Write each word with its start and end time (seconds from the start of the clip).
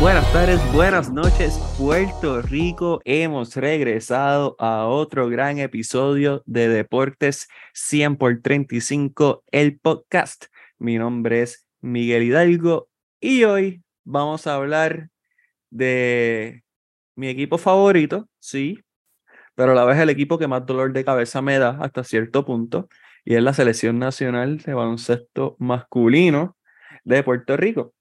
buenas 0.00 0.32
tardes, 0.32 0.72
buenas 0.72 1.12
noches, 1.12 1.58
Puerto 1.76 2.40
Rico. 2.40 3.02
Hemos 3.04 3.54
regresado 3.56 4.56
a 4.58 4.86
otro 4.86 5.28
gran 5.28 5.58
episodio 5.58 6.42
de 6.46 6.70
Deportes 6.70 7.46
100 7.74 8.16
por 8.16 8.40
35, 8.40 9.44
el 9.52 9.78
podcast. 9.78 10.46
Mi 10.78 10.96
nombre 10.96 11.42
es 11.42 11.66
Miguel 11.82 12.22
Hidalgo 12.22 12.88
y 13.20 13.44
hoy 13.44 13.82
vamos 14.02 14.46
a 14.46 14.54
hablar 14.54 15.10
de 15.68 16.62
mi 17.14 17.28
equipo 17.28 17.58
favorito, 17.58 18.30
sí, 18.38 18.78
pero 19.54 19.72
a 19.72 19.74
la 19.74 19.84
vez 19.84 19.98
el 19.98 20.08
equipo 20.08 20.38
que 20.38 20.48
más 20.48 20.64
dolor 20.64 20.94
de 20.94 21.04
cabeza 21.04 21.42
me 21.42 21.58
da 21.58 21.76
hasta 21.82 22.02
cierto 22.02 22.46
punto, 22.46 22.88
y 23.26 23.34
es 23.34 23.42
la 23.42 23.52
Selección 23.52 23.98
Nacional 23.98 24.56
de 24.56 24.72
Baloncesto 24.72 25.56
Masculino 25.58 26.56
de 27.04 27.22
Puerto 27.22 27.58
Rico. 27.58 27.92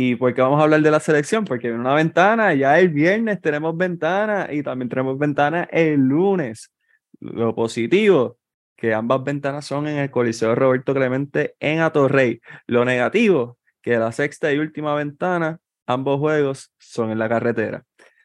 ¿Y 0.00 0.14
por 0.14 0.32
qué 0.32 0.40
vamos 0.42 0.60
a 0.60 0.62
hablar 0.62 0.80
de 0.80 0.92
la 0.92 1.00
selección? 1.00 1.44
Porque 1.44 1.66
en 1.66 1.80
una 1.80 1.92
ventana, 1.92 2.54
ya 2.54 2.78
el 2.78 2.90
viernes 2.90 3.40
tenemos 3.40 3.76
ventana 3.76 4.46
y 4.48 4.62
también 4.62 4.88
tenemos 4.88 5.18
ventana 5.18 5.68
el 5.72 5.96
lunes. 5.96 6.70
Lo 7.18 7.52
positivo, 7.52 8.38
que 8.76 8.94
ambas 8.94 9.24
ventanas 9.24 9.66
son 9.66 9.88
en 9.88 9.98
el 9.98 10.08
Coliseo 10.08 10.54
Roberto 10.54 10.94
Clemente 10.94 11.56
en 11.58 11.80
Atorrey. 11.80 12.40
Lo 12.68 12.84
negativo, 12.84 13.58
que 13.82 13.98
la 13.98 14.12
sexta 14.12 14.52
y 14.52 14.58
última 14.60 14.94
ventana, 14.94 15.58
ambos 15.84 16.20
juegos 16.20 16.72
son 16.78 17.10
en 17.10 17.18
la 17.18 17.28
carretera. 17.28 17.82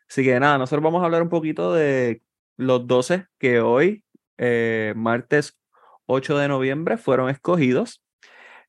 Así 0.08 0.23
que 0.23 0.39
nada, 0.39 0.59
nosotros 0.59 0.83
vamos 0.83 1.02
a 1.02 1.05
hablar 1.05 1.23
un 1.23 1.30
poquito 1.30 1.73
de 1.73 2.21
los 2.55 2.85
12 2.85 3.25
que 3.39 3.61
hoy, 3.61 4.03
eh, 4.37 4.93
martes 4.95 5.58
8 6.05 6.37
de 6.37 6.49
noviembre, 6.49 6.97
fueron 6.97 7.31
escogidos. 7.31 8.03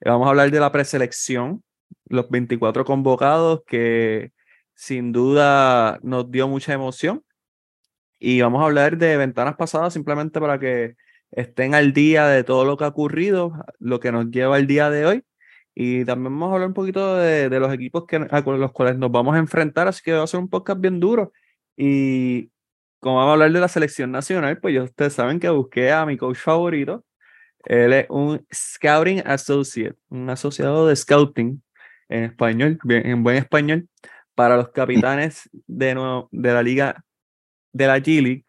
Vamos 0.03 0.27
a 0.27 0.31
hablar 0.31 0.51
de 0.51 0.61
la 0.61 0.73
preselección 0.73 1.63
los 2.07 2.29
24 2.31 2.85
convocados, 2.85 3.63
que 3.67 4.33
sin 4.75 5.13
duda 5.13 5.99
nos 6.03 6.31
dio 6.31 6.49
mucha 6.49 6.73
emoción. 6.73 7.25
Y 8.19 8.41
vamos 8.41 8.63
a 8.63 8.67
hablar 8.67 8.99
de 8.99 9.17
ventanas 9.17 9.57
pasadas 9.57 9.93
simplemente 9.93 10.41
para 10.41 10.59
que 10.59 10.97
estén 11.31 11.75
al 11.75 11.93
día 11.93 12.27
de 12.27 12.45
todo 12.45 12.65
lo 12.65 12.77
que 12.77 12.85
ha 12.85 12.89
ocurrido, 12.89 13.53
lo 13.79 14.01
que 14.01 14.13
nos 14.13 14.31
lleva 14.31 14.59
el 14.59 14.67
día 14.67 14.91
de 14.91 15.07
hoy. 15.07 15.25
Y 15.75 16.05
también 16.05 16.33
vamos 16.33 16.51
a 16.51 16.55
hablar 16.55 16.69
un 16.69 16.75
poquito 16.75 17.17
de, 17.17 17.49
los 17.61 17.73
equipos 17.73 18.05
que, 18.07 18.27
con 18.45 18.61
los 18.61 18.73
cuales 18.73 18.97
nos 18.97 19.11
vamos 19.11 19.35
a 19.35 19.39
enfrentar, 19.39 19.89
así 19.89 20.03
que 20.05 20.13
va 20.13 20.23
a 20.23 20.27
ser 20.27 20.41
un 20.41 20.49
podcast 20.49 20.81
bien 20.81 21.01
duro. 21.01 21.33
Y 21.77 22.51
como 23.01 23.17
vamos 23.17 23.31
a 23.31 23.33
hablar 23.35 23.53
de 23.53 23.61
la 23.61 23.69
selección 23.69 24.13
nacional, 24.13 24.59
pues 24.61 24.75
ya 24.75 24.85
ustedes 24.85 25.15
saben 25.15 25.41
que 25.41 25.49
busqué 25.51 25.93
a 25.93 26.07
mi 26.07 26.17
coach 26.17 26.39
favorito. 26.39 27.05
Él 27.65 27.93
es 27.93 28.07
un 28.11 28.47
Scouting 28.55 29.23
Associate, 29.27 29.97
un 30.11 30.31
asociado 30.31 30.87
de 30.87 30.97
Scouting 30.97 31.63
en 32.09 32.25
español, 32.25 32.79
en 32.89 33.23
buen 33.23 33.37
español, 33.37 33.89
para 34.35 34.57
los 34.57 34.71
capitanes 34.71 35.49
de, 35.53 35.95
de 36.31 36.53
la 36.53 36.63
liga 36.63 37.05
de 37.73 37.87
la 37.87 37.99
G 37.99 38.45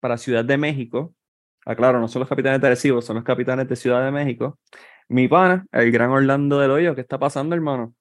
para 0.00 0.18
Ciudad 0.18 0.44
de 0.44 0.58
México. 0.58 1.14
Aclaro, 1.64 1.98
no 1.98 2.08
son 2.08 2.20
los 2.20 2.28
capitanes 2.28 2.60
de 2.60 2.66
Arecibo, 2.66 3.00
son 3.00 3.16
los 3.16 3.24
capitanes 3.24 3.68
de 3.68 3.76
Ciudad 3.76 4.04
de 4.04 4.10
México. 4.10 4.58
Mi 5.08 5.28
pana, 5.28 5.66
el 5.72 5.90
gran 5.90 6.10
Orlando 6.10 6.58
del 6.58 6.70
Hoyo, 6.70 6.94
¿qué 6.94 7.00
está 7.00 7.18
pasando, 7.18 7.54
hermano? 7.54 7.94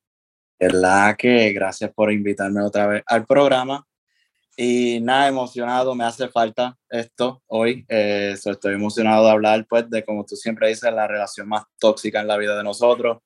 ¿Verdad 0.59 1.15
que 1.17 1.51
gracias 1.53 1.91
por 1.93 2.11
invitarme 2.11 2.61
otra 2.61 2.88
vez 2.88 3.03
al 3.05 3.25
programa? 3.25 3.85
Y 4.55 4.99
nada, 5.01 5.28
emocionado, 5.28 5.95
me 5.95 6.03
hace 6.03 6.28
falta 6.28 6.78
esto 6.89 7.41
hoy. 7.47 7.85
Eh, 7.89 8.35
estoy 8.35 8.75
emocionado 8.75 9.25
de 9.25 9.31
hablar, 9.31 9.66
pues, 9.67 9.89
de 9.89 10.03
como 10.03 10.25
tú 10.25 10.35
siempre 10.35 10.69
dices, 10.69 10.94
la 10.94 11.07
relación 11.07 11.49
más 11.49 11.63
tóxica 11.79 12.22
en 12.22 12.28
la 12.28 12.38
vida 12.38 12.55
de 12.55 12.63
nosotros, 12.63 13.19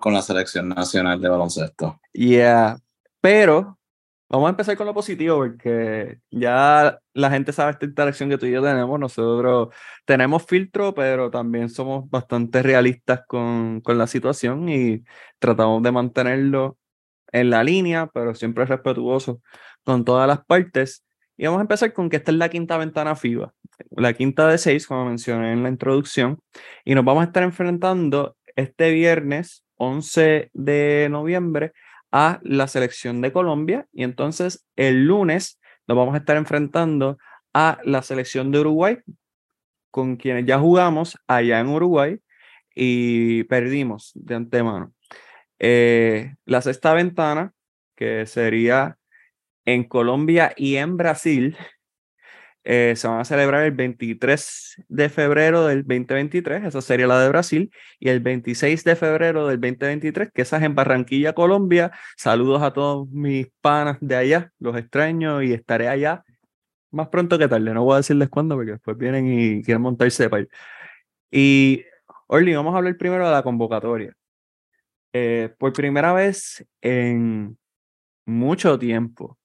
con 0.00 0.12
la 0.12 0.22
selección 0.22 0.68
nacional 0.68 1.20
de 1.20 1.28
baloncesto. 1.28 2.00
Yeah, 2.12 2.78
pero 3.20 3.78
vamos 4.28 4.46
a 4.46 4.50
empezar 4.50 4.76
con 4.76 4.86
lo 4.86 4.94
positivo 4.94 5.36
porque 5.36 6.18
ya 6.30 6.98
la 7.12 7.30
gente 7.30 7.52
sabe 7.52 7.72
esta 7.72 7.86
interacción 7.86 8.30
que 8.30 8.38
tú 8.38 8.46
y 8.46 8.52
yo 8.52 8.62
tenemos. 8.62 8.98
Nosotros 8.98 9.74
tenemos 10.04 10.44
filtro, 10.44 10.94
pero 10.94 11.30
también 11.30 11.68
somos 11.68 12.08
bastante 12.08 12.62
realistas 12.62 13.22
con, 13.26 13.80
con 13.80 13.98
la 13.98 14.06
situación 14.06 14.68
y 14.68 15.04
tratamos 15.38 15.82
de 15.82 15.92
mantenerlo 15.92 16.78
en 17.32 17.50
la 17.50 17.64
línea, 17.64 18.08
pero 18.12 18.34
siempre 18.34 18.64
respetuoso 18.64 19.40
con 19.84 20.04
todas 20.04 20.28
las 20.28 20.44
partes. 20.44 21.04
Y 21.36 21.46
vamos 21.46 21.58
a 21.58 21.62
empezar 21.62 21.92
con 21.92 22.08
que 22.08 22.16
esta 22.16 22.30
es 22.30 22.36
la 22.36 22.48
quinta 22.48 22.76
ventana 22.76 23.16
FIBA, 23.16 23.52
la 23.90 24.12
quinta 24.12 24.46
de 24.48 24.58
seis, 24.58 24.86
como 24.86 25.06
mencioné 25.06 25.52
en 25.52 25.62
la 25.62 25.70
introducción, 25.70 26.38
y 26.84 26.94
nos 26.94 27.04
vamos 27.04 27.22
a 27.22 27.26
estar 27.26 27.42
enfrentando 27.42 28.36
este 28.54 28.90
viernes 28.92 29.61
11 29.76 30.50
de 30.52 31.08
noviembre 31.10 31.72
a 32.10 32.40
la 32.42 32.68
selección 32.68 33.20
de 33.20 33.32
Colombia 33.32 33.86
y 33.92 34.04
entonces 34.04 34.66
el 34.76 35.06
lunes 35.06 35.58
nos 35.86 35.96
vamos 35.96 36.14
a 36.14 36.18
estar 36.18 36.36
enfrentando 36.36 37.18
a 37.54 37.78
la 37.84 38.02
selección 38.02 38.50
de 38.50 38.60
Uruguay 38.60 38.98
con 39.90 40.16
quienes 40.16 40.46
ya 40.46 40.58
jugamos 40.58 41.18
allá 41.26 41.60
en 41.60 41.68
Uruguay 41.68 42.18
y 42.74 43.44
perdimos 43.44 44.12
de 44.14 44.34
antemano. 44.34 44.92
Eh, 45.58 46.34
la 46.44 46.62
sexta 46.62 46.94
ventana, 46.94 47.52
que 47.94 48.26
sería 48.26 48.98
en 49.64 49.84
Colombia 49.84 50.52
y 50.56 50.76
en 50.76 50.96
Brasil, 50.96 51.56
eh, 52.64 52.94
se 52.96 53.08
van 53.08 53.20
a 53.20 53.24
celebrar 53.24 53.64
el 53.64 53.72
23 53.72 54.84
de 54.88 55.08
febrero 55.08 55.66
del 55.66 55.82
2023, 55.82 56.64
esa 56.64 56.80
sería 56.80 57.06
la 57.06 57.20
de 57.20 57.28
Brasil, 57.28 57.72
y 57.98 58.08
el 58.08 58.20
26 58.20 58.84
de 58.84 58.96
febrero 58.96 59.48
del 59.48 59.60
2023, 59.60 60.30
que 60.32 60.42
esa 60.42 60.58
es 60.58 60.62
en 60.62 60.74
Barranquilla, 60.74 61.32
Colombia. 61.32 61.92
Saludos 62.16 62.62
a 62.62 62.72
todos 62.72 63.08
mis 63.10 63.48
panas 63.60 63.98
de 64.00 64.16
allá, 64.16 64.52
los 64.58 64.76
extraño 64.76 65.42
y 65.42 65.52
estaré 65.52 65.88
allá 65.88 66.24
más 66.92 67.08
pronto 67.08 67.38
que 67.38 67.48
tarde. 67.48 67.74
No 67.74 67.84
voy 67.84 67.94
a 67.94 67.96
decirles 67.98 68.28
cuándo 68.28 68.54
porque 68.54 68.72
después 68.72 68.96
vienen 68.96 69.26
y 69.26 69.62
quieren 69.62 69.82
montarse 69.82 70.28
de 70.28 70.48
Y, 71.30 71.84
Orly, 72.28 72.54
vamos 72.54 72.74
a 72.74 72.78
hablar 72.78 72.96
primero 72.96 73.26
de 73.26 73.32
la 73.32 73.42
convocatoria. 73.42 74.14
Eh, 75.12 75.54
por 75.58 75.72
primera 75.72 76.12
vez 76.12 76.64
en 76.80 77.58
mucho 78.24 78.78
tiempo, 78.78 79.38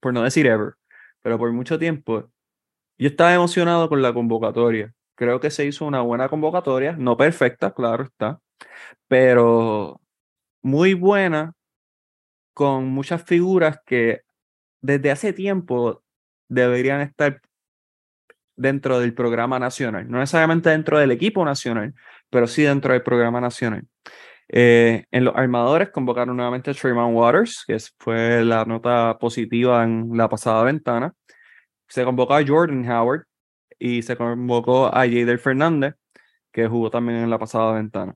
por 0.00 0.14
no 0.14 0.22
decir 0.22 0.46
ever, 0.46 0.74
pero 1.22 1.38
por 1.38 1.52
mucho 1.52 1.78
tiempo, 1.78 2.30
yo 2.98 3.08
estaba 3.08 3.34
emocionado 3.34 3.88
con 3.88 4.02
la 4.02 4.12
convocatoria. 4.12 4.92
Creo 5.14 5.40
que 5.40 5.50
se 5.50 5.64
hizo 5.66 5.86
una 5.86 6.02
buena 6.02 6.28
convocatoria, 6.28 6.92
no 6.98 7.16
perfecta, 7.16 7.72
claro 7.72 8.04
está, 8.04 8.40
pero 9.08 10.00
muy 10.62 10.94
buena, 10.94 11.54
con 12.54 12.86
muchas 12.88 13.22
figuras 13.24 13.78
que 13.86 14.22
desde 14.82 15.10
hace 15.10 15.32
tiempo 15.32 16.02
deberían 16.48 17.00
estar 17.00 17.40
dentro 18.56 18.98
del 19.00 19.14
programa 19.14 19.58
nacional. 19.58 20.10
No 20.10 20.18
necesariamente 20.18 20.70
dentro 20.70 20.98
del 20.98 21.10
equipo 21.10 21.44
nacional, 21.44 21.94
pero 22.30 22.46
sí 22.46 22.62
dentro 22.62 22.92
del 22.92 23.02
programa 23.02 23.40
nacional. 23.40 23.84
Eh, 24.48 25.04
en 25.10 25.24
los 25.24 25.34
armadores 25.36 25.90
convocaron 25.90 26.36
nuevamente 26.36 26.70
a 26.70 26.74
Trayvon 26.74 27.14
Waters, 27.14 27.64
que 27.66 27.76
fue 27.98 28.44
la 28.44 28.64
nota 28.64 29.18
positiva 29.18 29.82
en 29.84 30.10
la 30.16 30.28
pasada 30.28 30.62
ventana 30.64 31.12
se 31.88 32.04
convocó 32.04 32.34
a 32.34 32.46
Jordan 32.46 32.88
Howard 32.90 33.24
y 33.78 34.02
se 34.02 34.16
convocó 34.16 34.86
a 34.86 35.00
Jader 35.00 35.38
Fernández, 35.38 35.94
que 36.52 36.66
jugó 36.66 36.90
también 36.90 37.18
en 37.18 37.30
la 37.30 37.38
pasada 37.38 37.74
ventana. 37.74 38.14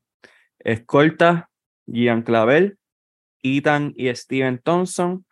Escolta, 0.58 1.50
Gian 1.86 2.22
Clavel, 2.22 2.78
Ethan 3.42 3.92
y 3.96 4.14
Steven 4.14 4.58
Thompson, 4.58 5.24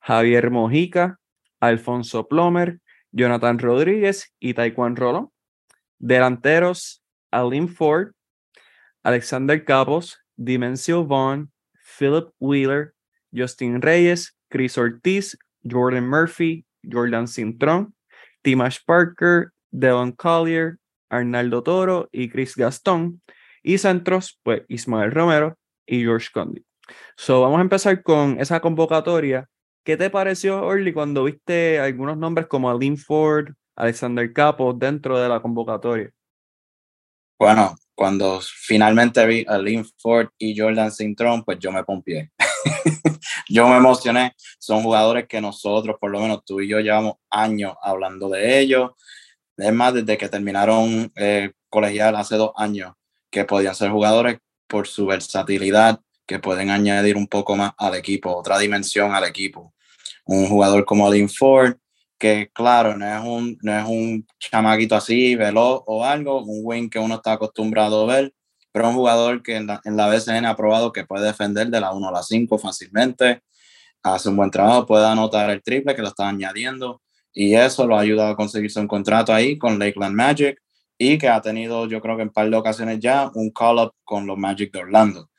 Javier 0.00 0.50
Mojica, 0.50 1.18
Alfonso 1.60 2.28
Plomer, 2.28 2.80
Jonathan 3.12 3.58
Rodríguez 3.58 4.32
y 4.38 4.54
Taekwondo 4.54 5.00
Rolón. 5.00 5.30
Delanteros, 5.98 7.02
Alin 7.30 7.68
Ford, 7.68 8.12
Alexander 9.02 9.64
Capos, 9.64 10.18
Dimensio 10.36 11.04
Vaughn, 11.04 11.50
Philip 11.98 12.30
Wheeler, 12.38 12.94
Justin 13.34 13.80
Reyes, 13.80 14.36
Chris 14.50 14.76
Ortiz, 14.76 15.38
Jordan 15.68 16.08
Murphy, 16.08 16.64
Jordan 16.90 17.28
Cintrón, 17.28 17.94
Timash 18.42 18.78
Parker, 18.84 19.50
Devon 19.70 20.12
Collier, 20.12 20.78
Arnaldo 21.10 21.62
Toro 21.62 22.08
y 22.12 22.28
Chris 22.28 22.56
Gastón. 22.56 23.22
Y 23.62 23.78
centros, 23.78 24.38
pues 24.44 24.62
Ismael 24.68 25.10
Romero 25.10 25.58
y 25.86 26.00
George 26.02 26.28
Condi. 26.32 26.64
So, 27.16 27.40
vamos 27.40 27.58
a 27.58 27.62
empezar 27.62 28.02
con 28.02 28.38
esa 28.40 28.60
convocatoria. 28.60 29.48
¿Qué 29.84 29.96
te 29.96 30.08
pareció, 30.08 30.62
Orly, 30.62 30.92
cuando 30.92 31.24
viste 31.24 31.80
algunos 31.80 32.16
nombres 32.16 32.46
como 32.46 32.70
Alin 32.70 32.96
Ford, 32.96 33.48
Alexander 33.74 34.32
Capo 34.32 34.72
dentro 34.72 35.18
de 35.18 35.28
la 35.28 35.40
convocatoria? 35.40 36.12
Bueno, 37.38 37.74
cuando 37.94 38.40
finalmente 38.40 39.26
vi 39.26 39.44
a 39.46 39.58
Lynn 39.58 39.84
Ford 39.98 40.28
y 40.38 40.58
Jordan 40.58 40.90
Cintrón, 40.90 41.44
pues 41.44 41.58
yo 41.58 41.70
me 41.70 41.84
pompié. 41.84 42.30
yo 43.48 43.68
me 43.68 43.76
emocioné. 43.76 44.34
Son 44.58 44.82
jugadores 44.82 45.26
que 45.28 45.40
nosotros, 45.40 45.96
por 46.00 46.10
lo 46.10 46.20
menos 46.20 46.44
tú 46.44 46.60
y 46.60 46.68
yo, 46.68 46.80
llevamos 46.80 47.14
años 47.30 47.74
hablando 47.82 48.28
de 48.28 48.60
ellos. 48.60 48.90
Es 49.56 49.72
más, 49.72 49.94
desde 49.94 50.18
que 50.18 50.28
terminaron 50.28 51.10
eh, 51.16 51.52
colegial 51.68 52.16
hace 52.16 52.36
dos 52.36 52.52
años, 52.56 52.92
que 53.30 53.44
podían 53.44 53.74
ser 53.74 53.90
jugadores 53.90 54.38
por 54.66 54.86
su 54.86 55.06
versatilidad, 55.06 56.00
que 56.26 56.38
pueden 56.38 56.70
añadir 56.70 57.16
un 57.16 57.26
poco 57.26 57.56
más 57.56 57.72
al 57.78 57.94
equipo, 57.94 58.34
otra 58.34 58.58
dimensión 58.58 59.14
al 59.14 59.24
equipo. 59.24 59.72
Un 60.24 60.48
jugador 60.48 60.84
como 60.84 61.10
Lynn 61.10 61.28
Ford, 61.28 61.76
que 62.18 62.50
claro, 62.52 62.96
no 62.96 63.06
es 63.06 63.22
un, 63.24 63.58
no 63.62 63.78
es 63.78 63.84
un 63.84 64.26
así, 64.92 65.36
veloz 65.36 65.82
o 65.86 66.04
algo, 66.04 66.42
un 66.42 66.60
wing 66.62 66.88
que 66.88 66.98
uno 66.98 67.16
está 67.16 67.32
acostumbrado 67.32 68.02
a 68.02 68.14
ver, 68.14 68.34
pero 68.76 68.90
un 68.90 68.94
jugador 68.94 69.42
que 69.42 69.56
en 69.56 69.68
la, 69.68 69.80
en 69.86 69.96
la 69.96 70.06
BCN 70.06 70.44
ha 70.44 70.54
probado 70.54 70.92
que 70.92 71.06
puede 71.06 71.24
defender 71.24 71.68
de 71.68 71.80
la 71.80 71.92
1 71.92 72.08
a 72.08 72.12
la 72.12 72.22
5 72.22 72.58
fácilmente, 72.58 73.40
hace 74.02 74.28
un 74.28 74.36
buen 74.36 74.50
trabajo, 74.50 74.84
puede 74.84 75.06
anotar 75.06 75.48
el 75.48 75.62
triple 75.62 75.94
que 75.94 76.02
lo 76.02 76.08
está 76.08 76.28
añadiendo. 76.28 77.00
Y 77.32 77.54
eso 77.54 77.86
lo 77.86 77.96
ha 77.96 78.02
ayudado 78.02 78.32
a 78.32 78.36
conseguirse 78.36 78.78
un 78.78 78.86
contrato 78.86 79.32
ahí 79.32 79.56
con 79.56 79.78
Lakeland 79.78 80.14
Magic 80.14 80.60
y 80.98 81.16
que 81.16 81.26
ha 81.26 81.40
tenido, 81.40 81.88
yo 81.88 82.02
creo 82.02 82.16
que 82.16 82.22
en 82.24 82.28
un 82.28 82.34
par 82.34 82.50
de 82.50 82.56
ocasiones 82.58 83.00
ya, 83.00 83.30
un 83.32 83.50
call-up 83.50 83.94
con 84.04 84.26
los 84.26 84.36
Magic 84.36 84.70
de 84.70 84.80
Orlando. 84.80 85.30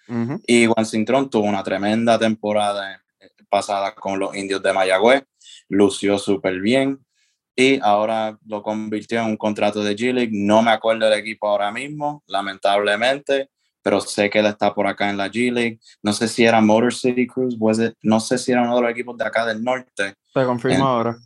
Y 0.48 0.66
Juan 0.66 0.88
Cintrón 0.88 1.30
tuvo 1.30 1.46
una 1.46 1.62
tremenda 1.62 2.18
temporada 2.18 3.04
pasada 3.52 3.94
con 3.94 4.18
los 4.18 4.36
indios 4.36 4.64
de 4.64 4.74
Mayagüez, 4.74 5.22
lució 5.70 6.18
súper 6.18 6.60
bien 6.60 7.06
y 7.60 7.80
ahora 7.82 8.38
lo 8.46 8.62
convirtió 8.62 9.20
en 9.20 9.26
un 9.26 9.36
contrato 9.36 9.84
de 9.84 9.96
G-League. 9.96 10.30
No 10.32 10.62
me 10.62 10.70
acuerdo 10.70 11.10
del 11.10 11.20
equipo 11.20 11.48
ahora 11.48 11.72
mismo, 11.72 12.24
lamentablemente, 12.28 13.50
pero 13.82 14.00
sé 14.00 14.30
que 14.30 14.40
él 14.40 14.46
está 14.46 14.76
por 14.76 14.86
acá 14.86 15.10
en 15.10 15.18
la 15.18 15.28
G-League. 15.28 15.80
No 16.04 16.14
sé 16.14 16.28
si 16.28 16.46
era 16.46 16.62
Motor 16.62 16.94
City 16.94 17.26
Cruise, 17.26 17.58
no 18.04 18.20
sé 18.20 18.38
si 18.38 18.52
era 18.52 18.62
uno 18.62 18.76
de 18.76 18.82
los 18.84 18.92
equipos 18.92 19.18
de 19.18 19.26
acá 19.26 19.44
del 19.44 19.64
norte. 19.64 20.14
Se 20.32 20.46
confirma 20.46 20.86
ahora. 20.88 21.18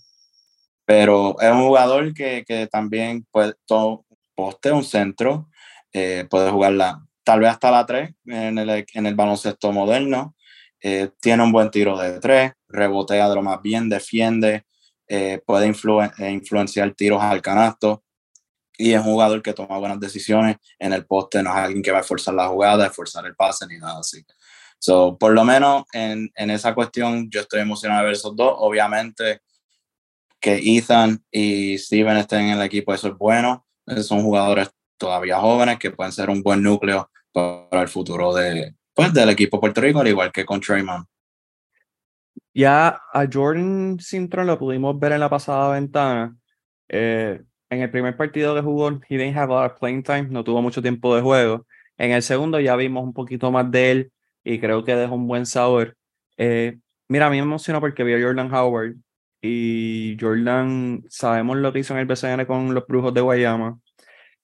Pero 0.85 1.35
es 1.41 1.51
un 1.51 1.67
jugador 1.67 2.13
que, 2.13 2.45
que 2.47 2.65
también 2.67 3.27
puede, 3.29 3.53
todo, 3.65 4.05
poste, 4.33 4.71
un 4.71 4.85
centro, 4.85 5.49
eh, 5.91 6.25
puede 6.29 6.49
jugarla 6.49 7.05
tal 7.25 7.41
vez 7.41 7.49
hasta 7.49 7.71
la 7.71 7.85
3 7.85 8.09
en 8.27 8.57
el, 8.57 8.85
en 8.93 9.05
el 9.05 9.15
baloncesto 9.15 9.73
moderno. 9.73 10.33
Eh, 10.81 11.09
tiene 11.19 11.43
un 11.43 11.51
buen 11.51 11.69
tiro 11.69 11.97
de 11.97 12.21
3, 12.21 12.53
rebotea 12.69 13.27
de 13.27 13.35
lo 13.35 13.43
más 13.43 13.61
bien, 13.61 13.89
defiende, 13.89 14.65
eh, 15.13 15.41
puede 15.45 15.67
influenciar 15.67 16.93
tiros 16.93 17.21
al 17.21 17.41
canasto 17.41 18.01
y 18.77 18.93
es 18.93 18.99
un 18.99 19.07
jugador 19.07 19.41
que 19.41 19.51
toma 19.51 19.77
buenas 19.77 19.99
decisiones 19.99 20.55
en 20.79 20.93
el 20.93 21.05
poste, 21.05 21.43
no 21.43 21.49
es 21.49 21.57
alguien 21.57 21.83
que 21.83 21.91
va 21.91 21.99
a 21.99 22.03
forzar 22.03 22.33
la 22.33 22.47
jugada, 22.47 22.89
forzar 22.89 23.25
el 23.25 23.35
pase 23.35 23.67
ni 23.67 23.77
nada 23.77 23.99
así. 23.99 24.25
So, 24.79 25.17
por 25.17 25.33
lo 25.33 25.43
menos 25.43 25.83
en, 25.91 26.31
en 26.33 26.49
esa 26.49 26.73
cuestión 26.73 27.29
yo 27.29 27.41
estoy 27.41 27.59
emocionado 27.59 27.99
de 27.99 28.05
ver 28.05 28.13
esos 28.13 28.33
dos. 28.37 28.55
Obviamente 28.59 29.41
que 30.39 30.61
Ethan 30.63 31.21
y 31.29 31.77
Steven 31.77 32.15
estén 32.15 32.45
en 32.45 32.57
el 32.57 32.61
equipo, 32.61 32.93
eso 32.93 33.09
es 33.09 33.17
bueno. 33.17 33.67
Son 34.03 34.23
jugadores 34.23 34.69
todavía 34.97 35.39
jóvenes 35.39 35.77
que 35.77 35.91
pueden 35.91 36.13
ser 36.13 36.29
un 36.29 36.41
buen 36.41 36.63
núcleo 36.63 37.11
para 37.33 37.81
el 37.81 37.89
futuro 37.89 38.33
de, 38.33 38.75
pues, 38.93 39.13
del 39.13 39.29
equipo 39.29 39.59
Puerto 39.59 39.81
Rico, 39.81 39.99
al 39.99 40.07
igual 40.07 40.31
que 40.31 40.45
con 40.45 40.61
Trayman. 40.61 41.05
Ya 42.53 43.01
a 43.13 43.27
Jordan 43.31 43.97
Sintron 43.99 44.47
lo 44.47 44.59
pudimos 44.59 44.99
ver 44.99 45.13
en 45.13 45.21
la 45.21 45.29
pasada 45.29 45.73
ventana. 45.73 46.35
Eh, 46.89 47.41
en 47.69 47.81
el 47.81 47.89
primer 47.89 48.17
partido 48.17 48.53
que 48.53 48.61
jugó, 48.61 48.89
he 49.07 49.17
didn't 49.17 49.37
have 49.37 49.51
a 49.53 49.55
lot 49.55 49.71
of 49.71 49.79
playing 49.79 50.03
time, 50.03 50.23
no 50.29 50.43
tuvo 50.43 50.61
mucho 50.61 50.81
tiempo 50.81 51.15
de 51.15 51.21
juego. 51.21 51.65
En 51.97 52.11
el 52.11 52.21
segundo 52.21 52.59
ya 52.59 52.75
vimos 52.75 53.03
un 53.03 53.13
poquito 53.13 53.51
más 53.51 53.71
de 53.71 53.91
él 53.91 54.11
y 54.43 54.59
creo 54.59 54.83
que 54.83 54.95
dejó 54.95 55.15
un 55.15 55.27
buen 55.27 55.45
sabor. 55.45 55.95
Eh, 56.37 56.79
mira, 57.07 57.27
a 57.27 57.29
mí 57.29 57.37
me 57.37 57.43
emocionó 57.43 57.79
porque 57.79 58.03
vi 58.03 58.13
a 58.13 58.21
Jordan 58.21 58.53
Howard 58.53 58.95
y 59.41 60.17
Jordan, 60.19 61.03
sabemos 61.09 61.57
lo 61.57 61.71
que 61.73 61.79
hizo 61.79 61.93
en 61.93 61.99
el 62.01 62.05
BCN 62.05 62.45
con 62.45 62.73
los 62.73 62.85
Brujos 62.87 63.13
de 63.13 63.21
Guayama. 63.21 63.79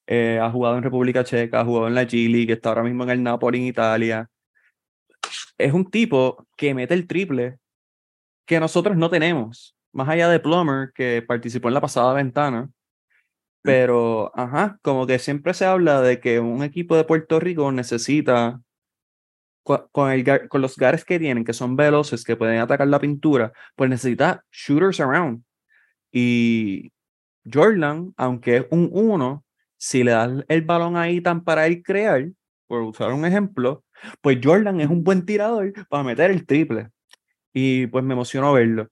Eh, 0.08 0.40
ha 0.42 0.50
jugado 0.52 0.78
en 0.78 0.84
República 0.84 1.24
Checa, 1.24 1.62
ha 1.62 1.66
jugado 1.66 1.88
en 1.88 1.96
la 1.96 2.08
Chile, 2.08 2.48
que 2.48 2.54
está 2.54 2.70
ahora 2.70 2.84
mismo 2.84 3.04
en 3.04 3.10
el 3.12 3.24
Napoli 3.24 3.60
en 3.60 3.66
Italia. 3.66 4.30
Es 5.58 5.74
un 5.74 5.90
tipo 5.90 6.48
que 6.56 6.74
mete 6.74 6.94
el 6.94 7.08
triple 7.08 7.58
que 8.48 8.60
nosotros 8.60 8.98
no 8.98 9.10
tenemos, 9.12 9.78
más 9.92 10.10
allá 10.10 10.30
de 10.30 10.40
Plummer, 10.40 10.92
que 10.96 11.22
participó 11.28 11.68
en 11.68 11.76
la 11.76 11.82
pasada 11.82 12.14
ventana. 12.14 12.70
Pero, 13.62 14.32
ajá, 14.34 14.80
como 14.82 15.06
que 15.06 15.20
siempre 15.20 15.54
se 15.54 15.66
habla 15.66 16.02
de 16.02 16.22
que 16.22 16.40
un 16.40 16.64
equipo 16.64 16.96
de 16.96 17.04
Puerto 17.04 17.40
Rico 17.40 17.72
necesita, 17.72 18.62
con, 19.64 20.12
el, 20.12 20.48
con 20.48 20.62
los 20.62 20.78
gares 20.78 21.04
que 21.04 21.20
tienen, 21.20 21.44
que 21.44 21.52
son 21.52 21.76
veloces, 21.76 22.24
que 22.24 22.38
pueden 22.38 22.60
atacar 22.60 22.88
la 22.88 23.02
pintura, 23.02 23.52
pues 23.76 23.90
necesita 23.90 24.46
shooters 24.50 25.02
around. 25.02 25.44
Y 26.10 26.94
Jordan, 27.52 28.14
aunque 28.16 28.58
es 28.58 28.66
un 28.72 28.90
uno, 28.94 29.44
si 29.76 30.04
le 30.06 30.12
das 30.12 30.32
el 30.48 30.62
balón 30.62 30.96
ahí 30.96 31.20
tan 31.20 31.44
para 31.44 31.68
él 31.68 31.84
crear, 31.84 32.30
por 32.68 32.82
usar 32.84 33.12
un 33.12 33.26
ejemplo, 33.26 33.84
pues 34.22 34.38
Jordan 34.42 34.80
es 34.80 34.90
un 34.90 35.04
buen 35.04 35.26
tirador 35.26 35.74
para 35.90 36.04
meter 36.04 36.32
el 36.32 36.46
triple. 36.46 36.92
Y 37.60 37.88
pues 37.88 38.04
me 38.04 38.14
emocionó 38.14 38.54
verlo. 38.54 38.90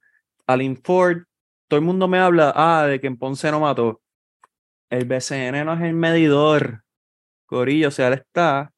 Alin 0.47 0.75
Ford, 0.83 1.25
todo 1.67 1.79
el 1.79 1.85
mundo 1.85 2.07
me 2.07 2.17
habla, 2.17 2.51
ah, 2.55 2.87
de 2.87 2.99
que 2.99 3.05
en 3.05 3.15
Ponce 3.15 3.51
no 3.51 3.59
mató. 3.59 4.01
El 4.89 5.05
BCN 5.05 5.63
no 5.65 5.73
es 5.73 5.81
el 5.81 5.93
medidor. 5.93 6.83
Corillo, 7.45 7.89
o 7.89 7.91
sea, 7.91 8.07
él 8.07 8.15
está 8.15 8.71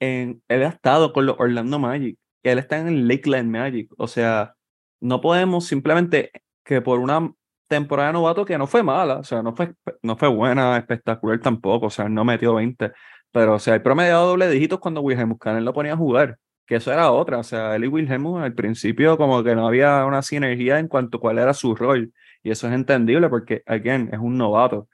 en, 0.00 0.42
él 0.48 0.62
ha 0.62 0.68
estado 0.68 1.12
con 1.12 1.26
los 1.26 1.36
Orlando 1.38 1.78
Magic. 1.78 2.18
Él 2.42 2.58
está 2.58 2.78
en 2.78 2.88
el 2.88 3.08
Lakeland 3.08 3.50
Magic. 3.50 3.92
O 3.98 4.08
sea, 4.08 4.54
no 5.00 5.20
podemos 5.20 5.66
simplemente 5.66 6.30
que 6.64 6.80
por 6.80 6.98
una 6.98 7.30
temporada 7.68 8.12
novato 8.12 8.46
que 8.46 8.56
no 8.56 8.66
fue 8.66 8.82
mala, 8.82 9.18
o 9.18 9.24
sea, 9.24 9.42
no 9.42 9.54
fue, 9.54 9.74
no 10.02 10.16
fue 10.16 10.28
buena, 10.28 10.78
espectacular 10.78 11.40
tampoco, 11.40 11.86
o 11.86 11.90
sea, 11.90 12.08
no 12.08 12.24
metió 12.24 12.54
20, 12.54 12.92
pero 13.32 13.56
o 13.56 13.58
sea, 13.58 13.74
el 13.74 13.82
promediado 13.82 14.28
doble 14.28 14.48
dígitos 14.48 14.80
cuando 14.80 15.02
Wilhelm 15.02 15.36
Canel 15.36 15.64
lo 15.64 15.74
ponía 15.74 15.92
a 15.92 15.96
jugar, 15.96 16.38
que 16.70 16.76
eso 16.76 16.92
era 16.92 17.10
otra, 17.10 17.38
o 17.38 17.42
sea, 17.42 17.74
él 17.74 17.82
y 17.82 17.88
Wilhelm 17.88 18.36
al 18.36 18.54
principio 18.54 19.16
como 19.16 19.42
que 19.42 19.56
no 19.56 19.66
había 19.66 20.04
una 20.06 20.22
sinergia 20.22 20.78
en 20.78 20.86
cuanto 20.86 21.18
a 21.18 21.20
cuál 21.20 21.40
era 21.40 21.52
su 21.52 21.74
rol, 21.74 22.12
y 22.44 22.52
eso 22.52 22.68
es 22.68 22.74
entendible 22.74 23.28
porque, 23.28 23.64
again, 23.66 24.08
es 24.12 24.20
un 24.20 24.38
novato, 24.38 24.88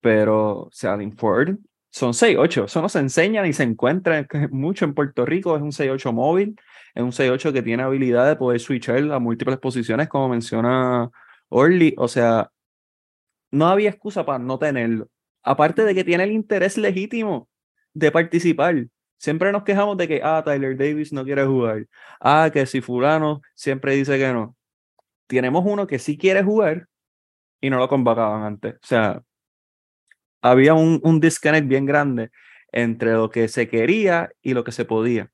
pero, 0.00 0.60
o 0.60 0.70
sea, 0.70 0.96
Ford 1.16 1.56
son 1.90 2.12
6-8, 2.12 2.66
eso 2.66 2.80
no 2.80 2.88
se 2.88 3.00
enseña 3.00 3.42
ni 3.42 3.52
se 3.52 3.64
encuentra 3.64 4.28
mucho 4.52 4.84
en 4.84 4.94
Puerto 4.94 5.26
Rico, 5.26 5.56
es 5.56 5.62
un 5.62 5.72
6-8 5.72 6.12
móvil, 6.12 6.54
es 6.94 7.02
un 7.02 7.10
6-8 7.10 7.52
que 7.52 7.62
tiene 7.62 7.82
habilidad 7.82 8.28
de 8.28 8.36
poder 8.36 8.60
switchar 8.60 9.10
a 9.10 9.18
múltiples 9.18 9.58
posiciones, 9.58 10.08
como 10.08 10.28
menciona 10.28 11.10
Orly, 11.48 11.96
o 11.98 12.06
sea, 12.06 12.48
no 13.50 13.66
había 13.66 13.90
excusa 13.90 14.24
para 14.24 14.38
no 14.38 14.56
tenerlo. 14.60 15.08
Aparte 15.42 15.82
de 15.82 15.96
que 15.96 16.04
tiene 16.04 16.22
el 16.22 16.30
interés 16.30 16.78
legítimo 16.78 17.48
de 17.92 18.12
participar. 18.12 18.86
Siempre 19.18 19.52
nos 19.52 19.64
quejamos 19.64 19.96
de 19.96 20.08
que, 20.08 20.20
ah, 20.24 20.42
Tyler 20.44 20.76
Davis 20.76 21.12
no 21.12 21.24
quiere 21.24 21.44
jugar. 21.44 21.86
Ah, 22.20 22.50
que 22.52 22.66
si 22.66 22.80
fulano 22.80 23.42
siempre 23.54 23.94
dice 23.94 24.18
que 24.18 24.32
no. 24.32 24.56
Tenemos 25.26 25.64
uno 25.66 25.86
que 25.86 25.98
sí 25.98 26.16
quiere 26.16 26.42
jugar 26.42 26.86
y 27.60 27.70
no 27.70 27.78
lo 27.78 27.88
convocaban 27.88 28.44
antes. 28.44 28.74
O 28.74 28.86
sea, 28.86 29.22
había 30.42 30.74
un, 30.74 31.00
un 31.02 31.20
disconnect 31.20 31.68
bien 31.68 31.86
grande 31.86 32.30
entre 32.72 33.12
lo 33.12 33.30
que 33.30 33.48
se 33.48 33.68
quería 33.68 34.30
y 34.42 34.54
lo 34.54 34.64
que 34.64 34.72
se 34.72 34.84
podía. 34.84 35.30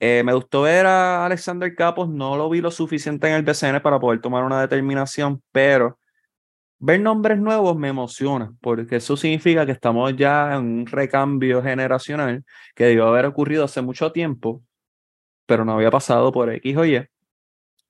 Eh, 0.00 0.22
me 0.24 0.34
gustó 0.34 0.62
ver 0.62 0.86
a 0.86 1.24
Alexander 1.24 1.74
Capos, 1.74 2.08
no 2.08 2.36
lo 2.36 2.50
vi 2.50 2.60
lo 2.60 2.70
suficiente 2.70 3.28
en 3.28 3.34
el 3.34 3.42
BCN 3.42 3.80
para 3.80 4.00
poder 4.00 4.20
tomar 4.20 4.44
una 4.44 4.60
determinación, 4.60 5.42
pero 5.52 5.98
ver 6.84 7.00
nombres 7.00 7.38
nuevos 7.38 7.76
me 7.78 7.88
emociona, 7.88 8.52
porque 8.60 8.96
eso 8.96 9.16
significa 9.16 9.64
que 9.64 9.72
estamos 9.72 10.14
ya 10.16 10.54
en 10.54 10.80
un 10.80 10.86
recambio 10.86 11.62
generacional 11.62 12.44
que 12.74 12.84
debió 12.84 13.06
haber 13.06 13.24
ocurrido 13.24 13.64
hace 13.64 13.80
mucho 13.80 14.12
tiempo, 14.12 14.62
pero 15.46 15.64
no 15.64 15.72
había 15.72 15.90
pasado 15.90 16.30
por 16.30 16.50
X 16.50 16.76
o 16.76 16.84
Y. 16.84 17.08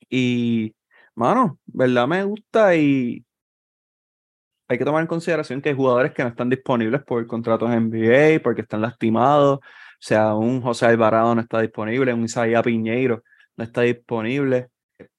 Y, 0.08 0.74
mano, 1.16 1.58
¿verdad? 1.66 2.06
Me 2.06 2.22
gusta 2.22 2.76
y 2.76 3.24
hay 4.68 4.78
que 4.78 4.84
tomar 4.84 5.02
en 5.02 5.08
consideración 5.08 5.60
que 5.60 5.70
hay 5.70 5.74
jugadores 5.74 6.12
que 6.12 6.22
no 6.22 6.28
están 6.28 6.48
disponibles 6.48 7.02
por 7.02 7.26
contratos 7.26 7.70
NBA, 7.70 8.40
porque 8.44 8.62
están 8.62 8.80
lastimados, 8.80 9.58
o 9.58 9.60
sea, 9.98 10.34
un 10.34 10.62
José 10.62 10.86
Alvarado 10.86 11.34
no 11.34 11.40
está 11.40 11.60
disponible, 11.60 12.14
un 12.14 12.24
Isaías 12.24 12.62
Piñeiro 12.62 13.24
no 13.56 13.64
está 13.64 13.82
disponible, 13.82 14.68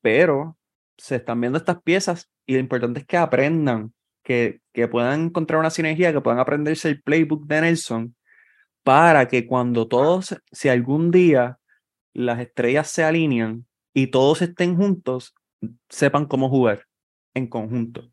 pero 0.01 0.57
se 0.97 1.17
están 1.17 1.41
viendo 1.41 1.57
estas 1.57 1.81
piezas 1.81 2.29
y 2.45 2.53
lo 2.53 2.59
importante 2.59 3.01
es 3.01 3.05
que 3.05 3.17
aprendan, 3.17 3.93
que, 4.23 4.61
que 4.73 4.87
puedan 4.87 5.25
encontrar 5.25 5.59
una 5.59 5.69
sinergia, 5.69 6.13
que 6.13 6.21
puedan 6.21 6.39
aprenderse 6.39 6.89
el 6.89 7.01
playbook 7.01 7.45
de 7.45 7.61
Nelson 7.61 8.15
para 8.83 9.27
que 9.27 9.47
cuando 9.47 9.87
todos, 9.87 10.35
si 10.51 10.69
algún 10.69 11.11
día 11.11 11.57
las 12.13 12.39
estrellas 12.39 12.89
se 12.89 13.03
alinean 13.03 13.65
y 13.93 14.07
todos 14.07 14.41
estén 14.41 14.77
juntos, 14.77 15.33
sepan 15.89 16.25
cómo 16.25 16.49
jugar 16.49 16.85
en 17.33 17.47
conjunto. 17.47 18.11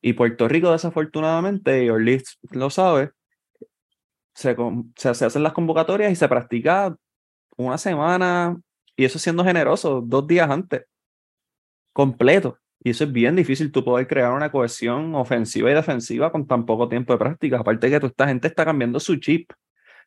Y 0.00 0.12
Puerto 0.14 0.48
Rico, 0.48 0.72
desafortunadamente, 0.72 1.84
y 1.84 1.90
Ortiz 1.90 2.38
lo 2.50 2.70
sabe, 2.70 3.10
se, 4.34 4.56
se, 4.96 5.08
hacen 5.08 5.42
las 5.42 5.52
convocatorias 5.52 6.12
y 6.12 6.16
se 6.16 6.28
practica 6.28 6.96
una 7.56 7.76
semana, 7.76 8.56
y 8.96 9.04
eso 9.04 9.18
siendo 9.18 9.44
generoso, 9.44 10.00
dos 10.00 10.26
días 10.26 10.48
antes, 10.48 10.84
completo. 11.98 12.60
Y 12.80 12.90
eso 12.90 13.02
es 13.02 13.12
bien 13.12 13.34
difícil, 13.34 13.72
tú 13.72 13.84
poder 13.84 14.06
crear 14.06 14.32
una 14.32 14.52
cohesión 14.52 15.16
ofensiva 15.16 15.68
y 15.68 15.74
defensiva 15.74 16.30
con 16.30 16.46
tan 16.46 16.64
poco 16.64 16.88
tiempo 16.88 17.12
de 17.12 17.18
práctica. 17.18 17.58
Aparte 17.58 17.90
que 17.90 17.98
toda 17.98 18.10
esta 18.10 18.28
gente 18.28 18.46
está 18.46 18.64
cambiando 18.64 19.00
su 19.00 19.16
chip. 19.16 19.50
O 19.50 19.56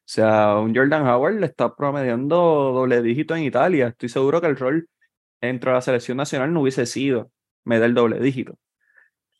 sea, 0.05 0.55
un 0.55 0.73
Jordan 0.73 1.05
Howard 1.05 1.35
le 1.41 1.47
está 1.47 1.75
promediando 1.75 2.37
doble 2.73 3.01
dígito 3.01 3.35
en 3.35 3.43
Italia. 3.43 3.89
Estoy 3.89 4.07
seguro 4.07 4.39
que 4.39 4.47
el 4.47 4.55
rol 4.55 4.87
dentro 5.41 5.71
de 5.71 5.75
la 5.75 5.81
selección 5.81 6.15
nacional 6.15 6.53
no 6.53 6.61
hubiese 6.61 6.85
sido 6.85 7.29
meter 7.65 7.93
doble 7.93 8.21
dígito. 8.21 8.57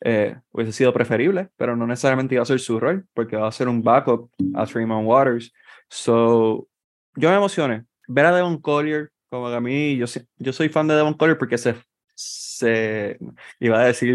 Eh, 0.04 0.36
hubiese 0.50 0.72
sido 0.72 0.92
preferible, 0.92 1.48
pero 1.56 1.74
no 1.74 1.86
necesariamente 1.86 2.34
iba 2.34 2.42
a 2.42 2.46
ser 2.46 2.60
su 2.60 2.78
rol, 2.78 3.06
porque 3.14 3.36
va 3.36 3.48
a 3.48 3.52
ser 3.52 3.66
un 3.66 3.82
backup 3.82 4.30
a 4.54 4.66
Tremont 4.66 5.08
Waters. 5.08 5.50
So, 5.88 6.68
yo 7.16 7.30
me 7.30 7.36
emocioné. 7.36 7.86
Ver 8.08 8.26
a 8.26 8.36
Devon 8.36 8.60
Collier, 8.60 9.10
como 9.30 9.48
que 9.48 9.56
a 9.56 9.60
mí, 9.60 9.96
yo, 9.96 10.04
yo 10.36 10.52
soy 10.52 10.68
fan 10.68 10.86
de 10.86 10.96
Devon 10.96 11.14
Collier 11.14 11.38
porque 11.38 11.56
se, 11.56 11.76
se 12.14 13.18
iba 13.60 13.80
a 13.80 13.86
decir 13.86 14.14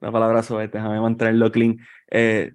una 0.00 0.12
palabra 0.12 0.42
suave, 0.42 0.68
déjame 0.68 1.00
mantenerlo 1.00 1.50
clean. 1.50 1.78
Eh, 2.10 2.52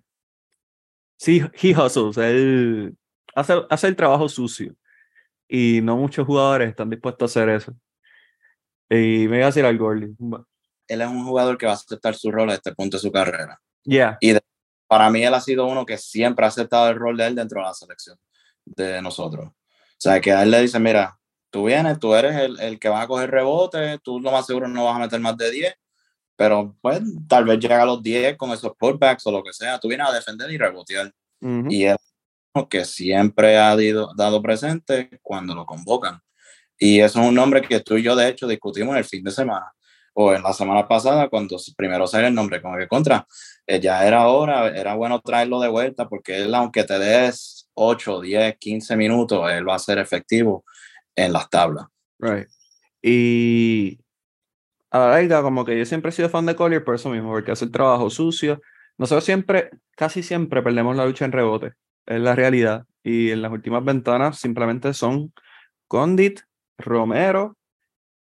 sí, 1.18 1.42
he 1.62 1.76
hustles, 1.76 2.18
él 2.18 2.98
hace, 3.36 3.54
hace 3.70 3.88
el 3.88 3.96
trabajo 3.96 4.28
sucio 4.30 4.76
y 5.48 5.82
no 5.82 5.98
muchos 5.98 6.26
jugadores 6.26 6.70
están 6.70 6.90
dispuestos 6.90 7.36
a 7.36 7.42
hacer 7.42 7.50
eso. 7.50 7.74
Y 8.90 9.28
me 9.28 9.38
iba 9.38 9.46
a 9.46 9.48
decir 9.48 9.66
algo, 9.66 9.92
Él 9.92 10.16
es 10.88 11.08
un 11.08 11.26
jugador 11.26 11.58
que 11.58 11.66
va 11.66 11.74
a 11.74 11.76
aceptar 11.76 12.16
su 12.16 12.32
rol 12.32 12.50
a 12.50 12.54
este 12.54 12.74
punto 12.74 12.98
de 12.98 13.02
su 13.02 13.12
carrera. 13.12 13.60
Yeah. 13.84 14.18
Y 14.22 14.36
para 14.88 15.10
mí 15.10 15.24
él 15.24 15.34
ha 15.34 15.42
sido 15.42 15.66
uno 15.66 15.86
que 15.86 15.98
siempre 15.98 16.46
ha 16.46 16.50
aceptado 16.50 16.90
el 16.90 16.96
rol 16.96 17.18
de 17.18 17.28
él 17.28 17.36
dentro 17.36 17.60
de 17.60 17.68
la 17.68 17.74
selección 17.74 18.18
de 18.66 19.02
nosotros. 19.02 19.48
O 19.48 19.98
sea, 19.98 20.22
que 20.22 20.32
a 20.32 20.44
él 20.44 20.52
le 20.52 20.62
dice, 20.62 20.80
mira, 20.80 21.18
tú 21.56 21.64
vienes, 21.64 21.98
tú 22.02 22.14
eres 22.14 22.36
el, 22.36 22.60
el 22.60 22.78
que 22.78 22.90
va 22.90 23.04
a 23.04 23.08
coger 23.08 23.32
rebote, 23.32 23.98
tú 24.00 24.20
lo 24.20 24.30
más 24.30 24.46
seguro 24.46 24.68
no 24.68 24.84
vas 24.84 24.98
a 24.98 25.00
meter 25.00 25.22
más 25.22 25.38
de 25.38 25.50
10, 25.50 25.74
pero 26.36 26.76
pues 26.82 27.00
tal 27.30 27.46
vez 27.46 27.60
llega 27.60 27.82
a 27.82 27.86
los 27.86 28.04
10 28.04 28.36
con 28.36 28.52
esos 28.52 28.74
putbacks 28.78 29.26
o 29.26 29.32
lo 29.32 29.42
que 29.42 29.54
sea, 29.54 29.80
tú 29.80 29.88
vienes 29.88 30.06
a 30.06 30.12
defender 30.12 30.52
y 30.52 30.58
rebotear. 30.58 31.14
Y 31.70 31.86
él 31.86 31.96
que 32.70 32.84
siempre 32.84 33.58
ha 33.58 33.74
dado 34.18 34.42
presente 34.42 35.18
cuando 35.22 35.56
lo 35.56 35.66
convocan. 35.66 36.20
Y 36.78 37.00
eso 37.00 37.22
es 37.22 37.28
un 37.28 37.36
nombre 37.36 37.62
que 37.62 37.80
tú 37.80 37.96
y 37.96 38.04
yo 38.04 38.18
de 38.18 38.28
hecho 38.28 38.48
discutimos 38.48 38.98
el 38.98 39.06
fin 39.06 39.24
de 39.24 39.32
semana 39.32 39.72
o 40.14 40.34
en 40.34 40.44
la 40.44 40.52
semana 40.52 40.86
pasada 40.86 41.30
cuando 41.30 41.56
primero 41.78 42.06
sale 42.06 42.28
el 42.28 42.34
nombre 42.34 42.62
como 42.62 42.78
que 42.78 42.90
contra, 42.90 43.26
eh, 43.66 43.80
ya 43.80 44.06
era 44.06 44.28
hora, 44.28 44.68
era 44.78 44.96
bueno 44.96 45.22
traerlo 45.22 45.62
de 45.62 45.70
vuelta 45.70 46.10
porque 46.10 46.36
él 46.42 46.54
aunque 46.54 46.84
te 46.84 47.00
des 47.00 47.70
8, 47.76 48.20
10, 48.20 48.58
15 48.58 48.98
minutos, 48.98 49.50
él 49.52 49.68
va 49.68 49.76
a 49.76 49.80
ser 49.80 50.00
efectivo 50.00 50.66
en 51.16 51.34
las 51.34 51.50
tablas. 51.50 51.88
Right. 52.20 52.48
Y 53.02 54.00
a 54.92 55.22
la 55.22 55.42
como 55.42 55.66
que 55.66 55.78
yo 55.78 55.86
siempre 55.86 56.10
he 56.10 56.12
sido 56.12 56.30
fan 56.30 56.46
de 56.46 56.56
Collier 56.56 56.84
por 56.84 56.96
eso 56.96 57.10
mismo, 57.10 57.30
porque 57.30 57.52
hace 57.52 57.66
el 57.66 57.72
trabajo 57.72 58.10
sucio. 58.10 58.62
Nosotros 58.98 59.26
siempre, 59.26 59.70
casi 59.96 60.24
siempre 60.24 60.62
perdemos 60.62 60.96
la 60.96 61.06
lucha 61.06 61.26
en 61.26 61.32
rebote, 61.32 61.74
es 62.06 62.22
la 62.22 62.36
realidad. 62.36 62.86
Y 63.04 63.32
en 63.32 63.42
las 63.42 63.52
últimas 63.52 63.84
ventanas 63.84 64.40
simplemente 64.40 64.94
son 64.94 65.34
Condit, 65.88 66.42
Romero 66.78 67.58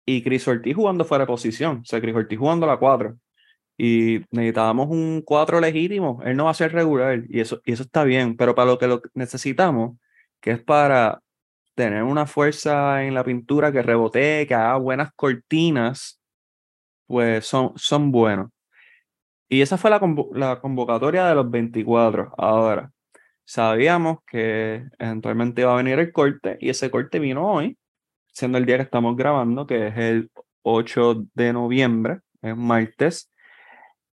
y 0.05 0.21
Chris 0.21 0.47
Ortiz 0.47 0.75
jugando 0.75 1.05
fuera 1.05 1.23
de 1.23 1.27
posición. 1.27 1.79
O 1.79 1.85
sea, 1.85 2.01
Chris 2.01 2.15
Ortiz 2.15 2.37
jugando 2.37 2.67
la 2.67 2.77
4. 2.77 3.17
Y 3.77 4.21
necesitábamos 4.31 4.89
un 4.89 5.21
4 5.25 5.59
legítimo. 5.59 6.21
Él 6.23 6.37
no 6.37 6.45
va 6.45 6.51
a 6.51 6.53
ser 6.53 6.71
regular 6.71 7.23
y 7.27 7.39
eso, 7.39 7.61
y 7.65 7.73
eso 7.73 7.83
está 7.83 8.03
bien. 8.03 8.37
Pero 8.37 8.53
para 8.53 8.71
lo 8.71 8.77
que 8.77 8.87
lo 8.87 9.01
necesitamos, 9.13 9.97
que 10.39 10.51
es 10.51 10.61
para 10.61 11.21
tener 11.75 12.03
una 12.03 12.25
fuerza 12.25 13.03
en 13.03 13.13
la 13.13 13.23
pintura 13.23 13.71
que 13.71 13.81
rebotee, 13.83 14.47
que 14.47 14.55
haga 14.55 14.77
buenas 14.77 15.11
cortinas, 15.15 16.19
pues 17.07 17.45
son, 17.45 17.73
son 17.75 18.11
buenos. 18.11 18.49
Y 19.47 19.61
esa 19.61 19.77
fue 19.77 19.91
la, 19.91 20.01
la 20.33 20.59
convocatoria 20.59 21.27
de 21.27 21.35
los 21.35 21.49
24. 21.49 22.33
Ahora, 22.37 22.91
sabíamos 23.45 24.19
que 24.27 24.85
eventualmente 24.99 25.61
iba 25.61 25.73
a 25.73 25.77
venir 25.77 25.99
el 25.99 26.11
corte 26.11 26.57
y 26.59 26.69
ese 26.69 26.89
corte 26.91 27.19
vino 27.19 27.51
hoy, 27.51 27.77
siendo 28.27 28.57
el 28.57 28.65
día 28.65 28.77
que 28.77 28.83
estamos 28.83 29.15
grabando, 29.15 29.67
que 29.67 29.87
es 29.87 29.97
el 29.97 30.31
8 30.63 31.25
de 31.33 31.53
noviembre, 31.53 32.21
es 32.41 32.57
martes. 32.57 33.31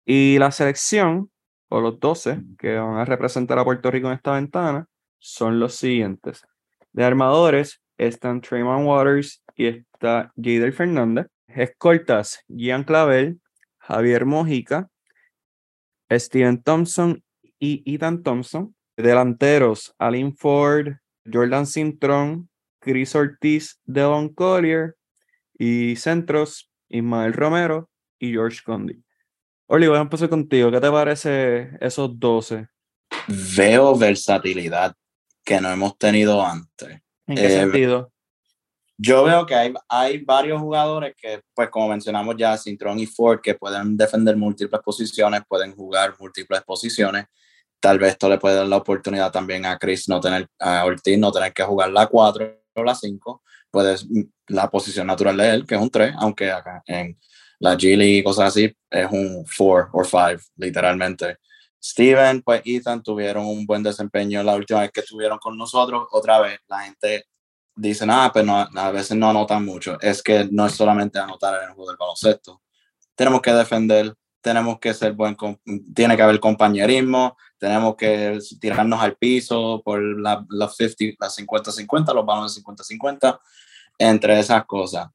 Y 0.06 0.38
la 0.39 0.51
selección, 0.51 1.32
o 1.70 1.82
los 1.82 2.00
12 2.00 2.41
que 2.60 2.75
van 2.77 2.98
a 2.98 3.06
representar 3.06 3.60
a 3.60 3.65
Puerto 3.65 3.89
Rico 3.91 4.08
en 4.08 4.13
esta 4.15 4.34
ventana, 4.34 4.88
son 5.20 5.60
los 5.60 5.75
siguientes. 5.75 6.44
De 6.93 7.03
armadores 7.03 7.81
están 7.98 8.41
Trayman 8.41 8.86
Waters 8.86 9.43
y 9.55 9.67
está 9.67 10.33
Jader 10.36 10.74
Fernández. 10.74 11.27
Escoltas, 11.48 12.39
Gian 12.48 12.83
Clavel, 12.83 13.39
Javier 13.77 14.25
Mojica, 14.25 14.89
Steven 16.10 16.62
Thompson 16.62 17.24
y 17.60 17.83
Ethan 17.86 18.24
Thompson. 18.24 18.75
Delanteros, 18.98 19.95
Alin 19.98 20.36
Ford, 20.36 20.93
Jordan 21.31 21.65
Cintrón, 21.65 22.50
Chris 22.79 23.15
Ortiz, 23.15 23.79
Devon 23.86 24.29
Collier. 24.29 24.95
Y 25.57 25.95
centros, 25.95 26.71
Ismael 26.89 27.33
Romero 27.33 27.89
y 28.19 28.31
George 28.31 28.62
Condi. 28.65 29.03
Oli, 29.67 29.88
voy 29.88 29.98
a 29.98 30.01
empezar 30.01 30.27
contigo. 30.27 30.71
¿Qué 30.71 30.81
te 30.81 30.89
parece 30.89 31.69
esos 31.79 32.19
12? 32.19 32.67
Veo 33.55 33.95
versatilidad 33.95 34.95
que 35.51 35.60
no 35.60 35.70
hemos 35.70 35.98
tenido 35.98 36.46
antes. 36.46 37.01
¿En 37.27 37.36
qué 37.36 37.46
eh, 37.46 37.60
sentido? 37.60 38.10
Yo 38.98 39.24
veo 39.24 39.46
que 39.46 39.55
hay, 39.55 39.74
hay 39.89 40.24
varios 40.24 40.62
jugadores 40.62 41.13
que, 41.20 41.41
pues 41.53 41.70
como 41.70 41.89
mencionamos 41.89 42.36
ya, 42.38 42.58
Cintrón 42.58 43.00
y 43.00 43.05
Ford, 43.05 43.41
que 43.41 43.55
pueden 43.55 43.98
defender 43.98 44.38
múltiples 44.38 44.81
posiciones, 44.81 45.41
pueden 45.46 45.75
jugar 45.75 46.15
múltiples 46.17 46.62
posiciones. 46.62 47.25
Tal 47.81 48.00
vez 48.00 48.12
esto 48.12 48.29
le 48.29 48.38
puede 48.38 48.55
dar 48.55 48.67
la 48.67 48.77
oportunidad 48.77 49.29
también 49.29 49.65
a 49.65 49.77
Chris, 49.77 50.08
no 50.08 50.22
tener, 50.22 50.48
a 50.58 50.86
Ortiz, 50.86 51.17
no 51.17 51.34
tener 51.34 51.51
que 51.51 51.63
jugar 51.63 51.89
la 51.91 52.08
4 52.08 52.62
o 52.75 52.84
la 52.84 52.96
5. 52.96 53.43
Puede 53.70 53.98
la 54.48 54.70
posición 54.70 55.08
natural 55.08 55.36
de 55.36 55.50
él, 55.50 55.65
que 55.65 55.75
es 55.75 55.81
un 55.81 55.89
3, 55.89 56.13
aunque 56.17 56.50
acá 56.50 56.81
en 56.86 57.17
la 57.60 57.75
G 57.75 57.98
League 57.98 58.20
y 58.20 58.24
cosas 58.24 58.50
así 58.50 58.74
es 58.89 59.08
un 59.12 59.43
4 59.58 59.89
o 59.91 60.03
5, 60.05 60.41
literalmente. 60.55 61.38
Steven, 61.83 62.43
pues 62.43 62.61
Ethan 62.63 63.01
tuvieron 63.01 63.45
un 63.45 63.65
buen 63.65 63.81
desempeño 63.81 64.43
la 64.43 64.55
última 64.55 64.81
vez 64.81 64.91
que 64.91 65.00
estuvieron 65.00 65.39
con 65.39 65.57
nosotros. 65.57 66.07
Otra 66.11 66.39
vez, 66.39 66.59
la 66.67 66.81
gente 66.81 67.25
dice, 67.75 68.05
ah, 68.07 68.29
pero 68.33 68.45
no, 68.45 68.67
a 68.79 68.91
veces 68.91 69.17
no 69.17 69.29
anotan 69.29 69.65
mucho. 69.65 70.00
Es 70.00 70.21
que 70.21 70.47
no 70.51 70.67
es 70.67 70.73
solamente 70.73 71.17
anotar 71.17 71.55
el 71.63 71.71
juego 71.71 71.89
del 71.89 71.97
baloncesto. 71.97 72.61
Tenemos 73.15 73.41
que 73.41 73.53
defender, 73.53 74.13
tenemos 74.41 74.79
que 74.79 74.93
ser 74.93 75.13
buen, 75.13 75.35
tiene 75.93 76.15
que 76.15 76.21
haber 76.21 76.39
compañerismo, 76.39 77.35
tenemos 77.57 77.95
que 77.95 78.39
tirarnos 78.59 79.01
al 79.01 79.15
piso 79.15 79.81
por 79.83 80.01
la, 80.01 80.45
la 80.50 80.69
50, 80.69 81.17
las 81.19 81.38
50-50, 81.38 82.13
los 82.13 82.25
balones 82.25 82.63
50-50, 82.63 83.39
entre 83.97 84.39
esas 84.39 84.65
cosas. 84.65 85.07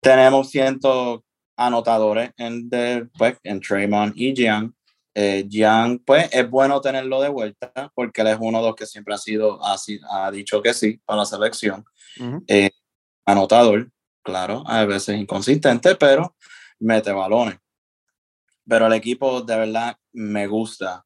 Tenemos 0.00 0.50
cientos 0.50 1.20
anotadores 1.56 2.32
en, 2.36 2.68
de, 2.68 3.08
pues, 3.16 3.38
en 3.42 3.60
Traymon 3.60 4.12
y 4.14 4.34
Gian 4.34 4.73
eh, 5.14 5.46
Jan, 5.50 6.00
pues 6.00 6.28
es 6.32 6.50
bueno 6.50 6.80
tenerlo 6.80 7.20
de 7.20 7.28
vuelta 7.28 7.92
porque 7.94 8.22
él 8.22 8.28
es 8.28 8.38
uno 8.40 8.58
de 8.58 8.66
los 8.66 8.74
que 8.74 8.86
siempre 8.86 9.14
ha 9.14 9.18
sido, 9.18 9.64
así, 9.64 10.00
ha 10.10 10.30
dicho 10.30 10.60
que 10.60 10.74
sí 10.74 11.00
para 11.04 11.20
la 11.20 11.24
selección. 11.24 11.84
Eh, 12.48 12.70
anotador, 13.24 13.90
claro, 14.22 14.64
a 14.66 14.84
veces 14.84 15.16
inconsistente, 15.16 15.94
pero 15.94 16.34
mete 16.80 17.12
balones. 17.12 17.58
Pero 18.66 18.86
el 18.86 18.92
equipo 18.94 19.42
de 19.42 19.56
verdad 19.56 19.96
me 20.12 20.46
gusta 20.48 21.04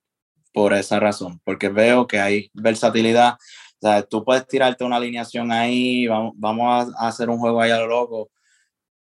por 0.52 0.72
esa 0.72 0.98
razón, 0.98 1.40
porque 1.44 1.68
veo 1.68 2.06
que 2.06 2.18
hay 2.18 2.50
versatilidad. 2.54 3.34
O 3.80 3.86
sea, 3.86 4.02
tú 4.02 4.24
puedes 4.24 4.46
tirarte 4.46 4.84
una 4.84 4.96
alineación 4.96 5.52
ahí, 5.52 6.06
vamos, 6.06 6.32
vamos 6.36 6.92
a 6.96 7.08
hacer 7.08 7.28
un 7.28 7.38
juego 7.38 7.60
ahí 7.60 7.70
a 7.70 7.78
lo 7.78 7.86
loco, 7.86 8.30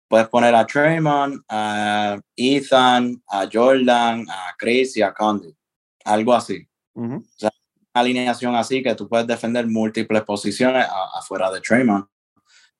puedes 0.08 0.28
poner 0.28 0.56
a 0.56 0.66
Trayman, 0.66 1.44
a 1.50 2.20
Ethan, 2.36 3.22
a 3.28 3.48
Jordan, 3.52 4.26
a 4.30 4.56
Chris 4.58 4.98
y 4.98 5.02
a 5.02 5.14
Condi. 5.14 5.54
Algo 6.06 6.34
así. 6.34 6.68
O 6.94 7.22
sea, 7.36 7.52
una 7.94 8.02
alineación 8.02 8.56
así 8.56 8.82
que 8.82 8.96
tú 8.96 9.08
puedes 9.08 9.28
defender 9.28 9.68
múltiples 9.68 10.24
posiciones 10.24 10.88
afuera 11.14 11.52
de 11.52 11.62
Trayman. 11.62 12.08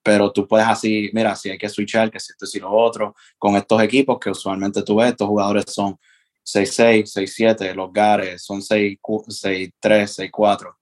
Pero 0.02 0.32
tú 0.32 0.46
puedes 0.46 0.66
así, 0.66 1.10
mira, 1.12 1.36
si 1.36 1.50
hay 1.50 1.58
que 1.58 1.68
switchar, 1.68 2.10
que 2.10 2.20
si 2.20 2.32
esto 2.32 2.46
y 2.52 2.60
lo 2.60 2.72
otro, 2.72 3.14
con 3.36 3.56
estos 3.56 3.82
equipos 3.82 4.18
que 4.18 4.30
usualmente 4.30 4.82
tú 4.82 4.96
ves, 4.96 5.10
estos 5.10 5.28
jugadores 5.28 5.64
son 5.68 5.98
6-6, 6.46 7.02
6-7, 7.02 7.74
los 7.74 7.92
Gares 7.92 8.42
son 8.42 8.60
6-3, 8.60 8.98
6-4. 9.80 10.74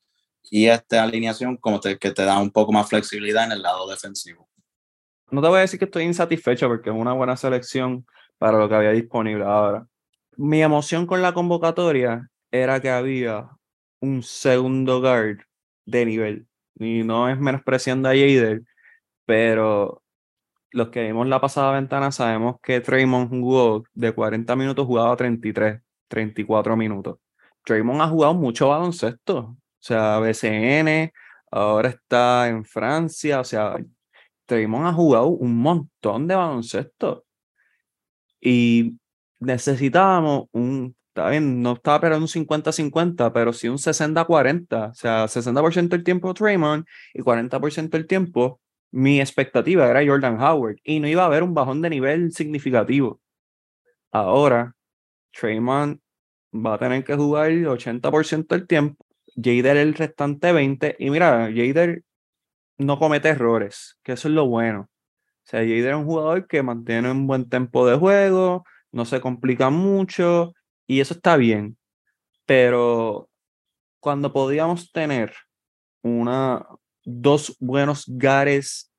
Y 0.50 0.66
esta 0.66 1.02
alineación 1.02 1.56
como 1.56 1.80
te, 1.80 1.98
que 1.98 2.12
te 2.12 2.24
da 2.24 2.38
un 2.38 2.52
poco 2.52 2.72
más 2.72 2.88
flexibilidad 2.88 3.46
en 3.46 3.52
el 3.52 3.62
lado 3.62 3.88
defensivo 3.88 4.48
no 5.30 5.42
te 5.42 5.48
voy 5.48 5.58
a 5.58 5.60
decir 5.62 5.78
que 5.78 5.86
estoy 5.86 6.04
insatisfecho 6.04 6.68
porque 6.68 6.90
es 6.90 6.96
una 6.96 7.12
buena 7.12 7.36
selección 7.36 8.06
para 8.38 8.58
lo 8.58 8.68
que 8.68 8.74
había 8.74 8.90
disponible 8.90 9.44
ahora. 9.44 9.86
Mi 10.36 10.62
emoción 10.62 11.06
con 11.06 11.22
la 11.22 11.32
convocatoria 11.32 12.28
era 12.50 12.80
que 12.80 12.90
había 12.90 13.48
un 14.00 14.22
segundo 14.22 15.00
guard 15.00 15.38
de 15.86 16.06
nivel. 16.06 16.46
Y 16.78 17.02
no 17.04 17.28
es 17.28 17.38
menospreciando 17.38 18.08
a 18.08 18.12
Jader, 18.12 18.62
pero 19.24 20.02
los 20.70 20.90
que 20.90 21.04
vimos 21.04 21.26
la 21.26 21.40
pasada 21.40 21.72
ventana 21.72 22.12
sabemos 22.12 22.56
que 22.62 22.80
Draymond 22.80 23.30
jugó 23.30 23.84
de 23.94 24.12
40 24.12 24.54
minutos, 24.56 24.86
jugaba 24.86 25.16
33, 25.16 25.80
34 26.08 26.76
minutos. 26.76 27.18
Draymond 27.66 28.02
ha 28.02 28.08
jugado 28.08 28.34
mucho 28.34 28.68
baloncesto. 28.68 29.38
O 29.38 29.58
sea, 29.80 30.18
BCN, 30.18 31.12
ahora 31.50 31.90
está 31.90 32.48
en 32.48 32.64
Francia, 32.64 33.40
o 33.40 33.44
sea, 33.44 33.76
Draymond 34.48 34.86
ha 34.86 34.92
jugado 34.92 35.28
un 35.28 35.56
montón 35.58 36.26
de 36.28 36.34
baloncesto 36.34 37.24
y 38.40 38.96
necesitábamos 39.40 40.46
un, 40.52 40.96
está 41.08 41.30
bien, 41.30 41.62
no 41.62 41.72
estaba 41.74 41.96
esperando 41.96 42.24
un 42.24 42.28
50-50, 42.28 43.32
pero 43.32 43.52
sí 43.52 43.68
un 43.68 43.78
60-40, 43.78 44.90
o 44.90 44.94
sea, 44.94 45.24
60% 45.26 45.88
del 45.88 46.04
tiempo 46.04 46.32
Draymond 46.32 46.84
y 47.14 47.22
40% 47.22 47.90
del 47.90 48.06
tiempo 48.06 48.60
mi 48.92 49.20
expectativa 49.20 49.88
era 49.88 50.06
Jordan 50.06 50.40
Howard 50.40 50.76
y 50.84 51.00
no 51.00 51.08
iba 51.08 51.22
a 51.22 51.26
haber 51.26 51.42
un 51.42 51.54
bajón 51.54 51.82
de 51.82 51.90
nivel 51.90 52.32
significativo. 52.32 53.20
Ahora, 54.10 54.74
Draymond 55.38 56.00
va 56.54 56.74
a 56.74 56.78
tener 56.78 57.04
que 57.04 57.14
jugar 57.14 57.50
el 57.50 57.66
80% 57.66 58.46
del 58.46 58.66
tiempo, 58.66 59.04
Jader 59.36 59.76
el 59.76 59.94
restante 59.94 60.52
20%, 60.52 60.96
y 60.98 61.10
mira, 61.10 61.50
Jader 61.54 62.04
no 62.78 62.98
comete 62.98 63.28
errores, 63.28 63.98
que 64.02 64.12
eso 64.12 64.28
es 64.28 64.34
lo 64.34 64.46
bueno. 64.46 64.88
O 65.46 65.48
sea, 65.48 65.60
Jader 65.60 65.90
es 65.90 65.94
un 65.94 66.06
jugador 66.06 66.46
que 66.46 66.62
mantiene 66.62 67.10
un 67.10 67.26
buen 67.26 67.48
tempo 67.48 67.86
de 67.86 67.96
juego, 67.96 68.64
no 68.92 69.04
se 69.04 69.20
complica 69.20 69.70
mucho, 69.70 70.52
y 70.86 71.00
eso 71.00 71.14
está 71.14 71.36
bien. 71.36 71.76
Pero 72.46 73.28
cuando 74.00 74.32
podíamos 74.32 74.92
tener 74.92 75.34
una, 76.02 76.66
dos 77.04 77.56
buenos 77.60 78.04
gares 78.06 78.92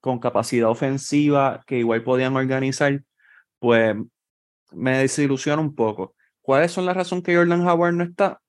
con 0.00 0.18
capacidad 0.18 0.68
ofensiva 0.68 1.62
que 1.66 1.78
igual 1.78 2.02
podían 2.02 2.36
organizar, 2.36 3.02
pues 3.58 3.96
me 4.72 4.98
desilusiona 4.98 5.62
un 5.62 5.74
poco. 5.74 6.14
¿Cuáles 6.42 6.72
son 6.72 6.84
las 6.86 6.96
razones 6.96 7.24
que 7.24 7.34
Jordan 7.34 7.66
Howard 7.66 7.94
no 7.94 8.04
está? 8.04 8.40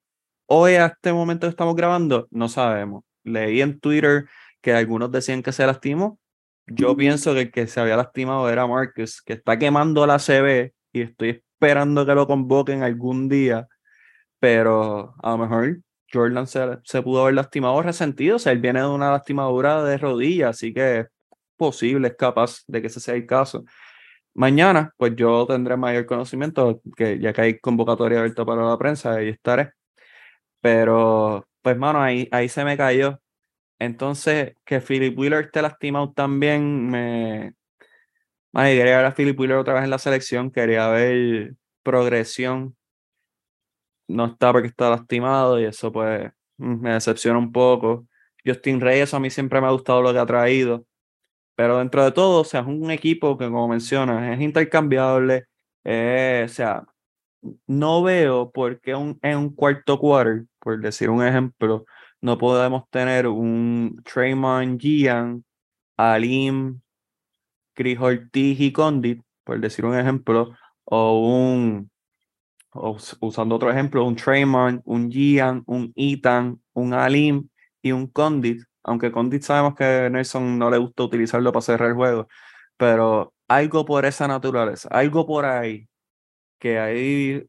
Hoy, 0.48 0.76
a 0.76 0.88
este 0.88 1.14
momento 1.14 1.48
que 1.48 1.52
estamos 1.52 1.76
grabando, 1.76 2.28
no 2.30 2.50
sabemos. 2.50 3.04
Leí 3.24 3.62
en 3.62 3.80
Twitter 3.80 4.26
que 4.66 4.74
algunos 4.74 5.12
decían 5.12 5.44
que 5.44 5.52
se 5.52 5.64
lastimó. 5.64 6.20
Yo 6.66 6.98
pienso 6.98 7.36
que 7.36 7.42
el 7.42 7.52
que 7.52 7.68
se 7.68 7.80
había 7.80 7.98
lastimado 7.98 8.50
era 8.50 8.66
Marcus, 8.66 9.22
que 9.22 9.34
está 9.34 9.60
quemando 9.60 10.08
la 10.08 10.18
CB 10.18 10.74
y 10.92 11.02
estoy 11.02 11.44
esperando 11.54 12.04
que 12.04 12.16
lo 12.16 12.26
convoquen 12.26 12.82
algún 12.82 13.30
día, 13.30 13.68
pero 14.40 15.14
a 15.22 15.32
lo 15.32 15.38
mejor 15.38 15.82
Jordan 16.12 16.48
se, 16.48 16.80
se 16.84 17.04
pudo 17.04 17.22
haber 17.22 17.36
lastimado 17.36 17.80
resentido, 17.84 18.38
o 18.38 18.40
sea, 18.40 18.54
él 18.54 18.60
viene 18.60 18.80
de 18.80 18.88
una 18.88 19.12
lastimadura 19.12 19.84
de 19.84 20.00
rodilla, 20.00 20.50
así 20.50 20.74
que 20.74 21.00
es 21.02 21.08
posible, 21.58 22.08
es 22.08 22.16
capaz 22.16 22.64
de 22.68 22.82
que 22.82 22.88
ese 22.88 23.00
sea 23.00 23.14
el 23.14 23.28
caso. 23.28 23.66
Mañana, 24.34 24.94
pues 24.98 25.16
yo 25.16 25.46
tendré 25.48 25.78
mayor 25.78 26.08
conocimiento, 26.08 26.82
que 26.98 27.20
ya 27.20 27.34
que 27.34 27.42
hay 27.42 27.60
convocatoria 27.60 28.20
abierta 28.20 28.46
para 28.46 28.66
la 28.66 28.78
prensa, 28.80 29.14
ahí 29.14 29.30
estaré. 29.30 29.74
Pero, 30.62 31.48
pues, 31.62 31.78
mano, 31.78 32.02
ahí, 32.02 32.28
ahí 32.32 32.50
se 32.50 32.66
me 32.66 32.78
cayó. 32.78 33.20
Entonces, 33.80 34.56
que 34.66 34.82
Philip 34.82 35.18
Wheeler 35.18 35.46
esté 35.46 35.62
lastimado 35.62 36.12
también 36.14 36.90
me. 36.90 37.54
Ay, 38.54 38.78
quería 38.78 38.98
ver 38.98 39.06
a 39.06 39.14
Philip 39.14 39.38
Wheeler 39.40 39.58
otra 39.58 39.74
vez 39.76 39.84
en 39.84 39.90
la 39.90 40.00
selección, 40.00 40.52
quería 40.52 40.88
ver 40.90 41.56
progresión. 41.84 42.76
No 44.08 44.26
está 44.28 44.52
porque 44.52 44.68
está 44.70 44.90
lastimado 44.90 45.60
y 45.60 45.66
eso, 45.66 45.92
pues, 45.92 46.32
me 46.58 46.94
decepciona 46.94 47.40
un 47.40 47.52
poco. 47.52 48.08
Justin 48.46 48.80
Reyes 48.80 49.14
a 49.14 49.20
mí 49.20 49.30
siempre 49.30 49.60
me 49.60 49.68
ha 49.68 49.72
gustado 49.72 50.02
lo 50.02 50.14
que 50.14 50.20
ha 50.20 50.26
traído. 50.26 50.86
Pero 51.56 51.80
dentro 51.80 52.04
de 52.04 52.12
todo, 52.12 52.42
o 52.42 52.44
sea, 52.46 52.62
es 52.62 52.68
un 52.68 52.92
equipo 52.92 53.38
que, 53.38 53.46
como 53.46 53.68
mencionas, 53.68 54.34
es 54.34 54.42
intercambiable. 54.42 55.46
Eh, 55.86 56.44
o 56.46 56.50
sea, 56.50 56.86
no 57.68 58.04
veo 58.04 58.52
por 58.52 58.80
qué 58.82 58.96
un, 58.96 59.20
en 59.22 59.38
un 59.38 59.56
cuarto 59.56 60.00
quarter, 60.00 60.46
por 60.60 60.80
decir 60.80 61.10
un 61.10 61.26
ejemplo, 61.26 61.86
no 62.26 62.38
podemos 62.38 62.90
tener 62.90 63.28
un 63.28 64.02
Traymond 64.04 64.80
Gian, 64.80 65.46
Alim, 65.98 66.82
Chris 67.74 68.00
Ortiz 68.00 68.60
y 68.60 68.72
Condit, 68.72 69.22
por 69.44 69.60
decir 69.60 69.86
un 69.86 69.98
ejemplo, 69.98 70.56
o 70.86 71.20
un, 71.20 71.90
usando 73.22 73.56
otro 73.56 73.72
ejemplo, 73.72 74.04
un 74.06 74.16
Traymond, 74.16 74.82
un 74.86 75.12
Gian, 75.12 75.64
un 75.68 75.94
Ethan, 75.96 76.62
un 76.74 76.94
Alim 76.94 77.48
y 77.82 77.92
un 77.92 78.08
Condit 78.08 78.64
aunque 78.86 79.12
Condit 79.12 79.42
sabemos 79.44 79.76
que 79.76 80.10
Nelson 80.12 80.60
no 80.60 80.70
le 80.70 80.78
gusta 80.78 81.04
utilizarlo 81.04 81.52
para 81.52 81.62
cerrar 81.64 81.90
el 81.90 81.96
juego, 81.96 82.28
pero 82.78 83.34
algo 83.48 83.86
por 83.86 84.06
esa 84.06 84.28
naturaleza, 84.28 84.90
algo 84.92 85.26
por 85.26 85.46
ahí, 85.46 85.88
que 86.60 86.80
hay 86.80 87.48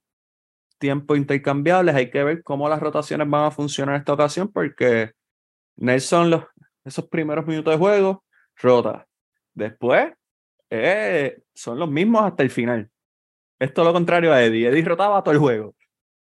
tiempo 0.78 1.16
intercambiables, 1.16 1.94
hay 1.94 2.10
que 2.10 2.22
ver 2.24 2.42
cómo 2.42 2.68
las 2.68 2.80
rotaciones 2.80 3.28
van 3.28 3.44
a 3.44 3.50
funcionar 3.50 3.94
en 3.94 4.00
esta 4.00 4.12
ocasión, 4.12 4.50
porque 4.52 5.12
Nelson, 5.76 6.30
los, 6.30 6.44
esos 6.84 7.06
primeros 7.08 7.46
minutos 7.46 7.72
de 7.72 7.78
juego, 7.78 8.24
rota. 8.56 9.06
Después, 9.54 10.12
eh, 10.70 11.38
son 11.54 11.78
los 11.78 11.90
mismos 11.90 12.22
hasta 12.22 12.42
el 12.42 12.50
final. 12.50 12.90
Esto 13.58 13.82
es 13.82 13.86
lo 13.86 13.92
contrario 13.92 14.32
a 14.32 14.42
Eddie. 14.42 14.68
Eddie 14.68 14.84
rotaba 14.84 15.22
todo 15.22 15.32
el 15.32 15.40
juego. 15.40 15.74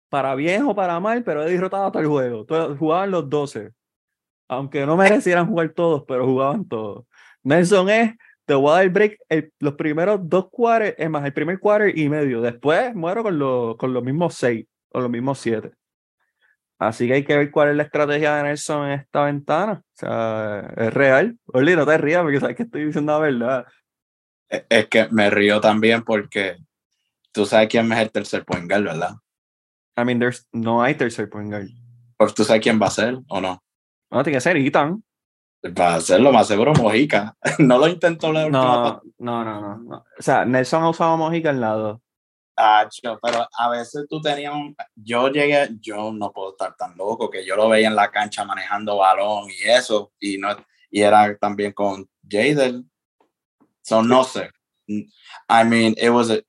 Para 0.09 0.35
bien 0.35 0.65
o 0.65 0.75
para 0.75 0.99
mal, 1.01 1.23
pero 1.25 1.45
Eddie 1.45 1.61
rotaba 1.61 1.91
todo 1.93 2.03
el 2.03 2.09
juego. 2.09 2.47
jugaban 2.77 3.11
los 3.11 3.31
12 3.31 3.73
aunque 4.53 4.85
no 4.85 4.97
merecieran 4.97 5.47
jugar 5.47 5.71
todos, 5.71 6.05
pero 6.07 6.27
jugaban 6.27 6.67
todos. 6.69 7.07
Nelson 7.43 7.89
es, 7.89 8.15
te 8.45 8.55
voy 8.55 8.71
a 8.71 8.75
dar 8.75 8.83
el 8.85 8.91
break 8.91 9.19
los 9.61 9.75
primeros 9.75 10.21
dos 10.23 10.49
quarters, 10.51 10.95
es 10.99 11.09
más, 11.09 11.25
el 11.25 11.33
primer 11.33 11.59
quarter 11.59 11.97
y 11.97 12.09
medio. 12.09 12.41
Después 12.41 12.95
muero 12.95 13.23
con, 13.23 13.39
los 13.39 13.77
con 13.77 13.93
los 13.93 14.03
mismos 14.03 14.35
seis 14.35 14.67
o 14.91 15.01
los 15.01 15.11
mismos 15.11 15.39
siete. 15.39 15.73
Así 16.79 17.07
que 17.07 17.15
hay 17.15 17.25
que 17.25 17.37
ver 17.37 17.51
cuál 17.53 17.71
es 17.71 17.77
la 17.77 17.85
estrategia 17.85 18.37
de 18.37 18.43
Nelson 18.43 18.87
en 18.87 19.01
esta 19.01 19.25
ventana. 19.25 19.83
O 19.85 19.95
sea, 19.95 20.73
es 20.77 20.93
real. 20.93 21.39
Oli, 21.47 21.77
no 21.77 21.87
te 21.87 21.97
rías 21.97 22.23
porque 22.23 22.41
sabes 22.41 22.57
que 22.57 22.65
estoy 22.65 22.87
diciendo 22.87 23.13
la 23.13 23.19
verdad. 23.21 23.67
Es 24.49 24.89
que 24.89 25.09
me 25.11 25.31
río 25.31 25.61
también 25.61 26.03
porque 26.03 26.57
tú 27.31 27.47
sabes 27.47 27.69
quién 27.69 27.91
es 27.93 27.99
el 28.01 28.11
tercer 28.11 28.45
point 28.45 28.69
guard, 28.69 28.83
¿verdad? 28.85 29.15
I 29.97 30.05
mean, 30.05 30.19
there's, 30.19 30.49
no 30.53 30.83
hay 30.83 30.97
tercer 30.97 31.29
point 31.31 31.51
guard. 31.51 31.69
Pues 32.17 32.35
tú 32.35 32.43
sabes 32.43 32.63
quién 32.63 32.83
va 32.83 32.87
a 32.87 32.91
ser 32.91 33.17
o 33.29 33.41
no. 33.41 33.63
No, 34.11 34.23
tiene 34.25 34.39
que 34.39 34.41
ser 34.41 34.57
Ethan. 34.57 35.05
Va 35.65 35.95
a 35.95 36.01
ser 36.01 36.21
lo 36.21 36.33
más 36.33 36.49
seguro 36.49 36.73
Mojica. 36.75 37.37
no 37.59 37.79
lo 37.79 37.87
intentó 37.87 38.33
la 38.33 38.49
no, 38.49 39.01
no, 39.19 39.45
no, 39.45 39.79
no, 39.79 40.05
O 40.19 40.23
sea, 40.23 40.45
Nelson 40.45 40.83
ha 40.83 40.89
usado 40.89 41.17
Mojica 41.17 41.51
al 41.51 41.61
lado. 41.61 42.03
pero 42.57 43.47
a 43.57 43.71
veces 43.71 44.07
tú 44.09 44.21
tenías 44.21 44.55
un... 44.55 44.75
Yo 44.97 45.29
llegué, 45.29 45.69
yo 45.81 46.13
no 46.13 46.33
puedo 46.33 46.51
estar 46.51 46.77
tan 46.77 46.97
loco 46.97 47.31
que 47.31 47.47
yo 47.47 47.55
lo 47.55 47.69
veía 47.69 47.89
en 47.89 47.97
la 47.97 48.11
cancha 48.11 48.45
manejando 48.45 48.97
balón 48.97 49.49
y 49.51 49.69
eso, 49.69 50.13
y, 50.19 50.37
no, 50.39 50.49
y 50.91 51.01
era 51.01 51.37
también 51.39 51.73
con 51.73 52.09
Jaden. 52.29 52.91
So, 53.83 54.03
no 54.03 54.25
sé. 54.25 54.51
I 54.89 55.65
mean, 55.65 55.95
it 55.97 56.11
was 56.11 56.31
a, 56.31 56.43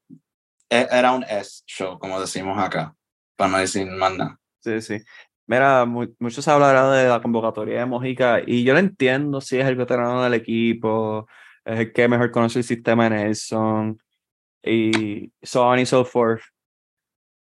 e, 0.69 0.87
era 0.89 1.11
un 1.11 1.23
S 1.23 1.63
show, 1.67 1.99
como 1.99 2.19
decimos 2.19 2.57
acá, 2.57 2.95
para 3.35 3.51
no 3.51 3.57
decir 3.59 3.85
más 3.85 4.13
nada. 4.15 4.39
Sí, 4.59 4.81
sí. 4.81 4.97
Mira, 5.45 5.85
muchos 5.85 6.47
hablarán 6.47 6.93
de 6.93 7.09
la 7.09 7.21
convocatoria 7.21 7.79
de 7.79 7.85
Mojica 7.85 8.41
y 8.45 8.63
yo 8.63 8.73
lo 8.73 8.79
entiendo 8.79 9.41
si 9.41 9.59
es 9.59 9.67
el 9.67 9.75
veterano 9.75 10.23
del 10.23 10.35
equipo, 10.35 11.27
es 11.65 11.79
el 11.79 11.93
que 11.93 12.07
mejor 12.07 12.31
conoce 12.31 12.59
el 12.59 12.65
sistema 12.65 13.05
de 13.05 13.09
Nelson 13.11 13.99
y 14.63 15.31
so 15.41 15.67
on 15.67 15.79
y 15.79 15.85
so 15.85 16.05
forth. 16.05 16.41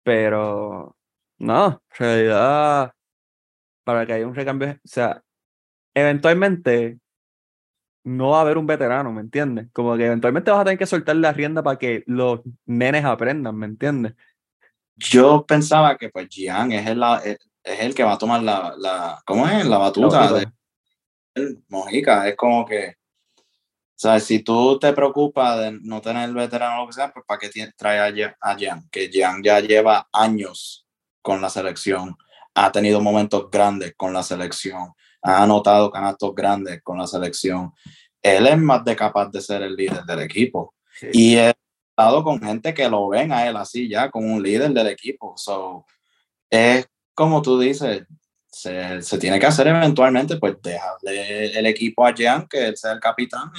Pero 0.05 0.97
no, 1.39 1.83
en 1.91 1.99
realidad, 1.99 2.93
para 3.85 4.07
que 4.07 4.13
haya 4.15 4.27
un 4.27 4.35
recambio, 4.35 4.71
o 4.71 4.79
sea, 4.85 5.23
eventualmente 5.95 6.99
no 8.05 8.31
va 8.31 8.39
a 8.39 8.41
haber 8.43 8.59
un 8.59 8.67
veterano, 8.67 9.13
¿me 9.13 9.21
entiendes? 9.21 9.69
Como 9.73 9.97
que 9.97 10.07
eventualmente 10.07 10.51
vas 10.51 10.61
a 10.61 10.65
tener 10.65 10.79
que 10.79 10.87
soltar 10.87 11.17
la 11.17 11.33
rienda 11.33 11.63
para 11.63 11.79
que 11.79 12.05
los 12.07 12.41
nenes 12.65 13.05
aprendan, 13.05 13.57
¿me 13.57 13.67
entiendes? 13.67 14.15
Yo 14.97 15.45
pensaba 15.47 15.97
que 15.97 16.09
pues 16.09 16.29
Gian 16.31 16.73
es 16.73 16.87
el, 16.87 17.03
es 17.63 17.81
el 17.81 17.95
que 17.95 18.05
va 18.05 18.13
a 18.13 18.19
tomar 18.19 18.43
la, 18.43 18.75
la 18.79 19.23
¿cómo 19.27 19.49
es? 19.49 19.67
La 19.67 19.79
batuta 19.79 20.33
de 20.33 20.49
Mojica. 21.69 22.29
Es 22.29 22.37
como 22.37 22.65
que, 22.65 22.95
o 23.37 24.01
sea, 24.01 24.21
si 24.21 24.41
tú 24.41 24.79
te 24.79 24.93
preocupas 24.93 25.59
de 25.59 25.79
no 25.83 26.01
tener 26.01 26.29
el 26.29 26.35
veterano 26.35 26.87
que 26.87 26.93
sea, 26.93 27.13
pues 27.13 27.25
¿para 27.27 27.39
qué 27.39 27.51
trae 27.77 27.99
a, 27.99 28.37
a 28.41 28.57
Jan? 28.59 28.89
Que 28.91 29.11
Jan 29.13 29.43
ya 29.43 29.61
lleva 29.61 30.09
años 30.13 30.87
con 31.23 31.41
la 31.41 31.51
selección, 31.51 32.17
ha 32.55 32.73
tenido 32.73 33.01
momentos 33.01 33.51
grandes 33.51 33.95
con 33.97 34.13
la 34.13 34.23
selección, 34.23 34.93
ha 35.23 35.43
anotado 35.43 35.91
canastos 35.91 36.35
grandes 36.35 36.81
con 36.83 36.99
la 36.99 37.07
selección. 37.07 37.73
Él 38.23 38.47
es 38.47 38.59
más 38.59 38.85
de 38.85 38.97
capaz 38.97 39.31
de 39.31 39.41
ser 39.41 39.63
el 39.63 39.77
líder 39.77 40.05
del 40.05 40.21
equipo. 40.21 40.75
Y 41.13 41.37
he 41.37 41.55
estado 41.91 42.25
con 42.25 42.41
gente 42.41 42.75
que 42.75 42.89
lo 42.89 43.09
ven 43.09 43.33
a 43.33 43.47
él 43.47 43.57
así 43.57 43.89
ya, 43.89 44.11
como 44.11 44.33
un 44.33 44.43
líder 44.43 44.71
del 44.73 44.89
equipo. 44.89 45.35
So, 45.37 45.85
es 46.51 46.89
como 47.19 47.43
tú 47.43 47.59
dices, 47.59 48.07
se, 48.47 49.03
se, 49.03 49.19
tiene 49.19 49.41
que 49.41 49.47
hacer 49.47 49.67
eventualmente, 49.67 50.37
pues 50.37 50.55
dejarle 50.63 51.59
el 51.59 51.67
equipo 51.67 52.07
a 52.07 52.15
Jean, 52.15 52.47
que 52.47 52.69
él 52.69 52.77
sea 52.77 52.93
el 52.93 53.01
capitán, 53.01 53.51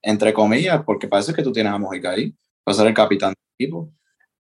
entre 0.00 0.32
comillas, 0.32 0.84
porque 0.84 1.08
parece 1.08 1.34
que 1.34 1.42
tú 1.42 1.50
tienes 1.50 1.72
a 1.72 1.78
Mojica 1.78 2.10
ahí, 2.10 2.32
para 2.62 2.76
ser 2.76 2.86
el 2.86 2.94
capitán 2.94 3.30
del 3.30 3.66
equipo. 3.66 3.92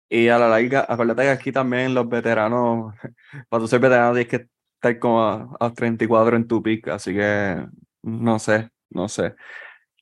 Y 0.07 0.27
a 0.27 0.37
la 0.37 0.47
larga, 0.47 0.85
acuérdate 0.87 1.23
que 1.23 1.29
aquí 1.29 1.51
también 1.51 1.95
los 1.95 2.07
veteranos, 2.07 2.93
para 3.49 3.59
tú 3.59 3.67
ser 3.67 3.79
veterano 3.79 4.13
tienes 4.13 4.27
que 4.27 4.47
estar 4.75 4.99
como 4.99 5.23
a, 5.23 5.49
a 5.59 5.73
34 5.73 6.35
en 6.35 6.47
tu 6.47 6.61
pick, 6.61 6.89
así 6.89 7.11
que 7.11 7.65
no 8.03 8.37
sé, 8.37 8.69
no 8.91 9.09
sé. 9.09 9.33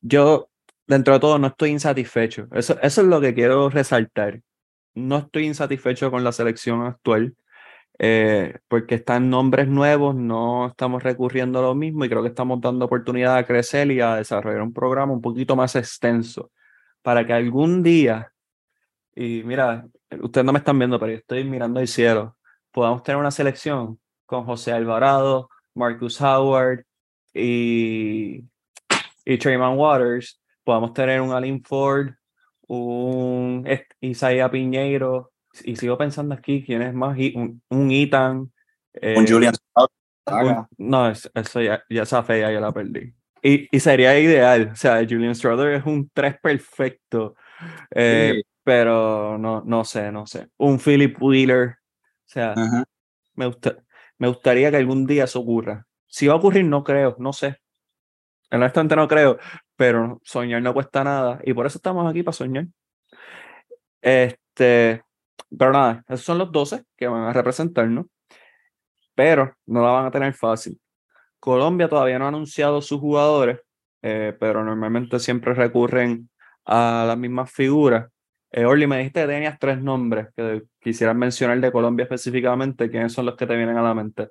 Yo, 0.02 0.50
dentro 0.88 1.14
de 1.14 1.22
todo, 1.22 1.40
no 1.40 1.48
estoy 1.48 1.70
insatisfecho. 1.70 2.50
Eso, 2.52 2.78
eso 2.82 3.02
es 3.02 3.08
lo 3.08 3.22
que 3.22 3.34
quiero 3.34 3.70
resaltar. 3.70 4.42
No 4.94 5.20
estoy 5.20 5.46
insatisfecho 5.46 6.12
con 6.12 6.26
la 6.26 6.34
selección 6.34 6.86
actual. 6.86 7.34
Eh, 8.00 8.60
porque 8.68 8.96
están 8.96 9.30
nombres 9.30 9.68
nuevos, 9.68 10.16
no 10.16 10.68
estamos 10.68 11.02
recurriendo 11.02 11.60
a 11.60 11.64
lo 11.64 11.76
mismo 11.76 12.06
y 12.06 12.10
creo 12.10 12.22
que 12.22 12.30
estamos 12.30 12.62
dando 12.62 12.86
oportunidad 12.86 13.38
a 13.38 13.46
crecer 13.46 13.90
y 13.92 14.02
a 14.02 14.16
desarrollar 14.18 14.62
un 14.62 14.74
programa 14.74 15.14
un 15.14 15.22
poquito 15.22 15.56
más 15.56 15.76
extenso 15.76 16.52
para 17.02 17.26
que 17.26 17.34
algún 17.34 17.82
día, 17.82 18.32
y 19.16 19.42
mira, 19.44 19.88
ustedes 20.22 20.46
no 20.46 20.54
me 20.54 20.60
están 20.60 20.78
viendo, 20.78 21.00
pero 21.00 21.14
yo 21.14 21.18
estoy 21.18 21.44
mirando 21.44 21.80
el 21.80 21.88
cielo, 21.88 22.38
podamos 22.72 23.02
tener 23.02 23.18
una 23.20 23.32
selección 23.32 24.00
con 24.28 24.46
José 24.46 24.74
Alvarado, 24.74 25.50
Marcus 25.74 26.22
Howard 26.22 26.86
y, 27.34 28.44
y 29.26 29.38
Trayman 29.40 29.76
Waters, 29.78 30.40
podamos 30.64 30.94
tener 30.94 31.22
un 31.22 31.32
Alin 31.32 31.64
Ford, 31.64 32.10
un 32.68 33.66
Isaiah 34.02 34.52
Piñeiro, 34.52 35.32
y 35.63 35.76
sigo 35.76 35.98
pensando 35.98 36.36
aquí, 36.36 36.63
¿quién 36.63 36.82
es 36.82 36.93
más? 36.93 37.17
Un, 37.36 37.62
un 37.70 37.91
Ethan. 37.91 38.38
un 38.38 38.52
eh, 38.93 39.26
Julian 39.28 39.54
No, 40.78 41.10
eso 41.10 41.62
ya, 41.62 41.84
ya 41.89 42.04
esa 42.04 42.24
fe 42.24 42.41
ya, 42.41 42.52
la 42.52 42.72
perdí. 42.72 43.13
Y, 43.41 43.67
y, 43.76 43.80
sería 43.80 44.20
ideal, 44.20 44.72
o 44.74 44.76
sea, 44.76 44.98
Julian 45.08 45.36
Strother 45.36 45.76
es 45.76 45.86
un 45.86 46.10
3 46.12 46.38
perfecto, 46.41 47.36
eh, 47.91 48.41
pero 48.63 49.38
no, 49.38 49.62
no 49.65 49.86
sé, 49.86 50.12
no 50.12 50.26
sé. 50.26 50.50
Un 50.58 50.80
Philip 50.80 51.15
Wheeler, 51.22 51.70
o 51.70 51.76
sea, 52.26 52.56
me, 53.36 53.46
gusta, 53.46 53.78
me 54.17 54.28
gustaría 54.28 54.72
que 54.72 54.78
algún 54.78 55.06
día 55.06 55.26
eso 55.26 55.39
ocurra. 55.39 55.86
Si 56.08 56.28
va 56.28 56.34
a 56.34 56.38
ocurrir, 56.38 56.65
no 56.65 56.84
creo, 56.84 57.15
no 57.20 57.32
sé. 57.32 57.58
En 58.50 58.63
instante 58.63 58.96
no 58.96 59.08
creo, 59.08 59.38
pero 59.76 60.20
soñar 60.24 60.62
no 60.62 60.74
cuesta 60.74 61.04
nada 61.04 61.39
y 61.43 61.54
por 61.54 61.65
eso 61.65 61.78
estamos 61.78 62.10
aquí 62.10 62.24
para 62.24 62.34
soñar. 62.34 62.67
Este, 64.02 65.04
pero 65.58 65.71
nada, 65.71 66.04
esos 66.08 66.26
son 66.26 66.38
los 66.38 66.52
12 66.52 66.84
que 66.95 67.08
van 67.08 67.23
a 67.23 67.34
representarnos, 67.34 68.06
pero 69.15 69.56
no 69.65 69.82
la 69.82 69.91
van 69.91 70.06
a 70.06 70.12
tener 70.12 70.34
fácil. 70.34 70.80
Colombia 71.39 71.88
todavía 71.88 72.19
no 72.19 72.26
ha 72.26 72.30
anunciado 72.30 72.82
sus 72.82 73.00
jugadores, 73.00 73.60
eh, 74.02 74.36
pero 74.39 74.63
normalmente 74.63 75.19
siempre 75.19 75.54
recurren 75.54 76.30
a 76.65 77.06
las 77.08 77.17
mismas 77.17 77.52
figuras. 77.52 78.10
Eh, 78.52 78.65
Orly, 78.65 78.88
me 78.88 78.97
dijiste 78.97 79.21
que 79.21 79.28
tenías 79.28 79.60
tres 79.60 79.82
nombres 79.82 80.28
que 80.36 80.63
quisieras 80.80 81.15
mencionar 81.15 81.60
de 81.60 81.71
Colombia 81.71 82.04
específicamente. 82.04 82.89
¿Quiénes 82.89 83.13
son 83.13 83.26
los 83.26 83.36
que 83.36 83.45
te 83.45 83.56
vienen 83.56 83.78
a 83.78 83.82
la 83.82 83.93
mente? 83.93 84.30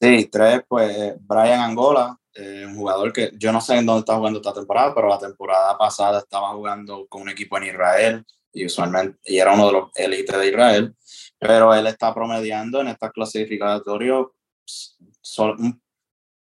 Sí, 0.00 0.28
tres, 0.30 0.62
pues 0.66 1.14
Brian 1.20 1.60
Angola, 1.60 2.18
eh, 2.34 2.64
un 2.66 2.76
jugador 2.76 3.12
que 3.12 3.30
yo 3.36 3.52
no 3.52 3.60
sé 3.60 3.76
en 3.76 3.86
dónde 3.86 4.00
está 4.00 4.16
jugando 4.16 4.40
esta 4.40 4.52
temporada, 4.52 4.94
pero 4.94 5.08
la 5.08 5.18
temporada 5.18 5.78
pasada 5.78 6.18
estaba 6.18 6.48
jugando 6.48 7.06
con 7.08 7.22
un 7.22 7.28
equipo 7.28 7.56
en 7.58 7.64
Israel 7.64 8.24
y 8.54 8.64
usualmente 8.64 9.18
y 9.24 9.38
era 9.38 9.52
uno 9.52 9.66
de 9.66 9.72
los 9.72 9.90
élites 9.94 10.38
de 10.38 10.48
Israel, 10.48 10.94
pero 11.38 11.74
él 11.74 11.86
está 11.86 12.14
promediando 12.14 12.80
en 12.80 12.88
esta 12.88 13.10
clasificatorio 13.10 14.34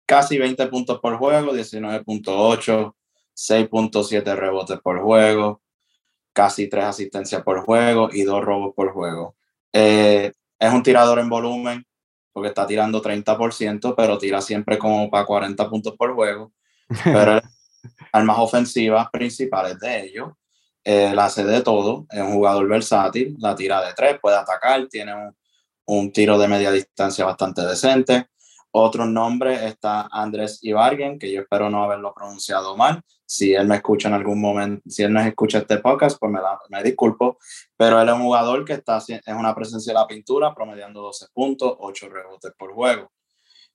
casi 0.06 0.38
20 0.38 0.68
puntos 0.68 1.00
por 1.00 1.18
juego, 1.18 1.54
19.8, 1.54 2.94
6.7 3.36 4.36
rebotes 4.36 4.80
por 4.80 5.02
juego, 5.02 5.62
casi 6.34 6.70
3 6.70 6.86
asistencias 6.86 7.44
por 7.44 7.66
juego 7.66 8.10
y 8.12 8.24
2 8.24 8.44
robos 8.44 8.74
por 8.76 8.94
juego. 8.94 9.36
Eh, 9.74 10.32
es 10.60 10.74
un 10.74 10.84
tirador 10.84 11.20
en 11.20 11.30
volumen, 11.30 11.86
porque 12.32 12.50
está 12.50 12.66
tirando 12.68 13.02
30%, 13.02 13.96
pero 13.96 14.18
tira 14.18 14.42
siempre 14.42 14.78
como 14.78 15.10
para 15.10 15.26
40 15.26 15.70
puntos 15.70 15.96
por 15.98 16.14
juego. 16.14 16.54
Pero 17.04 17.42
armas 18.12 18.38
ofensivas 18.40 19.10
principales 19.12 19.80
de 19.80 20.06
ellos 20.06 20.30
él 20.88 21.20
hace 21.20 21.44
de 21.44 21.62
todo, 21.62 22.08
es 22.10 22.22
un 22.22 22.32
jugador 22.32 22.66
versátil, 22.70 23.36
la 23.40 23.54
tira 23.54 23.86
de 23.86 23.94
tres, 23.94 24.20
puede 24.22 24.38
atacar, 24.38 24.88
tiene 24.88 25.34
un, 25.86 26.14
tiro 26.14 26.38
de 26.38 26.48
media 26.48 26.72
distancia 26.72 27.26
bastante 27.26 27.62
decente. 27.66 28.28
Otro 28.72 29.06
nombre 29.06 29.68
está 29.68 30.08
Andrés 30.10 30.60
Ibargen, 30.62 31.20
que 31.20 31.30
yo 31.30 31.42
espero 31.42 31.70
no 31.70 31.84
haberlo 31.84 32.14
pronunciado 32.14 32.78
mal. 32.78 33.02
Si 33.26 33.54
él 33.54 33.68
me 33.68 33.76
escucha 33.76 34.08
en 34.08 34.14
algún 34.14 34.40
momento, 34.40 34.82
si 34.90 35.04
él 35.04 35.12
no 35.12 35.20
escucha 35.20 35.58
este 35.58 35.80
podcast, 35.80 36.18
pues 36.22 36.32
me, 36.32 36.40
me 36.70 36.82
disculpo. 36.84 37.38
Pero 37.76 38.00
él 38.00 38.08
es 38.08 38.16
un 38.16 38.22
jugador 38.22 38.64
que 38.64 38.74
está, 38.74 39.00
es 39.00 39.22
una 39.28 39.54
presencia 39.54 39.92
de 39.92 40.00
la 40.00 40.08
pintura, 40.08 40.56
promediando 40.56 41.02
12 41.02 41.26
puntos, 41.34 41.76
8 41.80 42.08
rebotes 42.08 42.54
por 42.58 42.74
juego. 42.74 43.12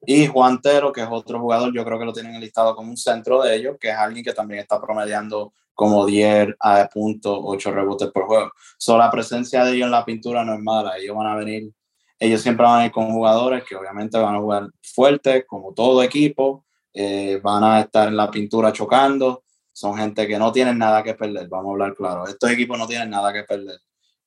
Y 0.06 0.26
Juan 0.28 0.62
Tero, 0.62 0.92
que 0.92 1.02
es 1.02 1.08
otro 1.10 1.38
jugador, 1.40 1.74
yo 1.74 1.84
creo 1.84 1.98
que 1.98 2.06
lo 2.06 2.12
tienen 2.14 2.40
listado 2.40 2.74
como 2.74 2.90
un 2.90 2.96
centro 2.96 3.42
de 3.42 3.54
ellos, 3.54 3.76
que 3.78 3.90
es 3.90 3.96
alguien 3.96 4.24
que 4.24 4.32
también 4.32 4.60
está 4.60 4.80
promediando 4.80 5.52
como 5.74 6.06
10 6.06 6.54
a 6.60 6.88
punto 6.88 7.40
8 7.44 7.70
rebotes 7.72 8.10
por 8.10 8.26
juego. 8.26 8.52
So, 8.78 8.96
la 8.98 9.10
presencia 9.10 9.64
de 9.64 9.74
ellos 9.74 9.86
en 9.86 9.92
la 9.92 10.04
pintura 10.04 10.44
no 10.44 10.54
es 10.54 10.60
mala. 10.60 10.98
Ellos 10.98 11.16
van 11.16 11.26
a 11.26 11.36
venir, 11.36 11.72
ellos 12.18 12.40
siempre 12.40 12.64
van 12.64 12.80
a 12.80 12.86
ir 12.86 12.92
con 12.92 13.10
jugadores 13.12 13.64
que 13.64 13.76
obviamente 13.76 14.18
van 14.18 14.36
a 14.36 14.40
jugar 14.40 14.68
fuerte, 14.82 15.44
como 15.46 15.72
todo 15.74 16.02
equipo. 16.02 16.64
Eh, 16.94 17.40
van 17.42 17.64
a 17.64 17.80
estar 17.80 18.08
en 18.08 18.16
la 18.16 18.30
pintura 18.30 18.72
chocando. 18.72 19.44
Son 19.72 19.96
gente 19.96 20.28
que 20.28 20.38
no 20.38 20.52
tienen 20.52 20.78
nada 20.78 21.02
que 21.02 21.14
perder, 21.14 21.48
vamos 21.48 21.70
a 21.70 21.72
hablar 21.72 21.94
claro. 21.94 22.26
Estos 22.26 22.50
equipos 22.50 22.78
no 22.78 22.86
tienen 22.86 23.10
nada 23.10 23.32
que 23.32 23.44
perder. 23.44 23.80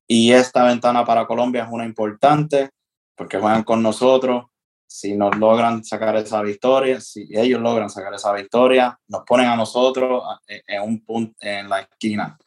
Y 0.08 0.31
esta 0.31 0.63
ventana 0.63 1.05
para 1.05 1.25
Colombia 1.27 1.63
es 1.63 1.69
una 1.71 1.86
importante 1.86 2.69
porque 3.15 3.39
juegan 3.39 3.63
con 3.63 3.81
nosotros 3.81 4.45
si 4.87 5.15
nos 5.15 5.35
logran 5.37 5.83
sacar 5.83 6.15
esa 6.15 6.41
victoria, 6.41 7.01
si 7.01 7.27
ellos 7.31 7.61
logran 7.61 7.89
sacar 7.89 8.13
esa 8.13 8.31
victoria, 8.33 8.97
nos 9.07 9.23
ponen 9.23 9.47
a 9.47 9.55
nosotros 9.55 10.23
en 10.47 10.81
un 10.81 11.03
punto 11.03 11.35
en 11.41 11.69
la 11.69 11.81
esquina. 11.81 12.37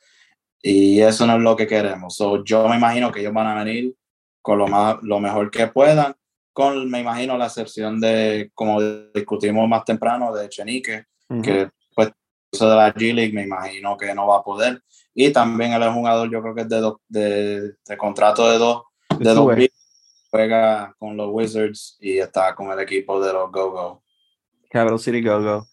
Y 0.62 1.01
eso 1.01 1.27
no 1.27 1.37
es 1.37 1.42
lo 1.42 1.57
que 1.57 1.66
queremos. 1.66 2.18
yo 2.44 2.68
me 2.68 2.77
imagino 2.77 3.12
que 3.12 3.20
ellos 3.20 3.33
van 3.33 3.46
a 3.46 3.64
venir 3.64 3.94
con 4.42 4.59
lo, 4.59 4.66
más, 4.66 4.96
lo 5.03 5.20
mejor 5.20 5.51
que 5.51 5.66
puedan, 5.68 6.14
con, 6.53 6.90
me 6.90 7.01
imagino, 7.01 7.37
la 7.38 7.46
excepción 7.46 8.01
de, 8.01 8.51
como 8.55 8.81
discutimos 9.14 9.68
más 9.68 9.85
temprano, 9.85 10.35
de 10.35 10.48
Chenique, 10.48 11.05
que 11.42 11.70
pues 11.94 12.11
eso 12.51 12.68
de 12.68 12.77
la 12.77 12.92
G-League 12.92 13.33
me 13.33 13.42
imagino 13.42 13.96
que 13.96 14.14
no 14.14 14.27
va 14.27 14.38
a 14.38 14.42
poder. 14.42 14.83
Y 15.14 15.31
también 15.33 15.72
él 15.72 15.83
es 15.83 15.88
un 15.88 15.96
jugador, 15.96 16.31
yo 16.31 16.42
creo 16.42 16.55
que 16.55 16.62
es 16.62 16.68
de, 16.68 16.92
de, 17.09 17.72
de 17.87 17.96
contrato 17.96 18.51
de 18.51 18.59
dos, 18.59 18.83
de 19.18 19.35
dos 19.35 19.46
juega 20.31 20.95
con 20.99 21.17
los 21.17 21.29
Wizards 21.31 21.97
y 22.01 22.19
está 22.19 22.55
con 22.55 22.71
el 22.71 22.81
equipo 22.81 23.21
de 23.21 23.33
los 23.33 23.51
Go-Go. 23.51 24.03
Capital 24.71 24.99
City 24.99 25.23
Go-Go. 25.23 25.67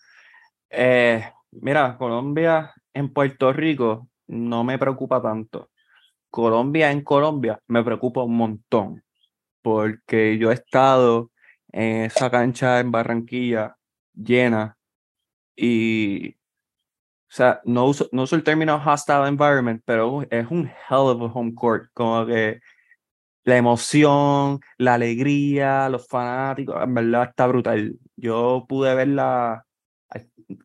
Eh, 0.70 1.24
mira, 1.52 1.98
Colombia 1.98 2.74
en 2.94 3.12
Puerto 3.14 3.52
Rico 3.54 4.08
no 4.28 4.64
me 4.64 4.78
preocupa 4.78 5.22
tanto. 5.22 5.70
Colombia 6.30 6.92
en 6.92 7.02
Colombia 7.02 7.60
me 7.68 7.84
preocupa 7.84 8.24
un 8.24 8.36
montón, 8.36 9.04
porque 9.62 10.38
yo 10.38 10.52
he 10.52 10.56
estado 10.56 11.32
en 11.72 12.04
esa 12.04 12.30
cancha 12.30 12.80
en 12.80 12.92
Barranquilla 12.92 13.78
llena 14.14 14.78
y, 15.56 16.32
o 16.32 16.36
sea, 17.30 17.62
no 17.64 17.86
uso, 17.86 18.10
no 18.12 18.24
uso 18.24 18.36
el 18.36 18.44
término 18.44 18.76
hostile 18.76 19.28
environment, 19.28 19.82
pero 19.86 20.24
es 20.30 20.48
un 20.50 20.68
hell 20.68 21.08
of 21.08 21.22
a 21.22 21.26
home 21.26 21.54
court, 21.56 21.90
como 21.94 22.26
que 22.26 22.60
la 23.46 23.58
emoción, 23.58 24.60
la 24.78 24.96
alegría, 24.96 25.90
los 25.90 26.08
fanáticos, 26.08 26.82
en 26.84 26.94
verdad 26.94 27.30
está 27.30 27.48
brutal. 27.48 27.98
Yo 28.18 28.66
pude 28.68 28.96
ver 28.96 29.10
la, 29.10 29.66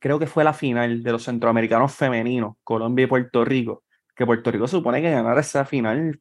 creo 0.01 0.19
que 0.19 0.27
fue 0.27 0.45
la 0.45 0.53
final 0.53 1.03
de 1.03 1.13
los 1.13 1.25
centroamericanos 1.25 1.95
femeninos, 1.95 2.57
Colombia 2.65 3.05
y 3.05 3.09
Puerto 3.09 3.45
Rico, 3.45 3.85
que 4.15 4.27
Puerto 4.27 4.51
Rico 4.51 4.69
supone 4.69 5.03
que 5.03 5.11
ganar 5.11 5.39
esa 5.39 5.65
final 5.65 6.21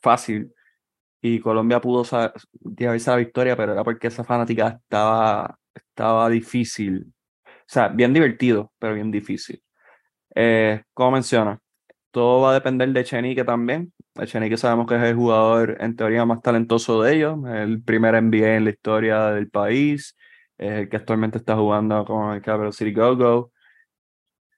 fácil 0.00 0.52
y 1.22 1.40
Colombia 1.40 1.80
pudo 1.80 2.04
llevarse 2.78 3.10
la 3.10 3.16
victoria, 3.16 3.56
pero 3.56 3.72
era 3.72 3.84
porque 3.84 4.08
esa 4.08 4.24
fanática 4.24 4.80
estaba, 4.82 5.58
estaba 5.74 6.28
difícil. 6.30 7.12
O 7.46 7.50
sea, 7.66 7.88
bien 7.88 8.12
divertido, 8.12 8.72
pero 8.78 8.94
bien 8.94 9.10
difícil. 9.10 9.62
Eh, 10.34 10.82
como 10.94 11.12
menciona, 11.12 11.60
todo 12.10 12.42
va 12.42 12.52
a 12.52 12.54
depender 12.54 12.90
de 12.90 13.04
Chenique 13.04 13.44
también. 13.44 13.92
Chenique 14.24 14.56
sabemos 14.56 14.86
que 14.86 14.96
es 14.96 15.02
el 15.02 15.14
jugador 15.14 15.76
en 15.80 15.96
teoría 15.96 16.24
más 16.24 16.40
talentoso 16.40 17.02
de 17.02 17.16
ellos, 17.16 17.38
el 17.46 17.82
primer 17.82 18.14
NBA 18.14 18.56
en 18.56 18.64
la 18.64 18.70
historia 18.70 19.26
del 19.30 19.50
país, 19.50 20.16
el 20.58 20.88
que 20.88 20.96
actualmente 20.96 21.38
está 21.38 21.56
jugando 21.56 22.04
con 22.04 22.34
el 22.34 22.42
Capital 22.42 22.72
City 22.72 22.92
Go-Go. 22.92 23.52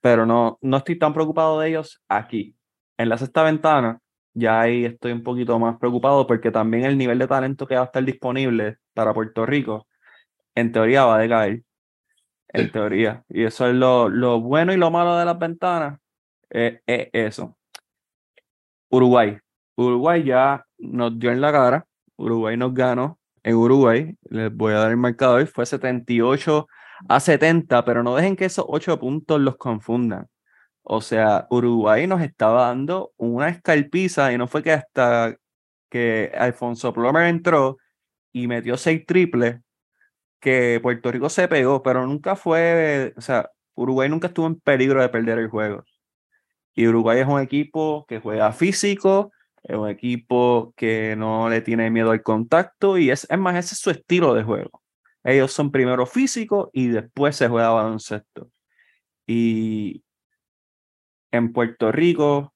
Pero 0.01 0.27
no, 0.27 0.59
no 0.62 0.77
estoy 0.77 0.99
tan 0.99 1.12
preocupado 1.12 1.61
de 1.61 1.68
ellos 1.71 2.03
aquí. 2.09 2.57
En 2.97 3.09
la 3.09 3.18
sexta 3.18 3.42
ventana, 3.42 3.99
ya 4.35 4.61
ahí 4.61 4.85
estoy 4.85 5.12
un 5.12 5.23
poquito 5.23 5.59
más 5.59 5.79
preocupado 5.79 6.27
porque 6.27 6.51
también 6.51 6.85
el 6.85 6.97
nivel 6.97 7.18
de 7.18 7.27
talento 7.27 7.66
que 7.66 7.75
va 7.75 7.83
a 7.83 7.85
estar 7.87 8.05
disponible 8.05 8.77
para 8.94 9.12
Puerto 9.12 9.44
Rico, 9.44 9.88
en 10.55 10.73
teoría 10.73 11.05
va 11.05 11.16
a 11.16 11.21
decaer. 11.21 11.62
En 12.49 12.73
teoría. 12.73 13.25
Y 13.29 13.44
eso 13.44 13.68
es 13.68 13.75
lo, 13.75 14.09
lo 14.09 14.40
bueno 14.40 14.73
y 14.73 14.77
lo 14.77 14.90
malo 14.90 15.16
de 15.16 15.25
las 15.25 15.38
ventanas 15.38 15.99
es, 16.51 16.81
eso. 16.87 17.57
Uruguay. 18.90 19.38
Uruguay 19.79 20.25
ya 20.25 20.64
nos 20.79 21.19
dio 21.19 21.31
en 21.31 21.41
la 21.41 21.53
cara. 21.53 21.87
Uruguay 22.17 22.57
nos 22.57 22.75
ganó 22.75 23.19
en 23.45 23.55
Uruguay, 23.55 24.17
les 24.29 24.55
voy 24.55 24.73
a 24.73 24.79
dar 24.79 24.91
el 24.91 24.97
marcador, 24.97 25.47
fue 25.47 25.64
78 25.67 26.67
a 27.09 27.21
70, 27.21 27.85
pero 27.85 28.03
no 28.03 28.17
dejen 28.17 28.37
que 28.37 28.47
esos 28.47 28.64
8 28.69 28.99
puntos 28.99 29.41
los 29.41 29.57
confundan. 29.57 30.27
O 30.83 31.01
sea, 31.01 31.47
Uruguay 31.51 32.07
nos 32.09 32.23
estaba 32.23 32.67
dando 32.67 33.12
una 33.17 33.49
escalpiza 33.51 34.33
y 34.33 34.38
no 34.38 34.49
fue 34.49 34.62
que 34.64 34.73
hasta 34.73 35.37
que 35.91 36.33
Alfonso 36.37 36.93
Plomer 36.93 37.27
entró 37.27 37.79
y 38.33 38.49
metió 38.49 38.77
seis 38.77 39.07
triples 39.07 39.61
que 40.41 40.81
Puerto 40.83 41.12
Rico 41.12 41.29
se 41.29 41.49
pegó, 41.49 41.83
pero 41.83 42.07
nunca 42.07 42.37
fue, 42.37 43.14
o 43.17 43.21
sea, 43.21 43.51
Uruguay 43.75 44.09
nunca 44.09 44.29
estuvo 44.29 44.47
en 44.47 44.61
peligro 44.61 45.01
de 45.03 45.09
perder 45.09 45.38
el 45.38 45.49
juego. 45.49 45.85
Y 46.75 46.87
Uruguay 46.88 47.21
es 47.21 47.27
un 47.29 47.41
equipo 47.41 48.07
que 48.09 48.21
juega 48.21 48.53
físico, 48.53 49.33
es 49.62 49.77
un 49.77 49.88
equipo 49.88 50.73
que 50.77 51.14
no 51.16 51.49
le 51.49 51.61
tiene 51.61 51.90
miedo 51.90 52.11
al 52.11 52.23
contacto 52.23 52.99
y 52.99 53.11
es, 53.11 53.27
es 53.31 53.38
más, 53.38 53.57
ese 53.57 53.75
es 53.75 53.81
su 53.81 53.90
estilo 53.90 54.35
de 54.35 54.42
juego. 54.42 54.83
Ellos 55.25 55.53
son 55.53 55.71
primero 55.71 56.07
físicos 56.07 56.71
y 56.73 56.88
después 56.88 57.37
se 57.37 57.49
juega 57.49 57.71
baloncesto. 57.71 58.51
Y 59.27 60.03
en 61.31 61.53
Puerto 61.53 61.92
Rico, 61.92 62.55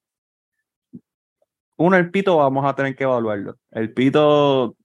uno, 1.76 1.96
el 1.96 2.10
pito 2.10 2.36
vamos 2.36 2.64
a 2.64 2.74
tener 2.74 2.94
que 2.96 3.04
evaluarlo. 3.04 3.58
El 3.70 3.92
pito 3.92 4.76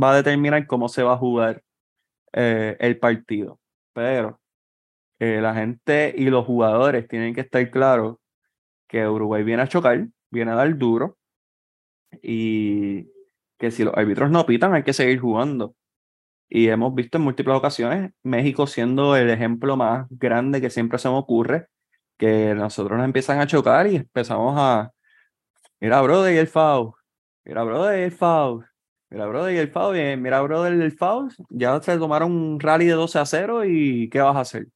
va 0.00 0.12
a 0.12 0.16
determinar 0.16 0.66
cómo 0.66 0.88
se 0.88 1.02
va 1.02 1.12
a 1.14 1.18
jugar 1.18 1.62
eh, 2.32 2.76
el 2.80 2.98
partido. 2.98 3.60
Pero 3.92 4.40
eh, 5.18 5.40
la 5.40 5.54
gente 5.54 6.14
y 6.16 6.26
los 6.30 6.44
jugadores 6.46 7.08
tienen 7.08 7.34
que 7.34 7.42
estar 7.42 7.70
claros 7.70 8.16
que 8.88 9.06
Uruguay 9.06 9.42
viene 9.44 9.62
a 9.62 9.68
chocar, 9.68 10.08
viene 10.30 10.52
a 10.52 10.56
dar 10.56 10.76
duro 10.76 11.16
y 12.22 13.08
que 13.58 13.70
si 13.70 13.84
los 13.84 13.94
árbitros 13.96 14.30
no 14.30 14.46
pitan 14.46 14.74
hay 14.74 14.82
que 14.82 14.92
seguir 14.92 15.20
jugando. 15.20 15.74
Y 16.48 16.68
hemos 16.68 16.94
visto 16.94 17.18
en 17.18 17.24
múltiples 17.24 17.56
ocasiones 17.56 18.12
México 18.22 18.66
siendo 18.66 19.16
el 19.16 19.30
ejemplo 19.30 19.76
más 19.76 20.06
grande 20.10 20.60
que 20.60 20.70
siempre 20.70 20.98
se 20.98 21.08
me 21.08 21.16
ocurre, 21.16 21.68
que 22.18 22.54
nosotros 22.54 22.96
nos 22.98 23.04
empiezan 23.04 23.40
a 23.40 23.46
chocar 23.46 23.86
y 23.88 23.96
empezamos 23.96 24.54
a, 24.56 24.92
mira, 25.80 26.00
brother, 26.02 26.34
y 26.34 26.38
el 26.38 26.48
foul, 26.48 26.92
mira, 27.44 27.64
brother, 27.64 28.00
y 28.00 28.02
el 28.04 28.12
foul, 28.12 28.66
mira, 29.10 29.26
brother, 29.26 29.54
y 29.54 29.58
el 29.58 29.70
foul, 29.70 29.96
y 29.98 30.16
mira, 30.16 30.40
brother, 30.42 30.72
el 30.72 30.92
foul, 30.92 31.32
ya 31.50 31.80
se 31.82 31.98
tomaron 31.98 32.32
un 32.32 32.60
rally 32.60 32.86
de 32.86 32.92
12 32.92 33.18
a 33.18 33.26
0 33.26 33.64
y 33.64 34.08
¿qué 34.10 34.20
vas 34.20 34.36
a 34.36 34.40
hacer? 34.40 34.68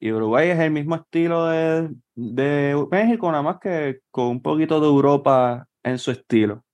Y 0.00 0.12
Uruguay 0.12 0.50
es 0.50 0.58
el 0.58 0.72
mismo 0.72 0.96
estilo 0.96 1.46
de, 1.46 1.88
de 2.14 2.86
México, 2.90 3.30
nada 3.30 3.42
más 3.42 3.58
que 3.60 4.00
con 4.10 4.26
un 4.26 4.42
poquito 4.42 4.80
de 4.80 4.86
Europa 4.86 5.68
en 5.82 5.98
su 5.98 6.10
estilo. 6.10 6.64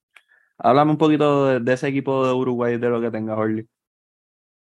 Háblame 0.59 0.93
un 0.93 0.99
poquito 0.99 1.61
de, 1.61 1.73
ese 1.73 1.89
equipo 1.89 2.27
de 2.27 2.33
Uruguay, 2.33 2.79
de 2.79 2.89
lo 2.89 3.01
que 3.01 3.11
tenga 3.11 3.37
Orly. 3.37 3.69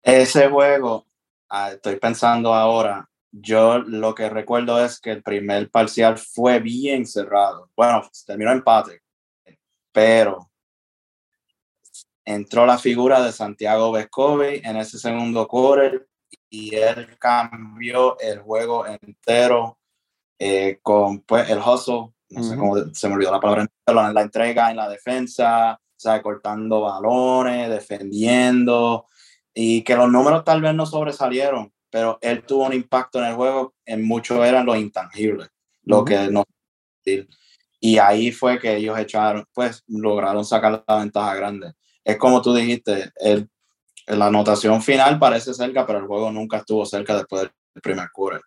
Ese 0.03 0.47
juego, 0.49 1.07
ah, 1.49 1.71
estoy 1.71 1.97
pensando 1.97 2.53
ahora, 2.53 3.09
yo 3.31 3.79
lo 3.79 4.13
que 4.13 4.29
recuerdo 4.29 4.83
es 4.83 4.99
que 4.99 5.11
el 5.11 5.23
primer 5.23 5.69
parcial 5.69 6.17
fue 6.17 6.59
bien 6.59 7.05
cerrado. 7.05 7.69
Bueno, 7.75 8.03
terminó 8.25 8.51
empate, 8.51 9.01
pero 9.91 10.51
entró 12.25 12.65
la 12.65 12.77
figura 12.77 13.21
de 13.23 13.31
Santiago 13.31 13.91
Vescovi 13.91 14.61
en 14.63 14.77
ese 14.77 14.99
segundo 14.99 15.47
quarter 15.47 16.07
y 16.49 16.75
él 16.75 17.17
cambió 17.17 18.19
el 18.19 18.39
juego 18.39 18.85
entero 18.85 19.79
eh, 20.37 20.79
con 20.81 21.21
pues, 21.21 21.49
el 21.49 21.59
hustle, 21.59 22.13
no 22.31 22.43
sé 22.43 22.55
cómo 22.57 22.77
se 22.93 23.07
me 23.07 23.15
olvidó 23.15 23.31
la 23.31 23.39
palabra, 23.39 23.67
la, 23.87 24.13
la 24.13 24.21
entrega 24.21 24.71
en 24.71 24.77
la 24.77 24.89
defensa, 24.89 25.73
o 25.73 25.99
sea, 25.99 26.21
cortando 26.21 26.81
balones, 26.81 27.69
defendiendo, 27.69 29.05
y 29.53 29.83
que 29.83 29.95
los 29.95 30.11
números 30.11 30.43
tal 30.43 30.61
vez 30.61 30.73
no 30.73 30.85
sobresalieron, 30.85 31.71
pero 31.89 32.17
él 32.21 32.43
tuvo 32.43 32.65
un 32.65 32.73
impacto 32.73 33.19
en 33.19 33.25
el 33.25 33.35
juego, 33.35 33.73
en 33.85 34.07
mucho 34.07 34.43
eran 34.43 34.65
los 34.65 34.77
intangibles, 34.77 35.49
lo 35.83 36.03
que 36.05 36.29
no... 36.29 36.43
Y 37.79 37.97
ahí 37.97 38.31
fue 38.31 38.59
que 38.59 38.77
ellos 38.77 38.97
echaron, 38.97 39.45
pues 39.53 39.83
lograron 39.87 40.45
sacar 40.45 40.83
la 40.87 40.97
ventaja 40.97 41.33
grande. 41.35 41.73
Es 42.03 42.17
como 42.17 42.41
tú 42.41 42.53
dijiste, 42.53 43.11
el, 43.15 43.49
la 44.07 44.27
anotación 44.27 44.81
final 44.81 45.17
parece 45.19 45.53
cerca, 45.53 45.85
pero 45.85 45.99
el 45.99 46.05
juego 46.05 46.31
nunca 46.31 46.57
estuvo 46.57 46.85
cerca 46.85 47.15
después 47.15 47.43
del 47.43 47.81
primer 47.81 48.09
quarter. 48.11 48.41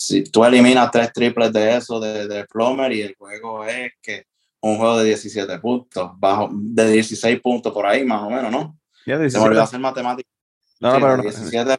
Si 0.00 0.22
tú 0.22 0.44
eliminas 0.44 0.92
tres 0.92 1.12
triples 1.12 1.52
de 1.52 1.76
eso, 1.76 1.98
de, 1.98 2.28
de 2.28 2.44
Plomer, 2.46 2.92
y 2.92 3.02
el 3.02 3.16
juego 3.16 3.64
es 3.64 3.92
que 4.00 4.26
un 4.60 4.76
juego 4.76 4.98
de 4.98 5.06
17 5.06 5.58
puntos, 5.58 6.12
bajo, 6.16 6.48
de 6.52 6.92
16 6.92 7.40
puntos 7.40 7.72
por 7.72 7.84
ahí, 7.84 8.04
más 8.04 8.22
o 8.22 8.30
menos, 8.30 8.52
¿no? 8.52 8.78
Se 9.04 9.16
me 9.16 9.38
olvidó 9.44 9.62
hacer 9.62 9.80
matemáticas. 9.80 10.32
No, 10.78 10.92
pero 10.94 11.16
no. 11.16 11.22
17 11.24 11.76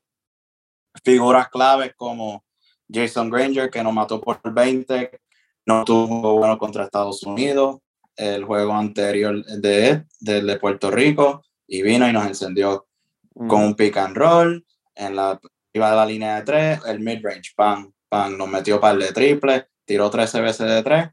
figuras 1.01 1.47
claves 1.47 1.93
como 1.95 2.43
Jason 2.91 3.29
Granger, 3.29 3.69
que 3.69 3.81
nos 3.81 3.93
mató 3.93 4.19
por 4.19 4.41
20, 4.43 5.21
no 5.65 5.85
tuvo 5.85 6.39
bueno 6.39 6.57
contra 6.57 6.83
Estados 6.83 7.23
Unidos, 7.23 7.77
el 8.17 8.43
juego 8.43 8.73
anterior 8.73 9.45
de, 9.45 10.03
de, 10.19 10.41
de 10.41 10.59
Puerto 10.59 10.91
Rico, 10.91 11.45
y 11.65 11.83
vino 11.83 12.05
y 12.09 12.11
nos 12.11 12.25
encendió 12.25 12.85
con 13.33 13.61
un 13.61 13.75
pick 13.75 13.95
and 13.95 14.17
roll, 14.17 14.65
en 14.93 15.15
la, 15.15 15.39
iba 15.71 15.89
de 15.89 15.95
la 15.95 16.05
línea 16.05 16.35
de 16.35 16.41
tres, 16.41 16.81
el 16.85 16.99
mid-range, 16.99 17.53
pan, 17.55 17.93
pan, 18.09 18.37
nos 18.37 18.49
metió 18.49 18.79
par 18.79 18.97
de 18.97 19.11
triple, 19.11 19.67
tiró 19.85 20.09
13 20.09 20.41
veces 20.41 20.67
de 20.67 20.83
tres, 20.83 21.09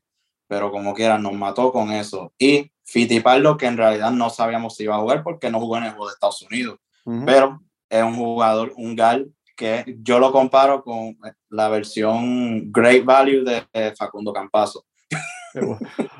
pero 0.48 0.70
como 0.70 0.94
quiera 0.94 1.18
nos 1.18 1.34
mató 1.34 1.72
con 1.72 1.92
eso. 1.92 2.32
Y 2.38 2.72
Fitipardo, 2.84 3.56
que 3.56 3.66
en 3.66 3.76
realidad 3.76 4.10
no 4.10 4.30
sabíamos 4.30 4.76
si 4.76 4.84
iba 4.84 4.96
a 4.96 5.00
jugar 5.00 5.22
porque 5.22 5.50
no 5.50 5.60
jugó 5.60 5.78
en 5.78 5.84
el 5.84 5.90
juego 5.90 6.06
de 6.06 6.14
Estados 6.14 6.42
Unidos, 6.42 6.78
pero 7.24 7.60
es 7.88 8.02
un 8.02 8.16
jugador, 8.16 8.72
un 8.76 8.96
gal 8.96 9.32
que 9.56 9.96
yo 10.02 10.18
lo 10.18 10.30
comparo 10.30 10.84
con 10.84 11.16
la 11.48 11.68
versión 11.68 12.70
Great 12.70 13.04
Value 13.04 13.42
de, 13.42 13.94
Facundo 13.96 14.32
Campazo. 14.32 14.84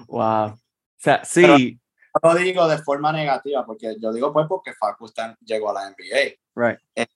wow. 0.09 0.47
O 0.47 0.59
sea, 0.97 1.25
sí. 1.25 1.79
no 2.23 2.33
lo 2.33 2.35
digo 2.35 2.67
de 2.67 2.79
forma 2.79 3.13
negativa, 3.13 3.65
porque 3.65 3.97
yo 4.01 4.13
digo 4.13 4.33
pues 4.33 4.47
porque 4.49 4.73
Facu 4.73 5.07
llegó 5.45 5.71
a 5.71 5.75
la 5.75 5.91
NBA. 5.91 6.37
Right. 6.55 6.79
Eh, 6.95 7.07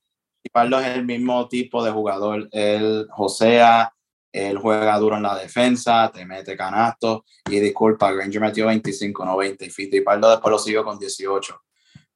es 0.54 0.96
el 0.96 1.04
mismo 1.04 1.48
tipo 1.48 1.84
de 1.84 1.90
jugador. 1.90 2.48
Él 2.52 3.06
josea, 3.10 3.92
él 4.32 4.58
juega 4.58 4.98
duro 4.98 5.16
en 5.16 5.22
la 5.22 5.36
defensa, 5.36 6.10
te 6.12 6.24
mete 6.24 6.56
canastos. 6.56 7.22
Y 7.48 7.60
disculpa, 7.60 8.12
Granger 8.12 8.40
metió 8.40 8.66
25, 8.66 9.24
no 9.24 9.36
20. 9.36 9.66
Y 9.66 9.70
Fittipaldo 9.70 10.30
después 10.30 10.50
lo 10.50 10.58
siguió 10.58 10.84
con 10.84 10.98
18. 10.98 11.60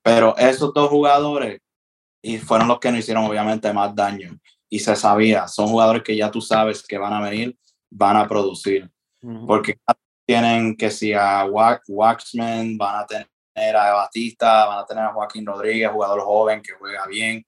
Pero 0.03 0.37
esos 0.37 0.73
dos 0.75 0.88
jugadores 0.90 1.61
y 2.25 2.38
fueron 2.38 2.68
los 2.68 2.81
que 2.81 2.90
nos 2.90 3.01
hicieron 3.01 3.25
obviamente 3.25 3.70
más 3.73 3.94
daño. 3.94 4.38
Y 4.70 4.79
se 4.79 4.97
sabía, 4.97 5.47
son 5.47 5.68
jugadores 5.68 6.03
que 6.03 6.16
ya 6.16 6.31
tú 6.31 6.40
sabes 6.40 6.83
que 6.87 6.97
van 6.97 7.12
a 7.12 7.20
venir, 7.20 7.57
van 7.90 8.16
a 8.16 8.27
producir. 8.27 8.90
Porque 9.47 9.79
tienen 10.27 10.77
que 10.77 10.90
si 10.90 11.12
a 11.12 11.44
Waxman, 11.44 12.77
van 12.79 13.03
a 13.03 13.07
tener 13.07 13.77
a 13.77 13.92
Batista, 13.92 14.66
van 14.66 14.79
a 14.79 14.87
tener 14.87 15.05
a 15.05 15.12
Joaquín 15.12 15.47
Rodríguez, 15.47 15.90
jugador 15.90 16.20
joven 16.20 16.62
que 16.62 16.73
juega 16.73 17.07
bien, 17.07 17.44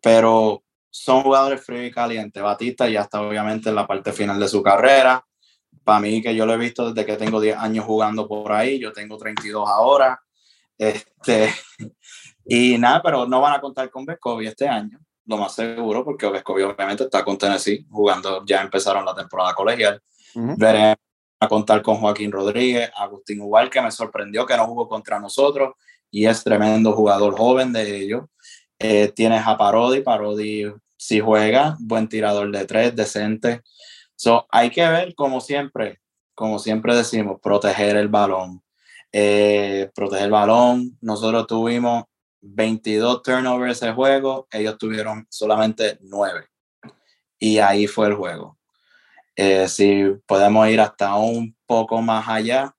pero 0.00 0.62
son 0.90 1.22
jugadores 1.22 1.64
fríos 1.64 1.86
y 1.86 1.90
calientes. 1.90 2.42
Batista 2.42 2.88
ya 2.88 3.02
está 3.02 3.22
obviamente 3.22 3.68
en 3.68 3.76
la 3.76 3.86
parte 3.86 4.12
final 4.12 4.38
de 4.40 4.48
su 4.48 4.62
carrera. 4.62 5.24
Para 5.84 6.00
mí, 6.00 6.20
que 6.20 6.34
yo 6.34 6.46
lo 6.46 6.54
he 6.54 6.58
visto 6.58 6.92
desde 6.92 7.06
que 7.06 7.16
tengo 7.16 7.40
10 7.40 7.56
años 7.56 7.84
jugando 7.84 8.26
por 8.28 8.52
ahí, 8.52 8.78
yo 8.78 8.92
tengo 8.92 9.16
32 9.16 9.68
ahora. 9.68 10.20
Este, 10.76 11.52
y 12.44 12.76
nada, 12.78 13.02
pero 13.02 13.26
no 13.26 13.40
van 13.40 13.54
a 13.54 13.60
contar 13.60 13.90
con 13.90 14.04
Vescovi 14.04 14.46
este 14.46 14.66
año, 14.66 14.98
lo 15.26 15.36
más 15.36 15.54
seguro, 15.54 16.04
porque 16.04 16.28
Vescovi 16.28 16.62
obviamente 16.62 17.04
está 17.04 17.24
con 17.24 17.38
Tennessee 17.38 17.86
jugando, 17.90 18.44
ya 18.44 18.62
empezaron 18.62 19.04
la 19.04 19.14
temporada 19.14 19.54
colegial. 19.54 20.02
Veremos 20.34 20.96
a 21.40 21.48
contar 21.48 21.82
con 21.82 21.96
Joaquín 21.96 22.30
Rodríguez, 22.30 22.90
Agustín 22.96 23.40
Ubal, 23.40 23.70
que 23.70 23.80
me 23.80 23.90
sorprendió 23.90 24.44
que 24.46 24.56
no 24.56 24.66
jugó 24.66 24.88
contra 24.88 25.18
nosotros 25.18 25.74
y 26.10 26.26
es 26.26 26.42
tremendo 26.44 26.92
jugador 26.92 27.36
joven 27.36 27.72
de 27.72 27.96
ellos. 27.96 28.24
Eh, 28.82 29.12
tienes 29.14 29.46
a 29.46 29.58
Parodi, 29.58 30.00
Parodi 30.00 30.64
si 30.96 31.20
juega, 31.20 31.76
buen 31.80 32.08
tirador 32.08 32.50
de 32.50 32.64
tres, 32.64 32.96
decente. 32.96 33.62
So, 34.16 34.46
hay 34.50 34.70
que 34.70 34.88
ver, 34.88 35.14
como 35.14 35.42
siempre, 35.42 36.00
como 36.34 36.58
siempre 36.58 36.96
decimos, 36.96 37.38
proteger 37.42 37.96
el 37.96 38.08
balón. 38.08 38.62
Eh, 39.12 39.90
proteger 39.94 40.26
el 40.26 40.30
balón. 40.30 40.96
Nosotros 41.02 41.46
tuvimos 41.46 42.04
22 42.40 43.22
turnovers 43.22 43.82
ese 43.82 43.92
juego, 43.92 44.48
ellos 44.50 44.78
tuvieron 44.78 45.26
solamente 45.28 45.98
9. 46.00 46.46
Y 47.38 47.58
ahí 47.58 47.86
fue 47.86 48.06
el 48.06 48.14
juego. 48.14 48.58
Eh, 49.36 49.68
si 49.68 50.04
podemos 50.26 50.66
ir 50.68 50.80
hasta 50.80 51.16
un 51.16 51.54
poco 51.66 52.00
más 52.00 52.26
allá 52.28 52.74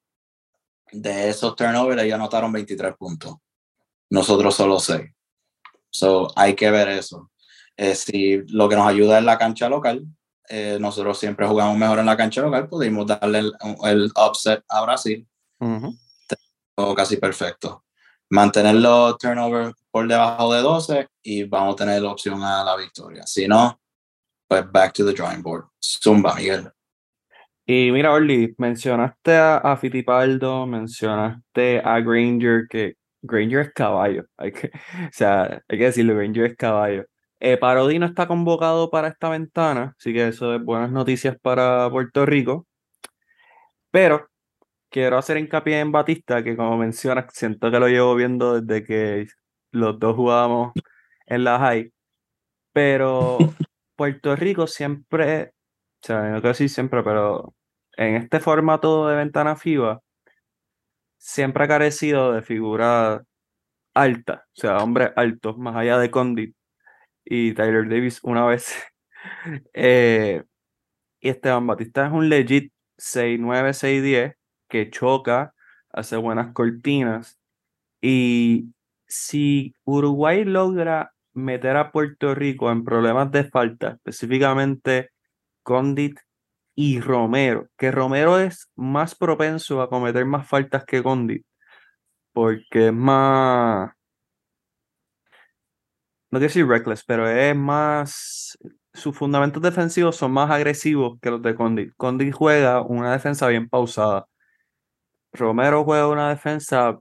de 0.91 1.29
esos 1.29 1.55
turnovers, 1.55 2.01
ellos 2.01 2.15
anotaron 2.15 2.51
23 2.51 2.95
puntos. 2.97 3.35
Nosotros 4.09 4.55
solo 4.55 4.79
6. 4.79 5.11
So, 5.91 6.31
hay 6.35 6.55
que 6.55 6.71
ver 6.71 6.89
eso. 6.89 7.29
Eh, 7.77 7.93
si 7.93 8.41
lo 8.47 8.67
que 8.67 8.75
nos 8.75 8.87
ayuda 8.87 9.19
es 9.19 9.23
la 9.23 9.37
cancha 9.37 9.69
local, 9.69 10.03
eh, 10.49 10.77
nosotros 10.79 11.19
siempre 11.19 11.47
jugamos 11.47 11.77
mejor 11.77 11.99
en 11.99 12.07
la 12.07 12.17
cancha 12.17 12.41
local, 12.41 12.67
pudimos 12.67 13.05
darle 13.05 13.39
el, 13.39 13.53
el 13.83 14.11
upset 14.15 14.63
a 14.67 14.81
Brasil. 14.81 15.27
casi 16.95 17.17
perfecto 17.17 17.83
mantener 18.31 18.75
los 18.75 19.17
turnovers 19.17 19.73
por 19.91 20.07
debajo 20.07 20.53
de 20.53 20.61
12 20.61 21.07
y 21.21 21.43
vamos 21.43 21.73
a 21.73 21.77
tener 21.77 22.01
la 22.01 22.11
opción 22.11 22.41
a 22.41 22.63
la 22.63 22.77
victoria. 22.77 23.23
Si 23.25 23.47
no, 23.47 23.79
pues 24.47 24.69
back 24.71 24.93
to 24.93 25.05
the 25.05 25.13
drawing 25.13 25.43
board. 25.43 25.65
Zumba, 25.79 26.33
Miguel. 26.35 26.71
Y 27.65 27.91
mira, 27.91 28.11
Orly, 28.11 28.55
mencionaste 28.57 29.35
a, 29.35 29.57
a 29.57 29.77
Fittipaldo, 29.77 30.65
mencionaste 30.65 31.79
a 31.79 31.99
Granger, 31.99 32.67
que 32.69 32.95
Granger 33.21 33.59
es 33.61 33.73
caballo. 33.73 34.25
Hay 34.37 34.51
que, 34.51 34.67
o 35.07 35.09
sea, 35.11 35.61
hay 35.67 35.77
que 35.77 35.85
decirlo, 35.85 36.15
Granger 36.15 36.45
es 36.45 36.55
caballo. 36.57 37.05
Eh, 37.39 37.57
Parodi 37.57 37.99
no 37.99 38.05
está 38.05 38.27
convocado 38.27 38.89
para 38.91 39.07
esta 39.07 39.29
ventana, 39.29 39.95
así 39.97 40.13
que 40.13 40.27
eso 40.27 40.55
es 40.55 40.63
buenas 40.63 40.91
noticias 40.91 41.37
para 41.41 41.89
Puerto 41.89 42.25
Rico. 42.25 42.67
Pero 43.91 44.27
quiero 44.89 45.17
hacer 45.17 45.37
hincapié 45.37 45.79
en 45.79 45.91
Batista, 45.91 46.43
que 46.43 46.55
como 46.57 46.77
mencionas, 46.77 47.25
siento 47.33 47.71
que 47.71 47.79
lo 47.79 47.87
llevo 47.87 48.15
viendo 48.15 48.61
desde 48.61 48.85
que 48.85 49.27
los 49.71 49.99
dos 49.99 50.15
jugábamos 50.15 50.73
en 51.27 51.43
la 51.43 51.59
high. 51.59 51.91
Pero 52.73 53.37
Puerto 53.95 54.35
Rico 54.35 54.67
siempre, 54.67 55.53
o 56.03 56.07
sea, 56.07 56.23
no 56.31 56.35
quiero 56.35 56.49
decir 56.49 56.69
siempre, 56.69 57.03
pero 57.03 57.55
en 57.97 58.15
este 58.15 58.39
formato 58.39 59.07
de 59.07 59.15
ventana 59.15 59.55
FIBA, 59.55 60.01
siempre 61.21 61.65
ha 61.65 61.67
carecido 61.67 62.33
de 62.33 62.41
figuras 62.41 63.21
altas, 63.93 64.41
o 64.41 64.61
sea, 64.61 64.77
hombres 64.79 65.11
altos, 65.15 65.57
más 65.57 65.75
allá 65.75 65.97
de 65.99 66.11
Condit 66.11 66.55
y 67.25 67.53
Tyler 67.53 67.87
Davis 67.89 68.19
una 68.23 68.45
vez. 68.45 68.73
eh, 69.73 70.43
y 71.21 71.29
Esteban 71.29 71.67
Batista 71.67 72.07
es 72.07 72.13
un 72.13 72.29
legit 72.29 72.73
6'9, 72.97 73.73
6'10 73.73 74.35
que 74.69 74.89
choca, 74.89 75.53
hace 75.91 76.17
buenas 76.17 76.53
cortinas. 76.53 77.39
Y 78.01 78.73
si 79.07 79.75
Uruguay 79.85 80.45
logra 80.45 81.13
meter 81.33 81.77
a 81.77 81.91
Puerto 81.91 82.35
Rico 82.35 82.71
en 82.71 82.83
problemas 82.83 83.31
de 83.31 83.43
falta, 83.45 83.91
específicamente 83.93 85.11
Condit 85.63 86.19
y 86.75 86.99
Romero, 87.01 87.67
que 87.77 87.91
Romero 87.91 88.39
es 88.39 88.69
más 88.75 89.15
propenso 89.15 89.81
a 89.81 89.89
cometer 89.89 90.25
más 90.25 90.47
faltas 90.47 90.85
que 90.85 91.03
Condit, 91.03 91.45
porque 92.33 92.87
es 92.87 92.93
más, 92.93 93.91
no 96.31 96.39
quiero 96.39 96.47
decir 96.47 96.67
reckless, 96.67 97.03
pero 97.05 97.27
es 97.29 97.55
más, 97.55 98.57
sus 98.93 99.15
fundamentos 99.17 99.61
defensivos 99.61 100.15
son 100.15 100.31
más 100.31 100.49
agresivos 100.51 101.19
que 101.21 101.31
los 101.31 101.41
de 101.41 101.55
Condit. 101.55 101.93
Condit 101.97 102.33
juega 102.33 102.81
una 102.81 103.11
defensa 103.11 103.47
bien 103.47 103.69
pausada. 103.69 104.27
Romero 105.33 105.83
juega 105.83 106.07
una 106.07 106.29
defensa 106.29 106.99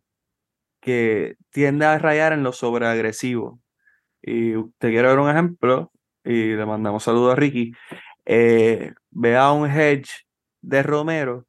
que 0.80 1.36
tiende 1.50 1.86
a 1.86 1.98
rayar 1.98 2.32
en 2.32 2.42
lo 2.42 2.52
sobreagresivo. 2.52 3.60
Y 4.22 4.54
te 4.78 4.90
quiero 4.90 5.08
ver 5.08 5.18
un 5.18 5.30
ejemplo, 5.30 5.92
y 6.24 6.54
le 6.54 6.66
mandamos 6.66 7.04
saludos 7.04 7.32
a 7.32 7.36
Ricky. 7.36 7.72
Eh, 8.24 8.92
vea 9.10 9.52
un 9.52 9.68
hedge 9.70 10.26
de 10.62 10.82
Romero 10.82 11.46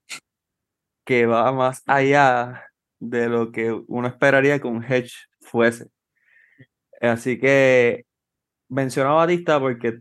que 1.06 1.26
va 1.26 1.52
más 1.52 1.84
allá 1.88 2.64
de 3.00 3.30
lo 3.30 3.52
que 3.52 3.72
uno 3.72 4.08
esperaría 4.08 4.60
que 4.60 4.68
un 4.68 4.84
hedge 4.84 5.14
fuese. 5.42 5.88
Así 7.02 7.40
que 7.40 8.06
menciono 8.70 9.12
a 9.12 9.26
Batista 9.26 9.60
porque 9.60 10.00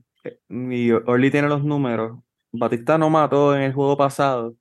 mi 0.49 0.91
Orly 0.93 1.31
tiene 1.31 1.49
los 1.49 1.65
números. 1.65 2.21
Batista 2.53 2.99
no 2.99 3.11
mató 3.11 3.57
en 3.57 3.63
el 3.63 3.73
juego 3.75 3.97
pasado, 3.97 4.57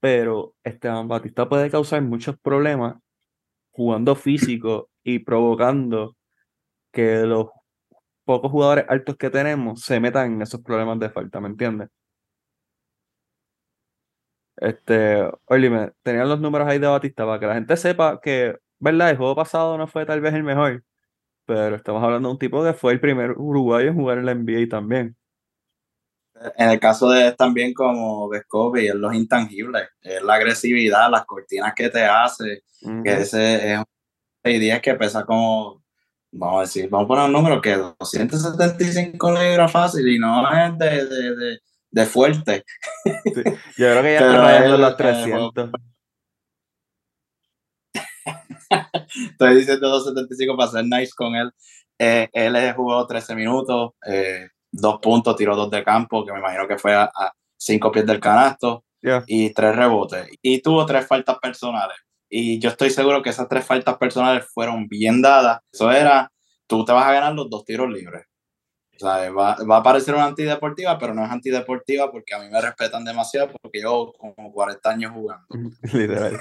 pero 0.00 0.54
Batista 1.06 1.48
puede 1.48 1.70
causar 1.70 2.02
muchos 2.02 2.38
problemas 2.38 2.96
jugando 3.72 4.14
físico 4.16 4.90
y 5.02 5.20
provocando 5.20 6.16
que 6.92 7.22
los 7.26 7.48
pocos 8.30 8.52
jugadores 8.52 8.84
altos 8.88 9.16
que 9.16 9.28
tenemos 9.28 9.82
se 9.82 9.98
metan 9.98 10.34
en 10.34 10.42
esos 10.42 10.60
problemas 10.60 11.00
de 11.00 11.10
falta, 11.10 11.40
¿me 11.40 11.48
entiendes? 11.48 11.88
Este, 14.56 15.28
Orly, 15.46 15.68
me 15.68 15.90
tenían 16.04 16.28
los 16.28 16.40
números 16.40 16.68
ahí 16.68 16.78
de 16.78 16.86
Batista 16.86 17.26
para 17.26 17.40
que 17.40 17.46
la 17.46 17.54
gente 17.54 17.76
sepa 17.76 18.20
que, 18.20 18.56
¿verdad? 18.78 19.10
El 19.10 19.16
juego 19.16 19.34
pasado 19.34 19.76
no 19.76 19.88
fue 19.88 20.06
tal 20.06 20.20
vez 20.20 20.32
el 20.34 20.44
mejor, 20.44 20.84
pero 21.44 21.74
estamos 21.74 22.00
hablando 22.04 22.28
de 22.28 22.34
un 22.34 22.38
tipo 22.38 22.62
que 22.62 22.72
fue 22.72 22.92
el 22.92 23.00
primer 23.00 23.32
uruguayo 23.32 23.88
en 23.88 23.96
jugar 23.96 24.18
en 24.18 24.26
la 24.26 24.34
NBA 24.34 24.68
también. 24.68 25.16
En 26.56 26.70
el 26.70 26.78
caso 26.78 27.10
de 27.10 27.32
también 27.32 27.74
como 27.74 28.28
Vescovi, 28.28 28.86
es 28.86 28.94
los 28.94 29.12
intangibles, 29.12 29.88
es 30.02 30.22
la 30.22 30.34
agresividad, 30.34 31.10
las 31.10 31.26
cortinas 31.26 31.74
que 31.74 31.88
te 31.88 32.04
hace, 32.04 32.62
que 33.02 33.12
ese 33.12 33.72
es 33.72 33.78
un 33.78 33.84
6 34.44 34.80
que 34.80 34.94
pesa 34.94 35.24
como, 35.24 35.82
vamos 36.32 36.58
a 36.58 36.60
decir, 36.62 36.88
vamos 36.88 37.04
a 37.04 37.08
poner 37.08 37.24
un 37.26 37.32
número 37.32 37.60
que 37.60 37.76
275 37.76 39.32
libras 39.32 39.70
fácil 39.72 40.08
y 40.08 40.18
no 40.18 40.50
es 40.52 40.78
de, 40.78 41.06
de, 41.06 41.36
de, 41.36 41.58
de 41.90 42.06
fuerte. 42.06 42.64
Sí, 43.04 43.12
yo 43.34 43.42
creo 43.76 44.02
que 44.02 44.12
ya 44.12 44.20
está 44.20 44.42
rayando 44.42 44.78
los 44.78 44.96
300. 44.96 45.70
Estoy 49.32 49.54
diciendo 49.56 49.88
275 49.88 50.56
para 50.56 50.70
ser 50.70 50.84
nice 50.84 51.12
con 51.16 51.34
él. 51.34 51.50
Eh, 51.98 52.28
él 52.32 52.72
jugó 52.74 53.06
13 53.06 53.34
minutos, 53.34 53.92
eh, 54.06 54.48
dos 54.70 55.00
puntos, 55.00 55.36
tiró 55.36 55.56
dos 55.56 55.70
de 55.70 55.84
campo, 55.84 56.24
que 56.24 56.32
me 56.32 56.38
imagino 56.38 56.66
que 56.66 56.78
fue 56.78 56.94
a, 56.94 57.04
a 57.04 57.32
cinco 57.58 57.90
pies 57.90 58.06
del 58.06 58.20
canasto, 58.20 58.84
Yeah. 59.02 59.24
y 59.26 59.50
tres 59.54 59.74
rebotes. 59.74 60.28
Y 60.42 60.60
tuvo 60.60 60.84
tres 60.84 61.06
faltas 61.06 61.38
personales. 61.38 61.96
Y 62.30 62.60
yo 62.60 62.70
estoy 62.70 62.90
seguro 62.90 63.22
que 63.22 63.30
esas 63.30 63.48
tres 63.48 63.66
faltas 63.66 63.98
personales 63.98 64.46
fueron 64.54 64.86
bien 64.88 65.20
dadas. 65.20 65.60
Eso 65.72 65.90
era, 65.90 66.30
tú 66.68 66.84
te 66.84 66.92
vas 66.92 67.04
a 67.06 67.12
ganar 67.12 67.34
los 67.34 67.50
dos 67.50 67.64
tiros 67.64 67.90
libres. 67.90 68.24
O 68.94 68.98
sea, 69.00 69.30
va, 69.32 69.56
va 69.68 69.78
a 69.78 69.82
parecer 69.82 70.14
una 70.14 70.26
antideportiva, 70.26 70.98
pero 70.98 71.12
no 71.14 71.24
es 71.24 71.30
antideportiva 71.30 72.10
porque 72.12 72.34
a 72.34 72.38
mí 72.38 72.48
me 72.50 72.60
respetan 72.60 73.04
demasiado 73.04 73.50
porque 73.60 73.80
yo 73.82 74.12
como 74.18 74.52
40 74.52 74.90
años 74.90 75.12
jugando. 75.12 75.46
Literal. 75.92 76.38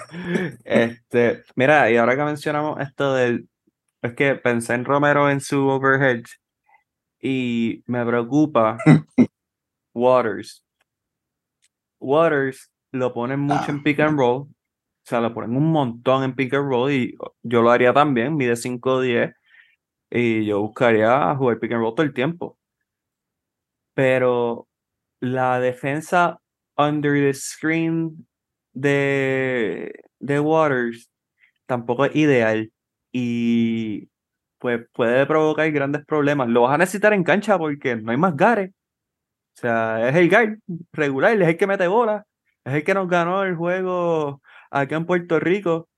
Este, 0.63 1.43
mira, 1.55 1.89
y 1.89 1.97
ahora 1.97 2.15
que 2.15 2.23
mencionamos 2.23 2.79
esto 2.81 3.13
del. 3.15 3.47
Es 4.01 4.13
que 4.13 4.35
pensé 4.35 4.75
en 4.75 4.85
Romero 4.85 5.29
en 5.29 5.41
su 5.41 5.67
overhead 5.67 6.21
y 7.21 7.83
me 7.87 8.05
preocupa 8.05 8.77
Waters. 9.93 10.63
Waters 11.99 12.71
lo 12.91 13.13
ponen 13.13 13.39
mucho 13.41 13.65
Ah. 13.67 13.71
en 13.71 13.83
pick 13.83 13.99
and 13.99 14.17
roll. 14.17 14.47
O 15.09 15.11
sea, 15.11 15.21
lo 15.21 15.33
ponen 15.33 15.57
un 15.57 15.71
montón 15.71 16.23
en 16.23 16.35
pick 16.35 16.53
and 16.53 16.69
roll 16.69 16.91
y 16.91 17.17
yo 17.41 17.63
lo 17.63 17.71
haría 17.71 17.91
también, 17.91 18.35
mide 18.35 18.55
5'10 18.55 19.33
y 20.11 20.45
yo 20.45 20.61
buscaría 20.61 21.35
jugar 21.35 21.57
pick 21.59 21.71
and 21.71 21.81
roll 21.81 21.95
todo 21.95 22.05
el 22.05 22.13
tiempo. 22.13 22.59
Pero 23.95 24.67
la 25.19 25.59
defensa 25.59 26.39
under 26.77 27.13
the 27.13 27.33
screen 27.33 28.27
de, 28.73 29.91
de 30.19 30.39
Waters 30.39 31.09
tampoco 31.65 32.05
es 32.05 32.15
ideal 32.15 32.71
y 33.11 34.09
pues 34.59 34.81
puede 34.93 35.25
provocar 35.25 35.71
grandes 35.71 36.05
problemas. 36.05 36.49
Lo 36.49 36.61
vas 36.63 36.75
a 36.75 36.77
necesitar 36.77 37.13
en 37.13 37.23
cancha 37.23 37.57
porque 37.57 37.95
no 37.95 38.11
hay 38.11 38.17
más 38.17 38.35
gares. 38.35 38.69
O 39.57 39.61
sea, 39.61 40.07
es 40.07 40.15
el 40.15 40.29
guard 40.29 40.59
regular, 40.93 41.41
es 41.41 41.47
el 41.47 41.57
que 41.57 41.65
mete 41.65 41.87
bola, 41.87 42.27
es 42.63 42.75
el 42.75 42.83
que 42.83 42.93
nos 42.93 43.09
ganó 43.09 43.43
el 43.43 43.55
juego 43.55 44.39
acá 44.69 44.95
en 44.95 45.05
Puerto 45.05 45.39
Rico. 45.39 45.89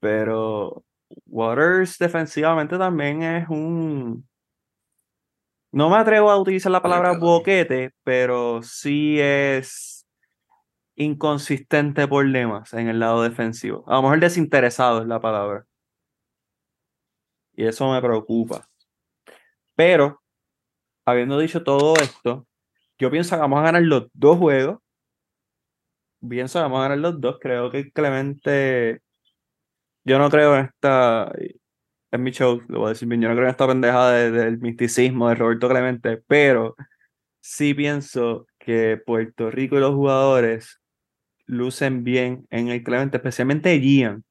Pero 0.00 0.84
Waters 1.26 1.98
defensivamente 1.98 2.78
también 2.78 3.22
es 3.22 3.48
un. 3.48 4.28
No 5.72 5.90
me 5.90 5.96
atrevo 5.96 6.30
a 6.30 6.40
utilizar 6.40 6.72
la 6.72 6.82
palabra 6.82 7.18
boquete, 7.18 7.92
pero 8.02 8.62
sí 8.62 9.18
es 9.20 10.06
inconsistente 10.96 12.08
por 12.08 12.24
lemas 12.24 12.72
en 12.72 12.88
el 12.88 12.98
lado 12.98 13.22
defensivo. 13.22 13.84
A 13.86 13.96
lo 13.96 14.02
mejor 14.02 14.20
desinteresado 14.20 15.02
es 15.02 15.06
la 15.06 15.20
palabra. 15.20 15.66
Y 17.54 17.66
eso 17.66 17.90
me 17.90 18.00
preocupa. 18.00 18.68
Pero, 19.74 20.22
habiendo 21.04 21.38
dicho 21.38 21.62
todo 21.62 21.94
esto, 21.96 22.46
yo 22.98 23.10
pienso 23.10 23.36
que 23.36 23.40
vamos 23.40 23.60
a 23.60 23.64
ganar 23.64 23.82
los 23.82 24.08
dos 24.14 24.38
juegos. 24.38 24.78
Pienso 26.28 26.58
que 26.58 26.62
vamos 26.62 26.78
a 26.80 26.82
ganar 26.82 26.98
los 26.98 27.20
dos. 27.20 27.38
Creo 27.40 27.70
que 27.70 27.90
Clemente. 27.92 29.00
Yo 30.04 30.18
no 30.18 30.30
creo 30.30 30.56
en 30.56 30.66
esta. 30.66 31.32
En 32.12 32.22
mi 32.22 32.30
show, 32.32 32.62
lo 32.68 32.80
voy 32.80 32.86
a 32.88 32.90
decir 32.90 33.08
bien. 33.08 33.20
Yo 33.22 33.28
no 33.28 33.34
creo 33.34 33.46
en 33.46 33.50
esta 33.50 33.66
pendeja 33.68 34.10
de- 34.12 34.30
del 34.30 34.58
misticismo 34.60 35.28
de 35.28 35.34
Roberto 35.36 35.68
Clemente. 35.68 36.18
Pero 36.28 36.76
sí 37.40 37.74
pienso 37.74 38.46
que 38.58 38.98
Puerto 39.06 39.50
Rico 39.50 39.76
y 39.78 39.80
los 39.80 39.94
jugadores 39.94 40.80
lucen 41.46 42.04
bien 42.04 42.46
en 42.50 42.68
el 42.68 42.84
Clemente, 42.84 43.18
especialmente 43.18 43.78
Gian. 43.80 44.24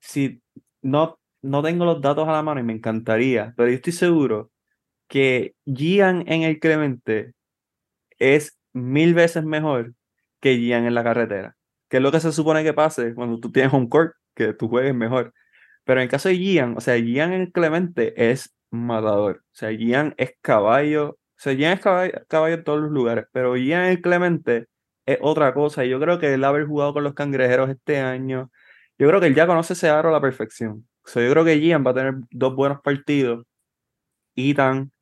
Si 0.00 0.40
no, 0.82 1.18
no 1.42 1.62
tengo 1.62 1.84
los 1.84 2.00
datos 2.00 2.28
a 2.28 2.32
la 2.32 2.42
mano 2.42 2.60
y 2.60 2.64
me 2.64 2.72
encantaría, 2.72 3.54
pero 3.56 3.68
yo 3.68 3.76
estoy 3.76 3.92
seguro 3.92 4.50
que 5.08 5.54
Gian 5.66 6.24
en 6.28 6.42
el 6.42 6.60
Clemente 6.60 7.32
es 8.18 8.58
mil 8.72 9.14
veces 9.14 9.44
mejor 9.44 9.94
que 10.42 10.58
Gian 10.58 10.86
en 10.86 10.94
la 10.94 11.04
carretera. 11.04 11.56
Que 11.88 11.98
es 11.98 12.02
lo 12.02 12.12
que 12.12 12.20
se 12.20 12.32
supone 12.32 12.64
que 12.64 12.74
pase 12.74 13.14
cuando 13.14 13.40
tú 13.40 13.52
tienes 13.52 13.72
un 13.72 13.88
court, 13.88 14.14
que 14.34 14.52
tú 14.54 14.68
juegues 14.68 14.94
mejor. 14.94 15.32
Pero 15.84 16.00
en 16.00 16.04
el 16.04 16.10
caso 16.10 16.28
de 16.28 16.36
Gian, 16.36 16.76
o 16.76 16.80
sea, 16.80 16.96
Gian 16.98 17.32
en 17.32 17.46
Clemente 17.50 18.30
es 18.30 18.54
matador. 18.70 19.38
O 19.46 19.54
sea, 19.54 19.70
Gian 19.70 20.14
es 20.18 20.34
caballo. 20.42 21.10
O 21.12 21.18
sea, 21.36 21.54
Gian 21.54 21.74
es 21.74 21.80
caballo, 21.80 22.54
en 22.54 22.64
todos 22.64 22.80
los 22.80 22.90
lugares, 22.90 23.26
pero 23.32 23.56
Gian 23.56 23.86
en 23.86 24.00
Clemente 24.02 24.66
es 25.06 25.18
otra 25.22 25.54
cosa. 25.54 25.84
Y 25.84 25.90
yo 25.90 26.00
creo 26.00 26.18
que 26.18 26.34
él 26.34 26.44
haber 26.44 26.66
jugado 26.66 26.94
con 26.94 27.04
los 27.04 27.14
cangrejeros 27.14 27.70
este 27.70 27.98
año, 28.00 28.50
yo 28.98 29.08
creo 29.08 29.20
que 29.20 29.26
él 29.28 29.34
ya 29.34 29.46
conoce 29.46 29.74
ese 29.74 29.88
aro 29.90 30.10
a 30.10 30.12
la 30.12 30.20
perfección. 30.20 30.86
O 31.04 31.08
sea, 31.08 31.24
yo 31.24 31.30
creo 31.32 31.44
que 31.44 31.58
Gian 31.60 31.84
va 31.86 31.92
a 31.92 31.94
tener 31.94 32.14
dos 32.30 32.54
buenos 32.54 32.80
partidos. 32.82 33.44
Ethan, 34.36 34.92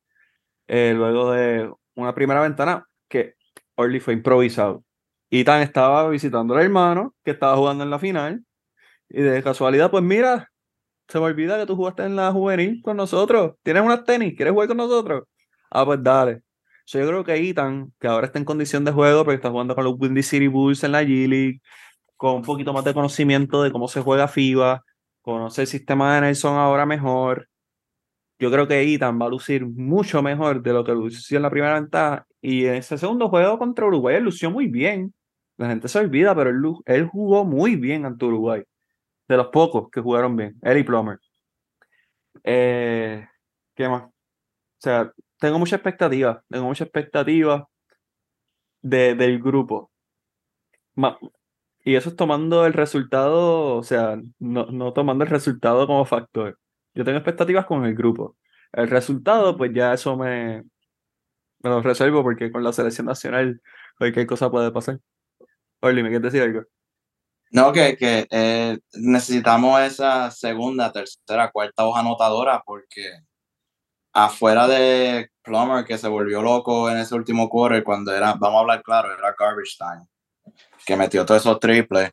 eh, 0.67 0.93
luego 0.95 1.31
de 1.33 1.71
una 1.95 2.15
primera 2.15 2.41
ventana 2.41 2.87
que 3.09 3.35
Orly 3.75 3.99
fue 3.99 4.13
improvisado. 4.13 4.83
Ethan 5.31 5.61
estaba 5.61 6.09
visitando 6.09 6.53
al 6.53 6.61
hermano 6.61 7.15
que 7.23 7.31
estaba 7.31 7.55
jugando 7.55 7.83
en 7.83 7.89
la 7.89 7.99
final. 7.99 8.43
Y 9.09 9.21
de 9.21 9.41
casualidad, 9.43 9.89
pues 9.89 10.03
mira, 10.03 10.51
se 11.07 11.19
me 11.19 11.25
olvida 11.25 11.57
que 11.57 11.65
tú 11.65 11.75
jugaste 11.75 12.03
en 12.03 12.15
la 12.15 12.31
juvenil 12.31 12.81
con 12.83 12.97
nosotros. 12.97 13.55
¿Tienes 13.63 13.83
unas 13.83 14.03
tenis? 14.03 14.35
¿Quieres 14.35 14.53
jugar 14.53 14.67
con 14.67 14.77
nosotros? 14.77 15.23
Ah, 15.69 15.85
pues 15.85 16.03
dale. 16.03 16.41
yo 16.85 17.07
creo 17.07 17.23
que 17.23 17.35
Ethan, 17.35 17.93
que 17.99 18.07
ahora 18.07 18.27
está 18.27 18.39
en 18.39 18.45
condición 18.45 18.85
de 18.85 18.91
juego, 18.91 19.23
porque 19.23 19.35
está 19.35 19.49
jugando 19.49 19.75
con 19.75 19.85
los 19.85 19.95
Windy 19.97 20.23
City 20.23 20.47
Bulls 20.47 20.83
en 20.83 20.91
la 20.93 21.03
G-League, 21.03 21.61
con 22.17 22.37
un 22.37 22.43
poquito 22.43 22.73
más 22.73 22.83
de 22.85 22.93
conocimiento 22.93 23.63
de 23.63 23.71
cómo 23.71 23.87
se 23.87 24.01
juega 24.01 24.27
FIBA, 24.27 24.83
conoce 25.21 25.61
el 25.61 25.67
sistema 25.67 26.15
de 26.15 26.21
Nelson 26.21 26.57
ahora 26.57 26.85
mejor. 26.85 27.47
Yo 28.39 28.51
creo 28.51 28.67
que 28.67 28.81
Ethan 28.81 29.19
va 29.21 29.27
a 29.27 29.29
lucir 29.29 29.65
mucho 29.65 30.21
mejor 30.21 30.61
de 30.61 30.73
lo 30.73 30.83
que 30.83 30.93
lució 30.93 31.37
en 31.37 31.43
la 31.43 31.49
primera 31.49 31.75
ventana. 31.75 32.25
Y 32.41 32.65
en 32.65 32.75
ese 32.75 32.97
segundo 32.97 33.29
juego 33.29 33.57
contra 33.59 33.85
Uruguay, 33.85 34.19
lució 34.21 34.51
muy 34.51 34.67
bien. 34.67 35.13
La 35.61 35.67
gente 35.67 35.87
se 35.87 35.99
olvida, 35.99 36.33
pero 36.33 36.49
él, 36.49 36.59
él 36.87 37.05
jugó 37.05 37.45
muy 37.45 37.75
bien 37.75 38.03
ante 38.07 38.25
Uruguay 38.25 38.63
de 39.27 39.37
los 39.37 39.49
pocos 39.49 39.91
que 39.91 40.01
jugaron 40.01 40.35
bien, 40.35 40.57
él 40.63 40.79
y 40.79 40.83
Plummer. 40.83 41.19
Eh, 42.43 43.27
¿Qué 43.75 43.87
más? 43.87 44.05
O 44.05 44.11
sea, 44.79 45.13
tengo 45.37 45.59
mucha 45.59 45.75
expectativa, 45.75 46.43
tengo 46.49 46.65
mucha 46.65 46.83
expectativa 46.85 47.69
de, 48.81 49.13
del 49.13 49.39
grupo. 49.39 49.91
Y 51.83 51.93
eso 51.93 52.09
es 52.09 52.15
tomando 52.15 52.65
el 52.65 52.73
resultado, 52.73 53.75
o 53.75 53.83
sea, 53.83 54.19
no, 54.39 54.65
no 54.65 54.93
tomando 54.93 55.23
el 55.23 55.29
resultado 55.29 55.85
como 55.85 56.05
factor. 56.05 56.57
Yo 56.95 57.05
tengo 57.05 57.19
expectativas 57.19 57.67
con 57.67 57.85
el 57.85 57.93
grupo. 57.93 58.35
El 58.71 58.89
resultado, 58.89 59.55
pues 59.57 59.71
ya 59.75 59.93
eso 59.93 60.17
me, 60.17 60.63
me 61.59 61.69
lo 61.69 61.83
resuelvo 61.83 62.23
porque 62.23 62.51
con 62.51 62.63
la 62.63 62.73
selección 62.73 63.05
nacional 63.05 63.61
cualquier 63.99 64.25
cosa 64.25 64.49
puede 64.49 64.71
pasar. 64.71 64.99
Orly, 65.81 66.03
¿me 66.03 66.09
quieres 66.09 66.31
decir? 66.31 66.67
No, 67.51 67.73
que, 67.73 67.97
que 67.97 68.27
eh, 68.29 68.79
necesitamos 68.93 69.81
esa 69.81 70.31
segunda, 70.31 70.91
tercera, 70.91 71.51
cuarta 71.51 71.85
hoja 71.85 71.99
anotadora 71.99 72.61
porque 72.65 73.11
afuera 74.13 74.67
de 74.67 75.29
Plummer 75.41 75.83
que 75.83 75.97
se 75.97 76.07
volvió 76.07 76.41
loco 76.41 76.89
en 76.89 76.97
ese 76.97 77.15
último 77.15 77.49
quarter 77.49 77.83
cuando 77.83 78.13
era, 78.13 78.33
vamos 78.33 78.57
a 78.57 78.61
hablar 78.61 78.83
claro, 78.83 79.13
era 79.13 79.35
garbage 79.37 79.77
time, 79.77 80.07
que 80.85 80.95
metió 80.95 81.25
todos 81.25 81.41
esos 81.41 81.59
triples. 81.59 82.11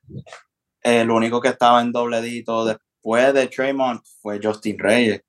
El 0.83 1.11
único 1.11 1.41
que 1.41 1.49
estaba 1.49 1.81
en 1.83 1.93
dobledito 1.93 2.65
después 2.65 3.35
de 3.35 3.49
Traymond 3.49 4.01
fue 4.21 4.41
Justin 4.43 4.79
Reyes. 4.79 5.21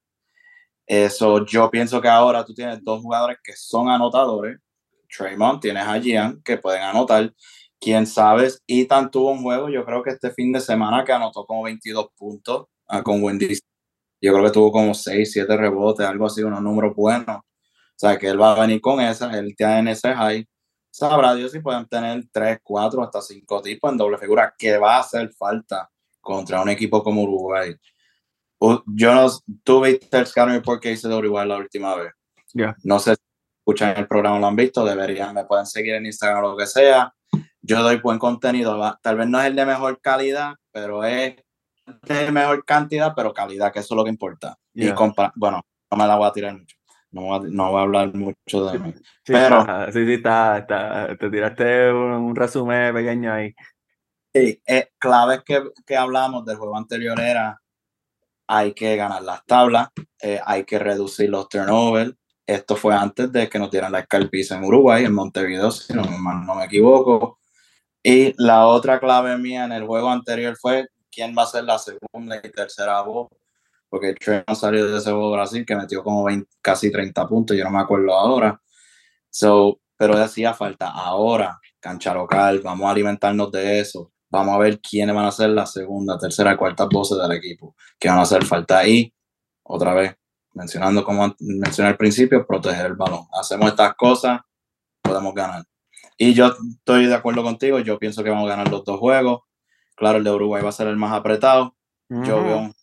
Eso 0.88 1.46
yo 1.46 1.70
pienso 1.70 2.02
que 2.02 2.08
ahora 2.08 2.44
tú 2.44 2.54
tienes 2.54 2.84
dos 2.84 3.02
jugadores 3.02 3.38
que 3.44 3.54
son 3.56 3.90
anotadores. 3.90 4.58
Traymond, 5.08 5.60
tienes 5.60 5.86
a 5.86 6.00
Gian 6.00 6.42
que 6.44 6.58
pueden 6.58 6.84
anotar 6.84 7.32
quién 7.80 8.06
sabe. 8.06 8.50
Ethan 8.68 9.10
tuvo 9.10 9.32
un 9.32 9.42
juego, 9.42 9.70
yo 9.70 9.86
creo 9.86 10.04
que 10.04 10.12
este 10.12 10.32
fin 10.32 10.52
de 10.52 10.60
semana 10.60 11.04
que 11.04 11.14
anotó 11.14 11.46
como 11.46 11.64
22 11.64 12.08
puntos 12.18 12.68
ah, 12.88 13.02
con 13.02 13.24
Wendy. 13.24 13.58
Yo 14.22 14.34
creo 14.34 14.46
que 14.46 14.52
tuvo 14.52 14.72
como 14.72 14.94
6, 14.94 15.32
7 15.32 15.58
rebotes, 15.58 16.06
algo 16.06 16.26
así, 16.26 16.44
unos 16.44 16.62
números 16.62 16.94
buenos. 16.96 17.38
O 17.38 17.44
sea, 17.96 18.18
que 18.18 18.28
él 18.28 18.42
va 18.42 18.54
a 18.54 18.62
venir 18.62 18.82
con 18.82 19.00
esa, 19.00 19.38
él 19.38 19.56
tiene 19.56 19.92
ese 19.92 20.14
high. 20.14 20.46
Sabrá 20.92 21.36
Dios 21.36 21.52
si 21.52 21.60
pueden 21.60 21.88
tener 21.88 22.26
3, 22.32 22.60
4, 22.64 23.04
hasta 23.04 23.22
5 23.22 23.62
tipos 23.62 23.92
en 23.92 23.98
doble 23.98 24.18
figura, 24.18 24.54
que 24.58 24.78
va 24.78 24.98
a 24.98 25.00
hacer 25.00 25.32
falta 25.34 25.90
contra 26.20 26.62
un 26.62 26.70
equipo 26.70 27.04
como 27.04 27.24
Uruguay. 27.24 27.76
Yo 28.88 29.16
no, 29.16 29.30
tuve 29.64 30.00
el 30.12 30.28
scouting 30.28 30.56
report 30.56 30.82
que 30.82 30.92
hice 30.92 31.08
de 31.08 31.16
Uruguay 31.16 31.48
la 31.48 31.58
última 31.58 31.96
vez. 31.96 32.12
No 32.84 33.00
sé 33.00 33.16
si 33.16 33.22
escuchan 33.60 33.98
el 33.98 34.08
programa 34.08 34.40
lo 34.40 34.48
han 34.48 34.56
visto, 34.56 34.84
deberían, 34.84 35.34
me 35.34 35.46
pueden 35.46 35.66
seguir 35.66 35.94
en 35.94 36.06
Instagram 36.06 36.44
o 36.44 36.52
lo 36.52 36.58
que 36.58 36.68
sea 36.68 37.14
yo 37.70 37.84
doy 37.84 37.98
buen 37.98 38.18
contenido. 38.18 38.98
Tal 39.02 39.18
vez 39.18 39.28
no 39.28 39.40
es 39.40 39.46
el 39.46 39.56
de 39.56 39.66
mejor 39.66 40.02
calidad, 40.02 40.56
pero 40.72 41.04
es 41.04 41.36
de 42.04 42.32
mejor 42.32 42.66
cantidad, 42.66 43.14
pero 43.16 43.34
calidad, 43.34 43.72
que 43.72 43.80
eso 43.80 43.94
es 43.94 43.98
lo 43.98 44.04
que 44.04 44.10
importa. 44.10 44.58
Y 44.74 44.90
bueno, 45.36 45.62
no 45.92 45.98
me 45.98 46.08
la 46.08 46.16
voy 46.16 46.28
a 46.28 46.32
tirar 46.32 46.58
mucho. 46.58 46.76
No 47.12 47.22
voy 47.22 47.38
a, 47.38 47.50
no 47.50 47.72
voy 47.72 47.80
a 47.80 47.84
hablar 47.84 48.14
mucho 48.14 48.66
de 48.66 48.80
mí. 48.80 48.94
Sí, 49.24 49.34
pero, 49.34 49.66
sí, 49.92 50.06
sí, 50.06 50.14
está, 50.14 50.58
está, 50.60 51.16
te 51.16 51.30
tiraste 51.30 51.92
un, 51.92 52.36
resumen 52.36 52.94
pequeño 52.94 53.34
ahí. 53.34 53.54
Sí, 54.34 54.62
eh, 54.66 54.90
claves 54.98 55.42
que, 55.44 55.64
que 55.86 55.98
hablamos 55.98 56.46
del 56.46 56.58
juego 56.58 56.78
anterior 56.78 57.20
era 57.20 57.60
hay 58.48 58.74
que 58.74 58.96
ganar 58.96 59.22
las 59.22 59.46
tablas, 59.46 59.90
eh, 60.22 60.40
hay 60.44 60.64
que 60.64 60.80
reducir 60.80 61.30
los 61.30 61.48
turnovers. 61.50 62.14
Esto 62.48 62.76
fue 62.76 62.96
antes 62.96 63.32
de 63.32 63.48
que 63.48 63.60
nos 63.60 63.70
dieran 63.70 63.92
la 63.92 64.00
escalpiza 64.00 64.58
en 64.58 64.64
Uruguay, 64.64 65.06
en 65.06 65.14
Montevideo, 65.14 65.70
si 65.70 65.94
no, 65.94 66.02
no 66.04 66.56
me 66.56 66.66
equivoco. 66.66 67.40
Y 68.04 68.34
la 68.42 68.68
otra 68.68 69.00
clave 69.00 69.38
mía 69.38 69.66
en 69.66 69.74
el 69.74 69.86
juego 69.86 70.10
anterior 70.10 70.56
fue 70.58 70.88
quién 71.12 71.36
va 71.38 71.44
a 71.44 71.48
ser 71.48 71.66
la 71.66 71.78
segunda 71.78 72.38
y 72.42 72.52
tercera 72.52 73.02
voz, 73.02 73.30
porque 73.90 74.14
Trent 74.14 74.50
salió 74.54 74.88
de 74.90 74.98
ese 74.98 75.12
juego 75.12 75.32
Brasil 75.32 75.66
que 75.66 75.76
metió 75.76 76.04
como 76.04 76.28
casi 76.62 76.92
30 76.92 77.28
puntos, 77.28 77.58
yo 77.58 77.64
no 77.64 77.72
me 77.72 77.80
acuerdo 77.80 78.14
ahora. 78.14 78.62
So, 79.30 79.80
pero 79.98 80.16
hacía 80.16 80.54
falta 80.54 80.90
ahora, 80.90 81.60
cancha 81.80 82.14
local, 82.14 82.62
vamos 82.64 82.88
a 82.88 82.92
alimentarnos 82.92 83.52
de 83.52 83.80
eso. 83.80 84.12
Vamos 84.30 84.56
a 84.56 84.60
ver 84.60 84.80
quiénes 84.80 85.16
van 85.16 85.26
a 85.26 85.32
ser 85.32 85.50
la 85.50 85.66
segunda, 85.66 86.18
tercera, 86.18 86.56
cuarta 86.56 86.86
voces 86.86 87.18
del 87.18 87.32
equipo, 87.32 87.76
que 88.00 88.08
van 88.08 88.20
a 88.20 88.22
hacer 88.22 88.46
falta 88.46 88.78
ahí. 88.78 89.12
Otra 89.64 89.94
vez, 89.94 90.16
mencionando 90.54 91.04
como 91.04 91.36
mencioné 91.40 91.90
al 91.90 91.98
principio, 91.98 92.46
proteger 92.46 92.86
el 92.86 92.96
balón. 92.96 93.26
Hacemos 93.34 93.70
estas 93.70 93.96
cosas, 93.96 94.40
podemos 95.02 95.34
ganar. 95.34 95.64
Y 96.22 96.34
yo 96.34 96.48
estoy 96.48 97.06
de 97.06 97.16
acuerdo 97.16 97.44
contigo, 97.44 97.80
yo 97.80 97.98
pienso 97.98 98.26
que 98.26 98.30
vamos 98.30 98.46
a 98.46 98.56
ganar 98.56 98.70
los 98.70 98.84
dos 98.84 99.00
juegos. 99.00 99.40
Claro, 99.96 100.18
el 100.18 100.26
de 100.26 100.32
Uruguay 100.32 100.62
va 100.62 100.68
a 100.68 100.74
ser 100.74 100.88
el 100.88 100.98
más 100.98 101.14
apretado. 101.14 101.78
Yo 102.10 102.44
veo 102.44 102.74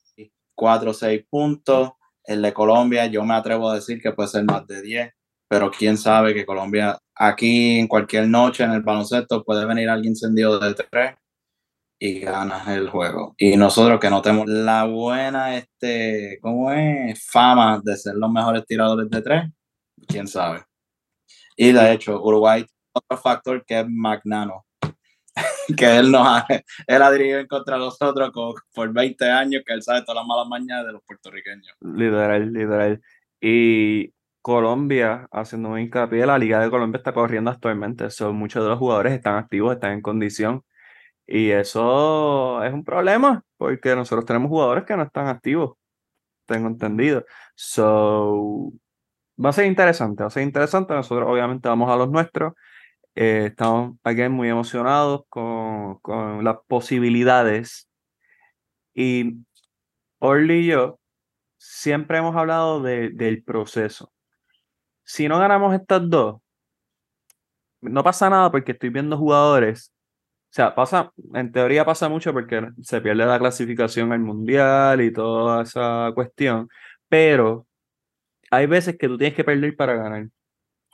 4 0.55 0.91
o 0.91 0.95
6 0.95 1.27
puntos. 1.29 1.91
El 2.25 2.41
de 2.41 2.55
Colombia, 2.55 3.05
yo 3.07 3.25
me 3.25 3.35
atrevo 3.35 3.69
a 3.69 3.75
decir 3.75 4.01
que 4.01 4.13
puede 4.13 4.31
ser 4.31 4.45
más 4.45 4.67
de 4.67 4.81
10, 4.81 5.13
pero 5.49 5.71
quién 5.71 5.99
sabe 5.99 6.33
que 6.33 6.47
Colombia, 6.47 6.99
aquí 7.15 7.79
en 7.79 7.89
cualquier 7.89 8.27
noche 8.27 8.65
en 8.65 8.73
el 8.73 8.83
baloncesto, 8.83 9.45
puede 9.45 9.67
venir 9.67 9.91
alguien 9.91 10.13
encendido 10.13 10.59
de 10.59 10.75
3 10.75 11.15
y 11.99 12.21
ganas 12.21 12.67
el 12.69 12.89
juego. 12.89 13.35
Y 13.37 13.57
nosotros 13.59 14.01
que 14.01 14.09
no 14.09 14.23
tenemos 14.23 14.49
la 14.49 14.85
buena, 14.85 15.57
este, 15.59 16.39
¿cómo 16.41 16.73
es? 16.73 17.23
Fama 17.31 17.83
de 17.85 17.97
ser 17.99 18.15
los 18.15 18.31
mejores 18.31 18.65
tiradores 18.65 19.11
de 19.11 19.21
3, 19.21 19.45
quién 20.09 20.27
sabe. 20.27 20.65
Y 21.57 21.73
de 21.73 21.93
hecho, 21.93 22.23
Uruguay 22.23 22.67
otro 22.97 23.19
factor 23.19 23.65
que 23.65 23.81
es 23.81 23.87
Magnano, 23.89 24.65
que 25.77 25.97
él 25.99 26.11
nos 26.11 26.27
ha, 26.27 26.47
él 26.87 27.03
ha 27.03 27.11
dirigido 27.11 27.47
contra 27.47 27.79
nosotros 27.79 28.31
por 28.75 28.93
20 28.93 29.31
años, 29.31 29.63
que 29.67 29.75
él 29.75 29.83
sabe 29.83 30.03
todas 30.03 30.17
las 30.17 30.27
malas 30.27 30.49
mañas 30.49 30.85
de 30.87 30.93
los 30.93 31.03
puertorriqueños. 31.05 31.77
Literal, 31.81 32.53
literal. 32.53 33.01
Y 33.41 34.13
Colombia, 34.41 35.29
haciendo 35.31 35.71
un 35.71 35.81
hincapié, 35.81 36.25
la 36.25 36.39
Liga 36.39 36.61
de 36.61 36.71
Colombia 36.71 36.99
está 36.99 37.13
corriendo 37.13 37.51
actualmente. 37.51 38.11
Son 38.11 38.37
muchos 38.37 38.63
de 38.63 38.71
los 38.71 38.79
jugadores 38.79 39.13
están 39.13 39.37
activos, 39.37 39.75
están 39.75 39.93
en 39.93 40.03
condición. 40.03 40.63
Y 41.27 41.51
eso 41.51 42.63
es 42.63 42.73
un 42.73 42.85
problema, 42.85 43.43
porque 43.57 43.97
nosotros 43.97 44.25
tenemos 44.25 44.49
jugadores 44.49 44.85
que 44.85 44.97
no 44.97 45.03
están 45.03 45.27
activos. 45.29 45.77
Tengo 46.47 46.69
entendido. 46.69 47.25
So, 47.57 48.73
va 49.45 49.51
a 49.51 49.53
ser 49.53 49.67
interesante, 49.67 50.23
va 50.23 50.29
a 50.29 50.31
ser 50.31 50.45
interesante. 50.45 50.95
Nosotros 50.95 51.29
obviamente 51.29 51.69
vamos 51.69 51.91
a 51.91 51.97
los 51.97 52.11
nuestros. 52.11 52.55
Eh, 53.17 53.47
estamos 53.47 53.97
aquí 54.05 54.29
muy 54.29 54.49
emocionados 54.51 55.23
con, 55.31 55.99
con, 56.01 56.45
las 56.45 56.59
posibilidades. 56.69 57.89
Y 58.95 59.39
Orly 60.19 60.61
y 60.61 60.67
yo 60.69 61.01
siempre 61.59 62.19
hemos 62.19 62.37
hablado 62.37 62.83
de, 62.83 63.11
del 63.11 63.43
proceso. 63.43 64.13
Si 65.05 65.29
no 65.29 65.39
ganamos 65.39 65.75
estas 65.75 66.09
dos, 66.11 66.41
no 67.81 68.05
pasa 68.05 68.31
nada 68.31 68.51
porque 68.51 68.73
estoy 68.73 68.91
viendo 68.91 69.17
jugadores. 69.19 69.93
O 70.51 70.55
sea, 70.57 70.75
pasa, 70.75 71.13
en 71.35 71.53
teoría 71.53 71.85
pasa 71.85 72.09
mucho 72.09 72.33
porque 72.33 72.69
se 72.83 73.01
pierde 73.01 73.27
la 73.27 73.39
clasificación 73.39 74.13
al 74.13 74.21
mundial 74.21 75.01
y 75.03 75.13
toda 75.13 75.63
esa 75.63 76.13
cuestión. 76.15 76.69
Pero 77.09 77.67
hay 78.51 78.67
veces 78.67 78.97
que 78.99 79.09
tú 79.09 79.19
tienes 79.19 79.37
que 79.37 79.45
perder 79.45 79.77
para 79.77 79.95
ganar. 79.97 80.29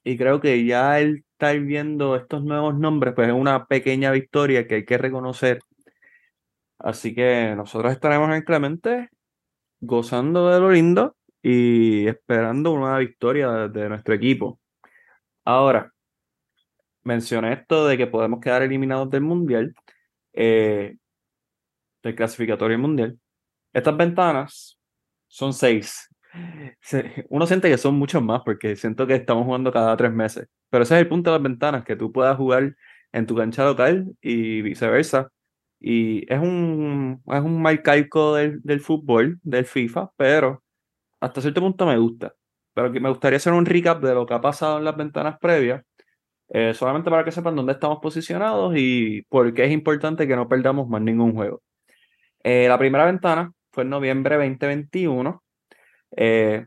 Y 0.05 0.16
creo 0.16 0.40
que 0.40 0.64
ya 0.64 0.98
el 1.00 1.24
estar 1.32 1.59
viendo 1.61 2.16
estos 2.16 2.42
nuevos 2.44 2.78
nombres, 2.78 3.14
pues 3.14 3.28
es 3.28 3.34
una 3.34 3.66
pequeña 3.66 4.11
victoria 4.12 4.66
que 4.66 4.76
hay 4.76 4.84
que 4.84 4.98
reconocer. 4.98 5.61
Así 6.78 7.14
que 7.14 7.55
nosotros 7.57 7.92
estaremos 7.92 8.34
en 8.34 8.42
Clemente 8.42 9.11
gozando 9.80 10.48
de 10.50 10.61
lo 10.61 10.70
lindo 10.70 11.16
y 11.42 12.07
esperando 12.07 12.72
una 12.72 12.98
victoria 12.98 13.68
de, 13.68 13.88
nuestro 13.88 14.14
equipo. 14.14 14.61
Ahora, 15.44 15.92
mencioné 17.03 17.55
esto 17.55 17.86
de 17.86 17.96
que 17.98 18.07
podemos 18.07 18.40
quedar 18.40 18.62
eliminados 18.62 19.11
del 19.11 19.22
Mundial, 19.22 19.74
eh, 20.32 20.96
del 22.03 22.14
clasificatorio 22.14 22.78
mundial. 22.78 23.18
Estas 23.72 23.96
ventanas 23.96 24.78
son 25.28 25.53
seis. 25.53 26.11
Uno 27.28 27.46
siente 27.46 27.68
que 27.70 27.78
son 27.78 27.94
muchos 27.96 28.22
más 28.22 28.42
porque 28.44 28.76
siento 28.76 29.06
que 29.06 29.14
estamos 29.14 29.44
jugando 29.44 29.72
cada 29.72 29.96
tres 29.96 30.12
meses. 30.12 30.48
Pero 30.70 30.84
ese 30.84 30.94
es 30.94 31.00
el 31.02 31.08
punto 31.08 31.30
de 31.30 31.36
las 31.38 31.42
ventanas, 31.42 31.84
que 31.84 31.96
tú 31.96 32.12
puedas 32.12 32.36
jugar 32.36 32.76
en 33.12 33.26
tu 33.26 33.36
cancha 33.36 33.64
local 33.64 34.06
y 34.20 34.62
viceversa. 34.62 35.28
Y 35.80 36.32
es 36.32 36.40
un, 36.40 37.22
es 37.26 37.40
un 37.40 37.62
calco 37.84 38.34
del, 38.36 38.62
del 38.62 38.80
fútbol, 38.80 39.40
del 39.42 39.64
FIFA, 39.66 40.12
pero 40.16 40.62
hasta 41.20 41.40
cierto 41.40 41.60
punto 41.60 41.86
me 41.86 41.98
gusta. 41.98 42.34
Pero 42.74 42.90
me 42.90 43.08
gustaría 43.10 43.36
hacer 43.36 43.52
un 43.52 43.66
recap 43.66 44.02
de 44.02 44.14
lo 44.14 44.26
que 44.26 44.34
ha 44.34 44.40
pasado 44.40 44.78
en 44.78 44.84
las 44.84 44.96
ventanas 44.96 45.38
previas, 45.40 45.84
eh, 46.50 46.74
solamente 46.74 47.10
para 47.10 47.24
que 47.24 47.32
sepan 47.32 47.56
dónde 47.56 47.72
estamos 47.72 47.98
posicionados 48.02 48.74
y 48.76 49.22
por 49.28 49.52
qué 49.54 49.64
es 49.64 49.72
importante 49.72 50.26
que 50.28 50.36
no 50.36 50.48
perdamos 50.48 50.88
más 50.88 51.02
ningún 51.02 51.34
juego. 51.34 51.62
Eh, 52.44 52.66
la 52.68 52.78
primera 52.78 53.06
ventana 53.06 53.52
fue 53.72 53.84
en 53.84 53.90
noviembre 53.90 54.36
2021. 54.36 55.42
Eh, 56.16 56.66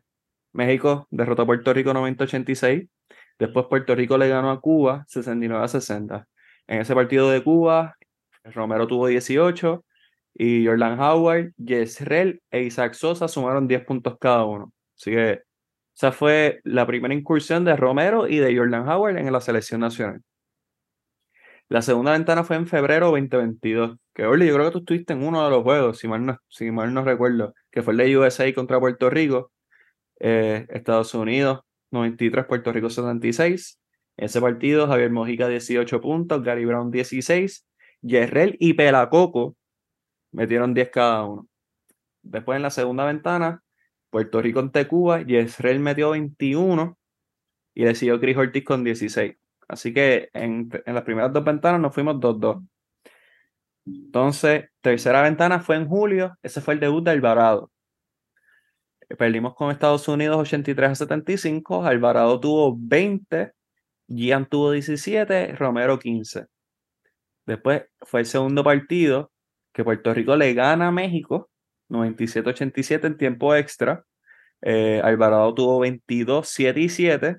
México 0.54 1.08
derrotó 1.12 1.44
a 1.44 1.46
Puerto 1.46 1.74
Rico 1.74 1.94
90-86. 1.94 2.90
Después 3.40 3.66
Puerto 3.68 3.96
Rico 3.96 4.18
le 4.18 4.30
ganó 4.30 4.52
a 4.52 4.62
Cuba 4.62 5.06
69-60. 5.08 6.26
En 6.68 6.82
ese 6.82 6.96
partido 6.96 7.30
de 7.30 7.44
Cuba, 7.44 7.96
Romero 8.44 8.88
tuvo 8.88 9.08
18 9.08 9.86
y 10.36 10.66
Jordan 10.66 11.00
Howard, 11.00 11.54
Yesrel 11.58 12.42
e 12.52 12.64
Isaac 12.64 12.94
Sosa 12.94 13.28
sumaron 13.28 13.68
10 13.68 13.86
puntos 13.86 14.18
cada 14.20 14.46
uno. 14.46 14.74
Así 14.98 15.12
que 15.12 15.42
esa 15.96 16.12
fue 16.12 16.60
la 16.64 16.86
primera 16.86 17.14
incursión 17.14 17.64
de 17.66 17.76
Romero 17.76 18.28
y 18.28 18.38
de 18.38 18.56
Jordan 18.56 18.88
Howard 18.88 19.18
en 19.18 19.32
la 19.32 19.42
selección 19.42 19.82
nacional. 19.82 20.22
La 21.70 21.82
segunda 21.82 22.12
ventana 22.12 22.44
fue 22.44 22.58
en 22.58 22.68
febrero 22.68 23.08
2022. 23.08 23.98
Que, 24.14 24.26
Orly, 24.26 24.48
yo 24.48 24.54
creo 24.54 24.66
que 24.68 24.72
tú 24.72 24.78
estuviste 24.80 25.14
en 25.14 25.24
uno 25.24 25.44
de 25.44 25.50
los 25.50 25.64
juegos, 25.64 25.98
si 25.98 26.08
mal 26.08 26.26
no, 26.26 26.38
si 26.48 26.70
mal 26.72 26.94
no 26.94 27.04
recuerdo, 27.04 27.54
que 27.76 27.84
fue 27.84 27.92
el 27.92 27.98
de 27.98 28.18
USA 28.18 28.52
contra 28.54 28.80
Puerto 28.80 29.10
Rico. 29.10 29.52
Eh, 30.22 30.66
Estados 30.70 31.14
Unidos 31.14 31.60
93, 31.92 32.46
Puerto 32.46 32.72
Rico 32.72 32.90
76. 32.90 33.82
En 34.16 34.26
ese 34.26 34.40
partido, 34.40 34.88
Javier 34.88 35.12
Mojica 35.12 35.50
18 35.50 36.00
puntos, 36.00 36.42
Gary 36.42 36.64
Brown 36.64 36.90
16, 36.90 37.68
Yerrel 38.02 38.56
y 38.62 38.76
Pelacoco 38.76 39.58
metieron 40.32 40.74
10 40.74 40.90
cada 40.90 41.26
uno. 41.26 41.50
Después 42.24 42.56
en 42.56 42.62
la 42.64 42.70
segunda 42.70 43.04
ventana, 43.06 43.62
Puerto 44.10 44.42
Rico 44.42 44.62
ante 44.62 44.88
Cuba, 44.88 45.22
Yesrel 45.22 45.82
metió 45.82 46.12
21 46.12 46.98
y 47.74 47.84
le 47.84 47.94
siguió 47.94 48.22
Chris 48.22 48.38
Ortiz 48.38 48.64
con 48.64 48.86
16. 48.86 49.36
Así 49.68 49.94
que 49.94 50.30
en, 50.32 50.70
las 50.86 51.04
primeras 51.04 51.34
dos 51.34 51.44
ventanas 51.44 51.82
nos 51.82 51.94
fuimos 51.94 52.16
2-2. 52.22 52.66
Entonces, 53.86 54.66
tercera 54.82 55.22
ventana 55.22 55.60
fue 55.60 55.76
en 55.76 55.88
julio, 55.88 56.36
ese 56.42 56.62
fue 56.62 56.74
el 56.76 56.80
debut 56.80 57.04
de 57.04 57.12
Alvarado. 57.12 57.72
Perdimos 59.18 59.54
con 59.54 59.72
Estados 59.72 60.08
Unidos 60.08 60.38
83 60.38 60.92
a 60.92 60.96
75, 60.96 61.86
Alvarado 61.86 62.40
tuvo 62.40 62.76
20, 62.78 63.52
Gian 64.08 64.48
tuvo 64.48 64.72
17, 64.72 65.54
Romero 65.56 66.00
15. 66.00 66.48
Después 67.46 67.84
fue 68.02 68.22
el 68.22 68.26
segundo 68.26 68.64
partido 68.64 69.32
que 69.74 69.84
Puerto 69.84 70.14
Rico 70.14 70.36
le 70.36 70.54
gana 70.54 70.88
a 70.88 70.92
México 70.92 71.50
97-87 71.90 73.06
en 73.06 73.18
tiempo 73.18 73.56
extra. 73.56 74.04
Eh, 74.62 75.02
Alvarado 75.04 75.54
tuvo 75.54 75.80
22, 75.80 76.48
7 76.48 76.80
y 76.80 76.90
7. 76.90 77.38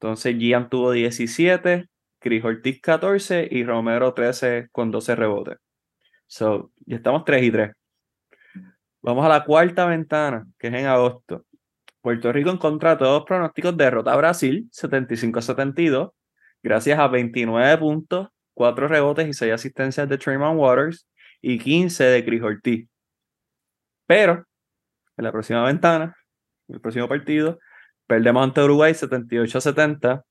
Entonces 0.00 0.36
Gian 0.38 0.68
tuvo 0.68 0.92
17, 0.92 1.86
Cris 2.20 2.44
Ortiz 2.44 2.80
14 2.80 3.48
y 3.50 3.64
Romero 3.64 4.14
13 4.14 4.68
con 4.70 4.90
12 4.90 5.16
rebotes. 5.16 5.58
So, 6.26 6.70
ya 6.86 6.96
estamos 6.96 7.24
3 7.24 7.42
y 7.42 7.50
3. 7.50 7.72
Vamos 9.02 9.24
a 9.24 9.28
la 9.28 9.44
cuarta 9.44 9.86
ventana, 9.86 10.46
que 10.58 10.68
es 10.68 10.74
en 10.74 10.86
agosto. 10.86 11.46
Puerto 12.02 12.32
Rico 12.32 12.50
en 12.50 12.58
contra 12.58 12.90
de 12.92 12.96
todos 12.98 13.24
pronósticos 13.24 13.76
derrota 13.76 14.12
a 14.12 14.16
Brasil 14.16 14.68
75 14.72 15.42
72, 15.42 16.10
gracias 16.62 16.98
a 16.98 17.08
29 17.08 17.78
puntos, 17.78 18.28
4 18.54 18.88
rebotes 18.88 19.28
y 19.28 19.32
6 19.32 19.52
asistencias 19.52 20.08
de 20.08 20.18
Trayman 20.18 20.56
Waters 20.56 21.06
y 21.40 21.58
15 21.58 22.04
de 22.04 22.24
Chris 22.24 22.42
Ortiz. 22.42 22.88
Pero 24.06 24.44
en 25.16 25.24
la 25.24 25.32
próxima 25.32 25.64
ventana, 25.64 26.16
en 26.68 26.76
el 26.76 26.80
próximo 26.80 27.08
partido, 27.08 27.58
perdemos 28.06 28.44
ante 28.44 28.62
Uruguay 28.62 28.94
78 28.94 29.60
70. 29.60 30.24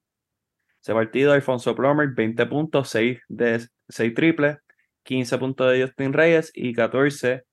Ese 0.82 0.94
partido, 0.94 1.34
Alfonso 1.34 1.76
Plomer, 1.76 2.10
20 2.16 2.46
puntos, 2.46 2.90
6 2.90 3.20
de 3.28 3.68
6 3.90 4.14
triples, 4.14 4.58
15 5.04 5.38
puntos 5.38 5.72
de 5.72 5.82
Justin 5.84 6.14
Reyes 6.14 6.52
y 6.54 6.74
14 6.74 7.44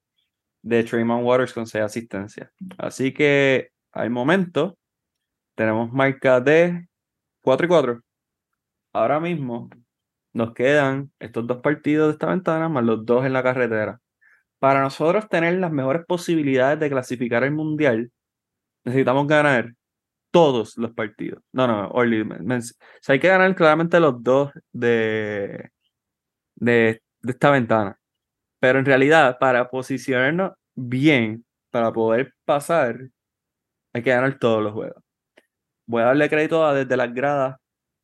de 0.62 0.84
Trayman 0.84 1.24
Waters 1.24 1.52
con 1.52 1.66
6 1.66 1.84
asistencias. 1.84 2.50
Así 2.78 3.12
que 3.12 3.70
al 3.92 4.10
momento 4.10 4.78
tenemos 5.54 5.92
marca 5.92 6.40
de 6.40 6.88
4 7.42 7.66
y 7.66 7.68
4. 7.68 8.00
Ahora 8.92 9.20
mismo 9.20 9.70
nos 10.32 10.52
quedan 10.54 11.12
estos 11.18 11.46
dos 11.46 11.58
partidos 11.62 12.08
de 12.08 12.12
esta 12.12 12.26
ventana 12.28 12.68
más 12.68 12.84
los 12.84 13.06
dos 13.06 13.24
en 13.24 13.32
la 13.32 13.42
carretera. 13.42 14.00
Para 14.58 14.82
nosotros 14.82 15.28
tener 15.28 15.54
las 15.58 15.72
mejores 15.72 16.04
posibilidades 16.06 16.80
de 16.80 16.90
clasificar 16.90 17.44
el 17.44 17.52
mundial, 17.52 18.10
necesitamos 18.84 19.26
ganar 19.26 19.75
todos 20.36 20.76
los 20.76 20.92
partidos. 20.92 21.42
No, 21.50 21.66
no, 21.66 21.88
Orly, 21.92 22.22
hay 23.08 23.18
que 23.18 23.28
ganar 23.28 23.54
claramente 23.54 23.98
los 23.98 24.22
dos 24.22 24.50
de, 24.70 25.70
de, 26.56 27.00
de 27.22 27.32
esta 27.32 27.50
ventana. 27.50 27.98
Pero 28.60 28.78
en 28.78 28.84
realidad, 28.84 29.38
para 29.40 29.70
posicionarnos 29.70 30.52
bien, 30.74 31.46
para 31.70 31.90
poder 31.90 32.34
pasar, 32.44 32.98
hay 33.94 34.02
que 34.02 34.10
ganar 34.10 34.38
todos 34.38 34.62
los 34.62 34.74
juegos. 34.74 35.02
Voy 35.86 36.02
a 36.02 36.06
darle 36.06 36.28
crédito 36.28 36.66
a 36.66 36.74
desde 36.74 36.98
las 36.98 37.14
gradas, 37.14 37.56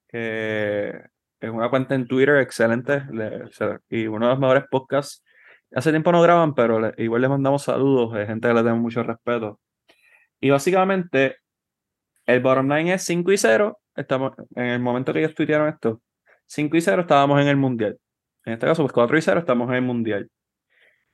que 0.09 1.03
es 1.39 1.51
una 1.51 1.69
cuenta 1.69 1.95
en 1.95 2.07
Twitter 2.07 2.39
excelente 2.39 3.03
y 3.91 4.07
uno 4.07 4.27
de 4.27 4.33
los 4.33 4.41
mejores 4.41 4.65
podcasts. 4.71 5.23
Hace 5.75 5.91
tiempo 5.91 6.13
no 6.13 6.23
graban, 6.23 6.55
pero 6.55 6.95
igual 6.97 7.21
les 7.21 7.29
mandamos 7.29 7.63
saludos 7.65 8.15
de 8.15 8.25
gente 8.25 8.49
que 8.49 8.55
le 8.55 8.61
tenemos 8.61 8.81
mucho 8.81 9.03
respeto. 9.03 9.61
Y 10.41 10.49
básicamente, 10.49 11.42
el 12.27 12.41
bottom 12.41 12.69
line 12.69 12.95
es 12.95 13.05
5 13.05 13.33
y 13.33 13.39
0. 13.39 13.79
Estamos, 13.97 14.33
en 14.55 14.67
el 14.67 14.81
momento 14.81 15.13
que 15.13 15.21
ellos 15.21 15.35
tuitearon 15.35 15.69
esto, 15.69 16.01
5 16.47 16.77
y 16.77 16.81
0 16.81 17.03
estábamos 17.03 17.41
en 17.41 17.49
el 17.49 17.57
mundial. 17.57 17.99
En 18.45 18.55
este 18.55 18.67
caso, 18.67 18.83
pues 18.83 18.93
4 18.93 19.19
y 19.19 19.23
0 19.23 19.41
estamos 19.41 19.69
en 19.69 19.77
el 19.77 19.83
mundial. 19.83 20.31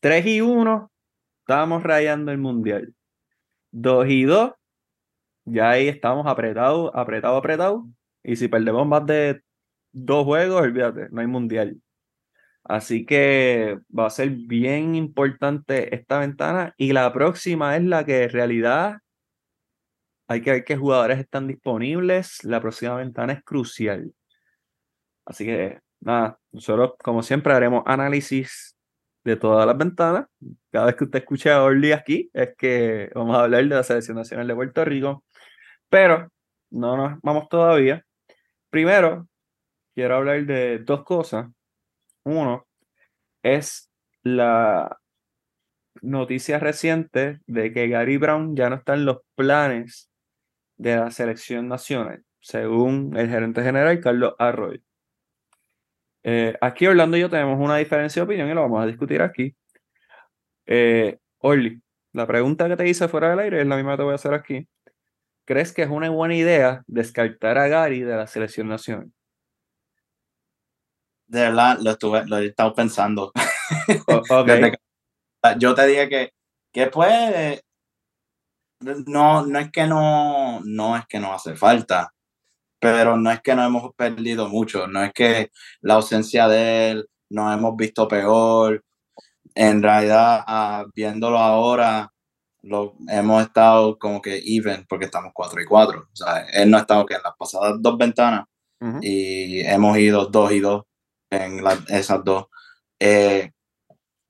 3 0.00 0.26
y 0.26 0.40
1 0.40 0.90
estábamos 1.40 1.82
rayando 1.82 2.32
el 2.32 2.38
mundial. 2.38 2.94
2 3.72 4.06
y 4.08 4.24
2, 4.24 4.52
ya 5.44 5.70
ahí 5.70 5.88
estamos 5.88 6.26
apretados, 6.26 6.90
apretados, 6.94 7.38
apretados. 7.38 7.84
Y 8.22 8.36
si 8.36 8.48
perdemos 8.48 8.86
más 8.86 9.06
de 9.06 9.42
dos 9.92 10.24
juegos, 10.24 10.62
olvídate, 10.62 11.08
no 11.10 11.20
hay 11.20 11.26
mundial. 11.26 11.80
Así 12.64 13.06
que 13.06 13.78
va 13.96 14.06
a 14.06 14.10
ser 14.10 14.30
bien 14.30 14.94
importante 14.94 15.94
esta 15.94 16.18
ventana. 16.18 16.74
Y 16.76 16.92
la 16.92 17.12
próxima 17.12 17.76
es 17.76 17.84
la 17.84 18.04
que 18.04 18.24
en 18.24 18.30
realidad 18.30 18.98
hay 20.28 20.42
que 20.42 20.50
ver 20.52 20.64
qué 20.64 20.76
jugadores 20.76 21.18
están 21.18 21.46
disponibles. 21.48 22.44
La 22.44 22.60
próxima 22.60 22.96
ventana 22.96 23.32
es 23.32 23.42
crucial. 23.42 24.12
Así 25.24 25.44
que 25.46 25.80
nada, 26.00 26.38
nosotros 26.52 26.92
como 27.02 27.22
siempre 27.22 27.52
haremos 27.54 27.82
análisis 27.86 28.76
de 29.24 29.36
todas 29.36 29.66
las 29.66 29.76
ventanas. 29.76 30.26
Cada 30.70 30.86
vez 30.86 30.96
que 30.96 31.04
usted 31.04 31.18
escuche 31.20 31.50
a 31.50 31.62
Orly 31.62 31.92
aquí, 31.92 32.30
es 32.32 32.50
que 32.56 33.10
vamos 33.14 33.36
a 33.36 33.44
hablar 33.44 33.62
de 33.64 33.74
la 33.74 33.82
selección 33.82 34.16
nacional 34.16 34.46
de 34.46 34.54
Puerto 34.54 34.84
Rico. 34.84 35.24
Pero 35.88 36.30
no 36.70 36.96
nos 36.96 37.20
vamos 37.22 37.48
todavía. 37.48 38.04
Primero, 38.70 39.28
quiero 39.94 40.16
hablar 40.16 40.44
de 40.44 40.78
dos 40.80 41.04
cosas. 41.04 41.48
Uno 42.24 42.66
es 43.42 43.90
la 44.22 44.98
noticia 46.02 46.58
reciente 46.58 47.40
de 47.46 47.72
que 47.72 47.88
Gary 47.88 48.18
Brown 48.18 48.54
ya 48.54 48.68
no 48.70 48.76
está 48.76 48.94
en 48.94 49.06
los 49.06 49.18
planes 49.34 50.10
de 50.78 50.96
la 50.96 51.10
selección 51.10 51.68
nacional, 51.68 52.24
según 52.40 53.16
el 53.16 53.28
gerente 53.28 53.62
general 53.62 54.00
Carlos 54.00 54.34
Arroyo. 54.38 54.80
Eh, 56.22 56.56
aquí 56.60 56.86
Orlando 56.86 57.16
y 57.16 57.20
yo 57.20 57.30
tenemos 57.30 57.58
una 57.60 57.76
diferencia 57.76 58.20
de 58.20 58.24
opinión 58.24 58.48
y 58.48 58.54
lo 58.54 58.62
vamos 58.62 58.82
a 58.82 58.86
discutir 58.86 59.22
aquí. 59.22 59.54
Eh, 60.66 61.18
Orly, 61.38 61.80
la 62.12 62.26
pregunta 62.26 62.68
que 62.68 62.76
te 62.76 62.88
hice 62.88 63.08
fuera 63.08 63.30
del 63.30 63.38
aire 63.40 63.60
es 63.60 63.66
la 63.66 63.76
misma 63.76 63.92
que 63.92 63.98
te 63.98 64.02
voy 64.04 64.12
a 64.12 64.16
hacer 64.16 64.34
aquí. 64.34 64.68
¿Crees 65.44 65.72
que 65.72 65.82
es 65.82 65.88
una 65.88 66.10
buena 66.10 66.34
idea 66.34 66.82
descartar 66.86 67.58
a 67.58 67.68
Gary 67.68 68.00
de 68.00 68.16
la 68.16 68.26
selección 68.26 68.68
nacional? 68.68 69.10
de 71.28 71.40
verdad 71.40 71.78
lo, 71.80 71.90
estuve, 71.92 72.26
lo 72.26 72.38
he 72.38 72.46
estado 72.46 72.74
pensando. 72.74 73.32
yo 75.58 75.74
te 75.74 75.86
dije 75.86 76.08
que, 76.08 76.32
que 76.72 76.86
pues 76.88 77.62
no, 78.80 79.46
no 79.46 79.58
es 79.58 79.70
que 79.70 79.86
no, 79.86 80.60
no 80.64 80.96
es 80.96 81.06
que 81.06 81.20
no 81.20 81.32
hace 81.32 81.56
falta, 81.56 82.12
pero 82.80 83.16
no 83.16 83.30
es 83.30 83.40
que 83.42 83.54
no 83.54 83.64
hemos 83.64 83.94
perdido 83.94 84.48
mucho, 84.48 84.86
no 84.86 85.02
es 85.02 85.12
que 85.12 85.50
la 85.80 85.94
ausencia 85.94 86.48
de 86.48 86.90
él 86.90 87.08
nos 87.30 87.54
hemos 87.54 87.76
visto 87.76 88.08
peor. 88.08 88.84
En 89.54 89.82
realidad, 89.82 90.44
ah, 90.46 90.84
viéndolo 90.94 91.38
ahora, 91.38 92.12
lo, 92.62 92.94
hemos 93.08 93.42
estado 93.42 93.98
como 93.98 94.20
que 94.22 94.40
even 94.44 94.86
porque 94.88 95.06
estamos 95.06 95.32
4 95.34 95.60
y 95.62 95.64
4. 95.64 96.00
O 96.00 96.16
sea, 96.16 96.46
él 96.52 96.70
no 96.70 96.76
ha 96.76 96.80
estado 96.80 97.06
que 97.06 97.14
en 97.14 97.22
las 97.22 97.34
pasadas 97.36 97.74
dos 97.80 97.98
ventanas 97.98 98.44
y 99.02 99.60
hemos 99.62 99.98
ido 99.98 100.26
2 100.26 100.52
y 100.52 100.60
2 100.60 100.82
en 101.30 101.60
esas 101.88 102.24
dos. 102.24 102.46
Eh, 103.00 103.50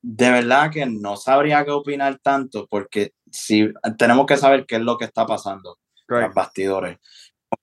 de 0.01 0.31
verdad 0.31 0.71
que 0.71 0.85
no 0.85 1.17
sabría 1.17 1.65
qué 1.65 1.71
opinar 1.71 2.19
tanto 2.19 2.67
porque 2.67 3.13
si 3.31 3.71
tenemos 3.97 4.25
que 4.25 4.37
saber 4.37 4.65
qué 4.65 4.75
es 4.75 4.81
lo 4.81 4.97
que 4.97 5.05
está 5.05 5.25
pasando 5.25 5.77
en 6.07 6.21
los 6.21 6.33
bastidores. 6.33 6.97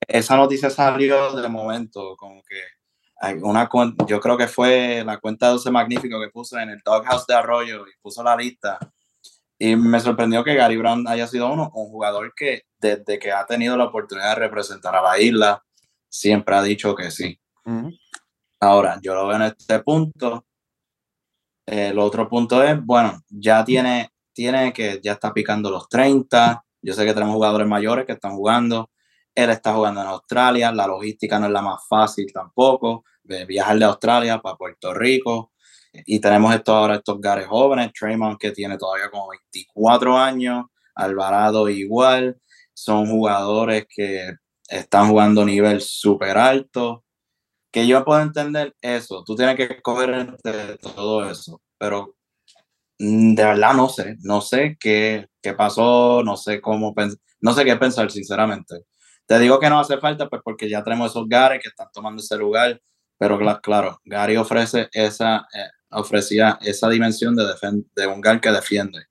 Esa 0.07 0.37
noticia 0.37 0.71
salió 0.71 1.33
de 1.33 1.49
momento, 1.49 2.17
como 2.17 2.43
que 2.43 2.61
una 3.43 3.69
yo 4.07 4.21
creo 4.21 4.37
que 4.37 4.47
fue 4.47 5.03
la 5.05 5.19
cuenta 5.19 5.47
de 5.47 5.53
12 5.53 5.71
Magnífico 5.71 6.21
que 6.21 6.29
puso 6.29 6.59
en 6.59 6.71
el 6.71 6.83
Doghouse 6.85 7.27
de 7.27 7.35
Arroyo 7.35 7.87
y 7.87 7.93
puso 8.03 8.23
la 8.23 8.37
lista. 8.37 8.79
Y 9.59 9.75
me 9.75 10.01
sorprendió 10.01 10.45
que 10.45 10.55
Gary 10.55 10.77
Brown 10.77 11.09
haya 11.09 11.27
sido 11.27 11.51
uno, 11.51 11.71
un 11.75 11.89
jugador 11.89 12.35
que 12.35 12.65
desde 12.79 13.19
que 13.19 13.33
ha 13.33 13.47
tenido 13.47 13.77
la 13.77 13.85
oportunidad 13.85 14.35
de 14.35 14.41
representar 14.41 14.95
a 14.95 15.03
la 15.03 15.19
isla, 15.19 15.65
siempre 16.09 16.57
ha 16.57 16.63
dicho 16.63 16.95
que 16.95 17.11
sí. 17.11 17.41
Ahora, 18.61 18.99
yo 19.03 19.15
lo 19.15 19.27
veo 19.27 19.37
en 19.37 19.43
este 19.43 19.81
punto. 19.81 20.45
El 21.65 21.99
otro 21.99 22.29
punto 22.29 22.63
es, 22.63 22.79
bueno, 22.85 23.23
ya 23.29 23.65
tiene 23.65 24.11
tiene 24.37 24.71
que 24.75 25.01
ya 25.03 25.13
está 25.13 25.33
picando 25.33 25.71
los 25.71 25.89
30. 25.89 26.63
Yo 26.83 26.93
sé 26.93 27.07
que 27.07 27.15
tenemos 27.15 27.35
jugadores 27.35 27.67
mayores 27.67 28.05
que 28.05 28.13
están 28.13 28.37
jugando. 28.37 28.91
Él 29.35 29.49
está 29.49 29.73
jugando 29.73 30.03
en 30.03 30.09
Australia. 30.09 30.71
La 30.73 30.87
logística 30.87 31.41
no 31.41 31.47
es 31.47 31.53
la 31.53 31.63
más 31.63 31.89
fácil 31.89 32.31
tampoco. 32.33 33.05
De 33.25 33.47
viajar 33.47 33.79
de 33.79 33.87
Australia 33.87 34.39
para 34.39 34.57
Puerto 34.57 34.93
Rico. 34.93 35.53
Y 36.05 36.21
tenemos 36.21 36.55
estos 36.55 36.75
ahora 36.75 36.97
estos 36.97 37.19
gares 37.19 37.47
jóvenes. 37.47 37.93
Traymond 37.99 38.37
que 38.39 38.51
tiene 38.53 38.77
todavía 38.77 39.11
como 39.11 39.31
24 39.31 40.19
años. 40.19 40.67
Alvarado 40.95 41.71
igual. 41.71 42.37
Son 42.75 43.07
jugadores 43.07 43.87
que 43.89 44.35
están 44.69 45.09
jugando 45.09 45.43
a 45.43 45.47
nivel 45.47 45.81
súper 45.81 46.37
alto. 46.37 47.05
Que 47.73 47.87
yo 47.87 48.05
puedo 48.05 48.21
entender 48.21 48.77
eso. 48.83 49.25
Tú 49.25 49.35
tienes 49.35 49.57
que 49.57 49.81
entre 49.83 50.77
todo 50.77 51.31
eso. 51.31 51.63
Pero 51.79 52.16
de 52.99 53.45
verdad 53.45 53.75
no 53.75 53.89
sé, 53.89 54.17
no 54.23 54.41
sé 54.41 54.77
qué, 54.81 55.29
qué 55.43 55.53
pasó, 55.55 56.23
no 56.25 56.37
sé 56.37 56.61
cómo, 56.61 56.95
no 57.41 57.53
sé 57.53 57.65
qué 57.65 57.77
pensar, 57.77 58.11
sinceramente. 58.11 58.85
Te 59.27 59.39
digo 59.39 59.59
que 59.59 59.69
no 59.69 59.81
hace 59.81 59.99
falta, 59.99 60.29
pues 60.29 60.43
porque 60.45 60.69
ya 60.69 60.83
tenemos 60.85 61.11
esos 61.11 61.29
Gary 61.29 61.59
que 61.59 61.69
están 61.69 61.89
tomando 61.93 62.23
ese 62.23 62.37
lugar, 62.37 62.81
pero 63.19 63.39
claro, 63.61 64.01
Gary 64.05 64.37
ofrece 64.37 64.89
esa, 64.93 65.47
eh, 65.53 65.69
ofrecía 65.91 66.59
esa 66.63 66.89
dimensión 66.89 67.35
de, 67.35 67.45
de 67.95 68.07
un 68.07 68.21
Gary 68.21 68.41
que 68.41 68.53
defiende, 68.53 69.07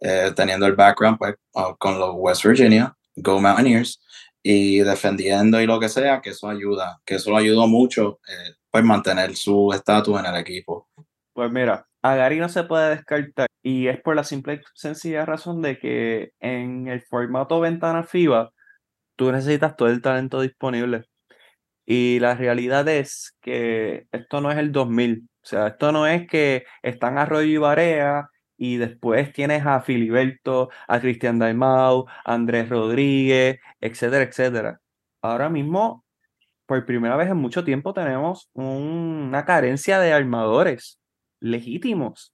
eh, 0.00 0.32
teniendo 0.34 0.66
el 0.66 0.74
background 0.74 1.18
pues, 1.18 1.34
con 1.78 1.98
los 1.98 2.14
West 2.14 2.44
Virginia, 2.44 2.96
Go 3.16 3.40
Mountaineers, 3.40 4.00
y 4.46 4.80
defendiendo 4.80 5.58
y 5.60 5.66
lo 5.66 5.80
que 5.80 5.88
sea, 5.88 6.20
que 6.20 6.30
eso 6.30 6.48
ayuda, 6.48 7.00
que 7.04 7.14
eso 7.14 7.30
lo 7.30 7.38
ayudó 7.38 7.66
mucho, 7.66 8.20
eh, 8.28 8.54
pues 8.70 8.84
mantener 8.84 9.34
su 9.36 9.72
estatus 9.72 10.20
en 10.20 10.26
el 10.26 10.36
equipo. 10.36 10.88
Pues 11.32 11.50
mira, 11.50 11.88
a 12.04 12.16
Gary 12.16 12.38
no 12.38 12.50
se 12.50 12.64
puede 12.64 12.90
descartar 12.96 13.48
y 13.62 13.88
es 13.88 14.00
por 14.02 14.14
la 14.14 14.24
simple 14.24 14.54
y 14.56 14.60
sencilla 14.74 15.24
razón 15.24 15.62
de 15.62 15.78
que 15.78 16.32
en 16.40 16.86
el 16.88 17.00
formato 17.02 17.60
ventana 17.60 18.04
FIBA 18.04 18.50
tú 19.16 19.32
necesitas 19.32 19.76
todo 19.76 19.88
el 19.88 20.02
talento 20.02 20.42
disponible. 20.42 21.04
Y 21.86 22.20
la 22.20 22.34
realidad 22.36 22.88
es 22.88 23.36
que 23.42 24.06
esto 24.12 24.40
no 24.42 24.50
es 24.52 24.58
el 24.58 24.72
2000. 24.72 25.28
O 25.42 25.46
sea, 25.46 25.68
esto 25.68 25.92
no 25.92 26.06
es 26.06 26.26
que 26.28 26.64
están 26.82 27.18
Arroyo 27.18 27.48
y 27.48 27.56
Barea 27.58 28.28
y 28.58 28.76
después 28.78 29.32
tienes 29.32 29.64
a 29.66 29.80
Filiberto, 29.82 30.70
a 30.88 31.00
Cristian 31.00 31.38
Daimau, 31.38 32.06
a 32.08 32.34
Andrés 32.34 32.68
Rodríguez, 32.68 33.60
etcétera, 33.80 34.24
etcétera. 34.24 34.80
Ahora 35.22 35.48
mismo, 35.50 36.04
por 36.66 36.84
primera 36.86 37.16
vez 37.16 37.30
en 37.30 37.38
mucho 37.38 37.64
tiempo, 37.64 37.94
tenemos 37.94 38.50
una 38.54 39.44
carencia 39.46 40.00
de 40.00 40.12
armadores 40.12 40.98
legítimos. 41.44 42.32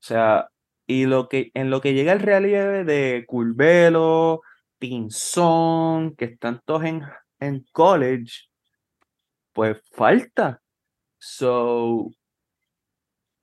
O 0.00 0.04
sea, 0.06 0.48
y 0.86 1.06
lo 1.06 1.28
que, 1.28 1.50
en 1.54 1.70
lo 1.70 1.80
que 1.80 1.94
llega 1.94 2.12
el 2.12 2.20
relieve 2.20 2.84
de 2.84 3.24
Curvelo, 3.26 4.42
Pinzón, 4.78 6.14
que 6.16 6.26
están 6.26 6.62
todos 6.64 6.84
en, 6.84 7.02
en 7.40 7.66
college, 7.72 8.48
pues 9.52 9.78
falta. 9.92 10.62
So, 11.18 12.12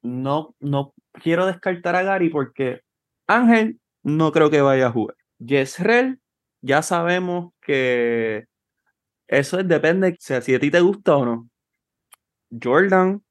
no, 0.02 0.56
no 0.60 0.94
quiero 1.12 1.46
descartar 1.46 1.96
a 1.96 2.04
Gary 2.04 2.30
porque 2.30 2.82
Ángel 3.28 3.80
no 4.04 4.32
creo 4.32 4.50
que 4.50 4.62
vaya 4.62 4.88
a 4.88 4.92
jugar. 4.92 5.18
Yesrel, 5.40 6.22
ya 6.62 6.82
sabemos 6.82 7.54
que 7.62 8.46
eso 9.28 9.58
depende, 9.64 10.10
o 10.10 10.16
sea, 10.20 10.42
si 10.42 10.56
a 10.56 10.60
ti 10.60 10.72
te 10.72 10.80
gusta 10.80 11.18
o 11.18 11.26
no. 11.26 11.50
Jordan, 12.62 13.24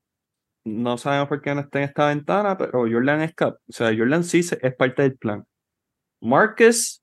no 0.65 0.99
sabemos 0.99 1.29
por 1.29 1.43
qué 1.43 1.55
no 1.55 1.61
está 1.61 1.79
en 1.79 1.85
esta 1.85 2.09
ventana, 2.09 2.57
pero 2.57 2.81
Jordan 2.81 3.23
es 3.23 3.35
cap. 3.35 3.57
O 3.69 3.73
sea, 3.73 3.89
Jordan 3.97 4.25
sí 4.25 4.41
es 4.41 4.77
parte 4.77 5.03
del 5.03 5.17
plan. 5.17 5.45
Marcus 6.21 7.03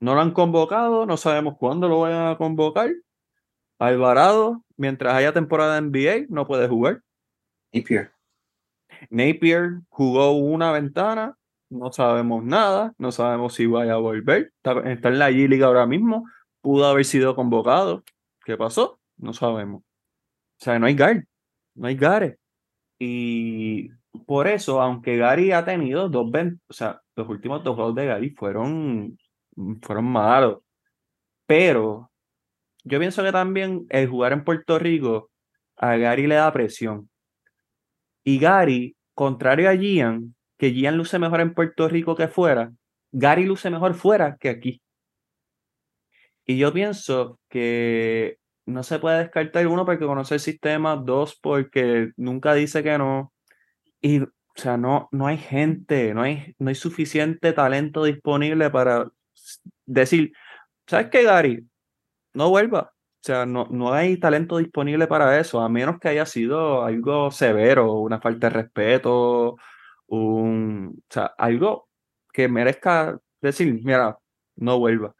no 0.00 0.14
lo 0.14 0.20
han 0.20 0.32
convocado, 0.32 1.06
no 1.06 1.16
sabemos 1.16 1.56
cuándo 1.58 1.88
lo 1.88 2.00
vayan 2.00 2.28
a 2.28 2.36
convocar. 2.36 2.92
Alvarado, 3.78 4.64
mientras 4.76 5.14
haya 5.14 5.32
temporada 5.32 5.80
NBA, 5.80 6.26
no 6.28 6.46
puede 6.46 6.68
jugar. 6.68 7.02
Napier. 7.72 8.12
Napier 9.10 9.80
jugó 9.88 10.32
una 10.32 10.72
ventana, 10.72 11.36
no 11.70 11.92
sabemos 11.92 12.44
nada, 12.44 12.94
no 12.98 13.12
sabemos 13.12 13.54
si 13.54 13.66
vaya 13.66 13.94
a 13.94 13.98
volver. 13.98 14.52
Está, 14.62 14.72
en 14.82 15.18
la 15.18 15.30
G-League 15.30 15.64
ahora 15.64 15.86
mismo, 15.86 16.24
pudo 16.60 16.86
haber 16.86 17.04
sido 17.04 17.34
convocado. 17.34 18.04
¿Qué 18.44 18.56
pasó? 18.56 19.00
No 19.16 19.32
sabemos. 19.32 19.82
O 19.82 20.64
sea, 20.64 20.78
no 20.78 20.86
hay 20.86 20.96
guard, 20.96 21.24
no 21.74 21.88
hay 21.88 21.96
guard. 21.96 22.36
Y 22.98 23.90
por 24.26 24.46
eso, 24.46 24.80
aunque 24.80 25.16
Gary 25.16 25.52
ha 25.52 25.64
tenido 25.64 26.08
dos, 26.08 26.30
o 26.68 26.72
sea, 26.72 27.00
los 27.16 27.28
últimos 27.28 27.62
dos 27.64 27.74
juegos 27.74 27.94
de 27.94 28.06
Gary 28.06 28.30
fueron, 28.30 29.18
fueron 29.82 30.04
malos. 30.04 30.58
Pero 31.46 32.10
yo 32.84 32.98
pienso 32.98 33.22
que 33.22 33.32
también 33.32 33.86
el 33.90 34.08
jugar 34.08 34.32
en 34.32 34.44
Puerto 34.44 34.78
Rico 34.78 35.30
a 35.76 35.96
Gary 35.96 36.26
le 36.26 36.36
da 36.36 36.52
presión. 36.52 37.10
Y 38.24 38.38
Gary, 38.38 38.96
contrario 39.14 39.68
a 39.68 39.76
Gian, 39.76 40.34
que 40.58 40.72
Gian 40.72 40.96
luce 40.96 41.18
mejor 41.18 41.40
en 41.40 41.54
Puerto 41.54 41.88
Rico 41.88 42.14
que 42.16 42.28
fuera, 42.28 42.72
Gary 43.12 43.44
luce 43.44 43.70
mejor 43.70 43.94
fuera 43.94 44.36
que 44.38 44.48
aquí. 44.48 44.82
Y 46.46 46.58
yo 46.58 46.72
pienso 46.72 47.38
que 47.48 48.38
no 48.66 48.82
se 48.82 48.98
puede 48.98 49.18
descartar 49.20 49.66
uno 49.66 49.84
porque 49.84 50.06
conoce 50.06 50.34
el 50.34 50.40
sistema, 50.40 50.96
dos 50.96 51.38
porque 51.40 52.12
nunca 52.16 52.54
dice 52.54 52.82
que 52.82 52.96
no. 52.98 53.32
Y, 54.00 54.20
o 54.22 54.28
sea, 54.54 54.76
no, 54.76 55.08
no 55.12 55.26
hay 55.26 55.38
gente, 55.38 56.14
no 56.14 56.22
hay, 56.22 56.54
no 56.58 56.68
hay 56.68 56.74
suficiente 56.74 57.52
talento 57.52 58.04
disponible 58.04 58.70
para 58.70 59.10
decir, 59.86 60.32
¿sabes 60.86 61.08
qué, 61.10 61.24
Gary? 61.24 61.66
No 62.34 62.50
vuelva. 62.50 62.92
O 63.24 63.26
sea, 63.26 63.46
no, 63.46 63.66
no 63.70 63.92
hay 63.94 64.18
talento 64.18 64.58
disponible 64.58 65.06
para 65.06 65.40
eso, 65.40 65.60
a 65.60 65.68
menos 65.68 65.98
que 65.98 66.08
haya 66.08 66.26
sido 66.26 66.84
algo 66.84 67.30
severo, 67.30 67.94
una 67.94 68.20
falta 68.20 68.48
de 68.48 68.54
respeto, 68.54 69.56
un, 70.08 70.96
o 70.98 71.12
sea, 71.12 71.26
algo 71.38 71.88
que 72.32 72.48
merezca 72.48 73.18
decir, 73.40 73.80
mira, 73.82 74.18
no 74.56 74.78
vuelva. 74.78 75.14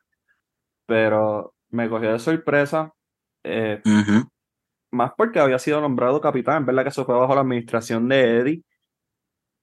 Pero 0.87 1.55
me 1.71 1.89
cogió 1.89 2.13
de 2.13 2.19
sorpresa, 2.19 2.93
eh, 3.45 3.83
más 4.91 5.13
porque 5.17 5.41
había 5.41 5.59
sido 5.59 5.81
nombrado 5.81 6.21
capitán, 6.21 6.67
verdad 6.67 6.85
que 6.85 6.89
eso 6.91 7.05
fue 7.05 7.17
bajo 7.17 7.35
la 7.35 7.43
administración 7.43 8.09
de 8.09 8.39
Eddie. 8.39 8.63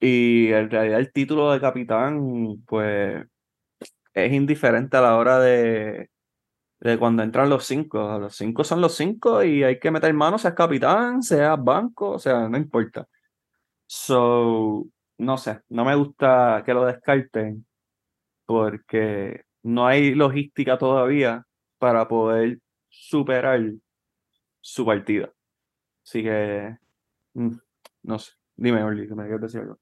Y 0.00 0.52
en 0.52 0.70
realidad 0.70 0.98
el 0.98 1.12
título 1.12 1.52
de 1.52 1.60
capitán, 1.60 2.62
pues, 2.66 3.24
es 4.14 4.32
indiferente 4.32 4.96
a 4.96 5.00
la 5.00 5.16
hora 5.16 5.38
de, 5.40 6.10
de 6.80 6.98
cuando 6.98 7.22
entran 7.22 7.48
los 7.48 7.64
cinco. 7.64 8.18
Los 8.18 8.36
cinco 8.36 8.64
son 8.64 8.80
los 8.80 8.96
cinco 8.96 9.44
y 9.44 9.62
hay 9.64 9.78
que 9.78 9.90
meter 9.90 10.12
manos, 10.14 10.42
seas 10.42 10.54
capitán, 10.54 11.22
seas 11.22 11.62
banco, 11.62 12.10
o 12.12 12.18
sea, 12.18 12.48
no 12.48 12.58
importa. 12.58 13.06
So, 13.86 14.86
no 15.18 15.38
sé, 15.38 15.60
no 15.68 15.84
me 15.84 15.94
gusta 15.94 16.62
que 16.66 16.74
lo 16.74 16.84
descarten 16.84 17.66
porque 18.46 19.44
no 19.62 19.86
hay 19.86 20.14
logística 20.14 20.78
todavía 20.78 21.44
para 21.78 22.08
poder 22.08 22.58
superar 22.92 23.60
su 24.60 24.84
partida. 24.84 25.32
Así 26.04 26.22
que, 26.22 26.76
mm, 27.34 27.56
no 28.02 28.18
sé, 28.18 28.32
dime, 28.54 28.82
Orly, 28.82 29.08
que 29.08 29.14
me 29.14 29.24
quieres 29.24 29.40
decir 29.40 29.60
algo. 29.60 29.78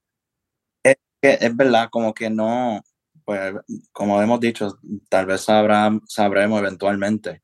Es, 0.83 0.97
es 1.21 1.55
verdad, 1.55 1.89
como 1.91 2.13
que 2.13 2.29
no, 2.29 2.81
pues 3.25 3.53
como 3.91 4.21
hemos 4.21 4.39
dicho, 4.39 4.79
tal 5.09 5.25
vez 5.25 5.41
sabrá, 5.41 5.91
sabremos 6.07 6.59
eventualmente. 6.59 7.43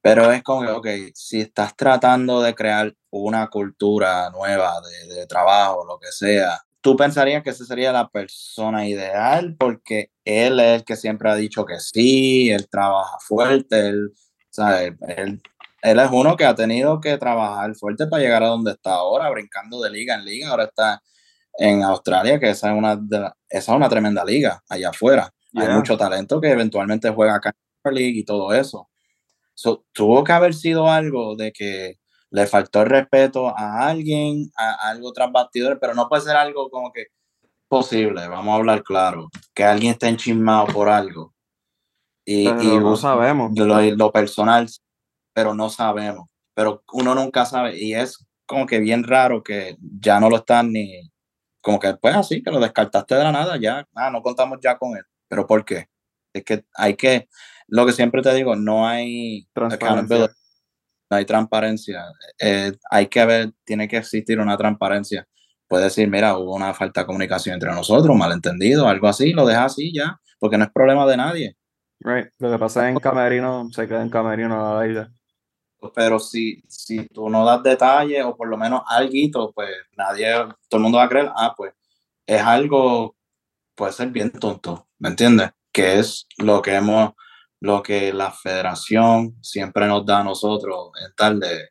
Pero 0.00 0.30
es 0.32 0.42
como 0.42 0.62
que, 0.62 0.70
ok, 0.70 0.88
si 1.14 1.40
estás 1.40 1.76
tratando 1.76 2.42
de 2.42 2.54
crear 2.54 2.94
una 3.10 3.48
cultura 3.48 4.30
nueva 4.30 4.80
de, 4.80 5.14
de 5.14 5.26
trabajo, 5.26 5.84
lo 5.86 5.98
que 5.98 6.12
sea, 6.12 6.60
tú 6.80 6.96
pensarías 6.96 7.42
que 7.42 7.50
esa 7.50 7.64
sería 7.64 7.92
la 7.92 8.08
persona 8.10 8.86
ideal 8.86 9.56
porque 9.58 10.10
él 10.24 10.60
es 10.60 10.80
el 10.80 10.84
que 10.84 10.96
siempre 10.96 11.30
ha 11.30 11.34
dicho 11.34 11.64
que 11.64 11.80
sí, 11.80 12.50
él 12.50 12.68
trabaja 12.68 13.16
fuerte, 13.20 13.88
él, 13.88 14.12
él, 14.58 15.42
él 15.82 15.98
es 15.98 16.08
uno 16.10 16.36
que 16.36 16.44
ha 16.44 16.54
tenido 16.54 17.00
que 17.00 17.18
trabajar 17.18 17.74
fuerte 17.74 18.06
para 18.06 18.22
llegar 18.22 18.42
a 18.42 18.48
donde 18.48 18.72
está 18.72 18.94
ahora, 18.94 19.28
brincando 19.30 19.80
de 19.82 19.90
liga 19.90 20.14
en 20.14 20.24
liga, 20.24 20.48
ahora 20.48 20.64
está 20.64 21.02
en 21.58 21.82
Australia, 21.82 22.40
que 22.40 22.50
esa 22.50 22.70
es 22.70 22.78
una, 22.78 23.00
esa 23.48 23.72
es 23.72 23.76
una 23.76 23.88
tremenda 23.88 24.24
liga 24.24 24.62
allá 24.68 24.90
afuera. 24.90 25.30
Hay 25.54 25.68
mucho 25.68 25.96
talento 25.96 26.40
que 26.40 26.50
eventualmente 26.50 27.10
juega 27.10 27.36
acá 27.36 27.50
en 27.50 27.54
la 27.84 27.90
League 27.92 28.18
y 28.18 28.24
todo 28.24 28.52
eso. 28.52 28.88
tuvo 29.92 30.24
que 30.24 30.32
haber 30.32 30.54
sido 30.54 30.90
algo 30.90 31.36
de 31.36 31.52
que 31.52 31.98
le 32.30 32.46
faltó 32.46 32.82
el 32.82 32.88
respeto 32.88 33.56
a 33.56 33.86
alguien, 33.86 34.50
a, 34.56 34.88
algo 34.88 35.12
tras 35.12 35.30
bastidores, 35.30 35.78
pero 35.80 35.94
no 35.94 36.08
puede 36.08 36.22
ser 36.22 36.36
algo 36.36 36.70
como 36.70 36.90
que 36.92 37.08
posible, 37.68 38.26
vamos 38.26 38.52
a 38.52 38.56
hablar 38.56 38.82
claro, 38.82 39.28
que 39.54 39.64
alguien 39.64 39.92
esté 39.92 40.08
enchismado 40.08 40.66
por 40.66 40.88
algo. 40.88 41.33
Y, 42.24 42.48
y 42.48 42.78
no 42.78 42.96
sabemos. 42.96 43.52
Lo, 43.54 43.80
lo, 43.80 44.12
personal, 44.12 44.68
pero 45.32 45.54
no 45.54 45.68
sabemos. 45.70 46.28
Pero 46.54 46.82
uno 46.92 47.14
nunca 47.14 47.44
sabe 47.44 47.78
y 47.78 47.94
es 47.94 48.24
como 48.46 48.66
que 48.66 48.78
bien 48.78 49.04
raro 49.04 49.42
que 49.42 49.76
ya 49.80 50.20
no 50.20 50.30
lo 50.30 50.36
están 50.36 50.72
ni, 50.72 51.10
como 51.60 51.80
que 51.80 51.94
pues 51.94 52.14
así, 52.14 52.42
que 52.42 52.50
lo 52.50 52.60
descartaste 52.60 53.14
de 53.14 53.24
la 53.24 53.32
nada, 53.32 53.56
ya, 53.58 53.88
ah, 53.94 54.10
no 54.10 54.22
contamos 54.22 54.58
ya 54.62 54.76
con 54.78 54.96
él. 54.96 55.04
¿Pero 55.28 55.46
por 55.46 55.64
qué? 55.64 55.88
Es 56.32 56.44
que 56.44 56.64
hay 56.74 56.94
que, 56.94 57.28
lo 57.68 57.86
que 57.86 57.92
siempre 57.92 58.22
te 58.22 58.34
digo, 58.34 58.54
no 58.54 58.86
hay 58.86 59.48
no 61.10 61.16
hay 61.16 61.24
transparencia. 61.24 62.04
Eh, 62.38 62.72
hay 62.90 63.06
que 63.06 63.20
haber, 63.20 63.52
tiene 63.64 63.88
que 63.88 63.96
existir 63.96 64.38
una 64.40 64.56
transparencia. 64.56 65.26
Puede 65.66 65.84
decir, 65.84 66.08
mira, 66.08 66.36
hubo 66.36 66.54
una 66.54 66.74
falta 66.74 67.00
de 67.00 67.06
comunicación 67.06 67.54
entre 67.54 67.70
nosotros, 67.72 68.16
malentendido, 68.16 68.86
algo 68.86 69.08
así, 69.08 69.32
lo 69.32 69.46
deja 69.46 69.64
así 69.64 69.92
ya, 69.92 70.20
porque 70.38 70.58
no 70.58 70.64
es 70.64 70.70
problema 70.70 71.06
de 71.06 71.16
nadie. 71.16 71.56
Right. 72.04 72.28
Lo 72.38 72.50
que 72.50 72.58
pasa 72.58 72.90
en 72.90 72.96
camerino 72.96 73.66
se 73.72 73.88
queda 73.88 74.02
en 74.02 74.10
camerino 74.10 74.54
a 74.54 74.74
la 74.74 74.86
vida. 74.86 75.12
Pero 75.94 76.18
si, 76.18 76.62
si 76.68 77.06
tú 77.08 77.30
no 77.30 77.46
das 77.46 77.62
detalles 77.62 78.24
o 78.24 78.36
por 78.36 78.48
lo 78.48 78.58
menos 78.58 78.82
algo, 78.86 79.52
pues 79.54 79.70
nadie, 79.96 80.30
todo 80.68 80.78
el 80.78 80.82
mundo 80.82 80.98
va 80.98 81.04
a 81.04 81.08
creer, 81.08 81.30
ah, 81.34 81.54
pues 81.56 81.72
es 82.26 82.42
algo, 82.42 83.16
puede 83.74 83.92
ser 83.92 84.08
bien 84.08 84.30
tonto, 84.30 84.86
¿me 84.98 85.10
entiendes? 85.10 85.50
Que 85.72 85.98
es 85.98 86.26
lo 86.38 86.60
que 86.60 86.74
hemos, 86.74 87.12
lo 87.60 87.82
que 87.82 88.12
la 88.12 88.30
federación 88.32 89.36
siempre 89.42 89.86
nos 89.86 90.04
da 90.04 90.20
a 90.20 90.24
nosotros, 90.24 90.90
es 91.06 91.14
tal 91.16 91.40
de 91.40 91.70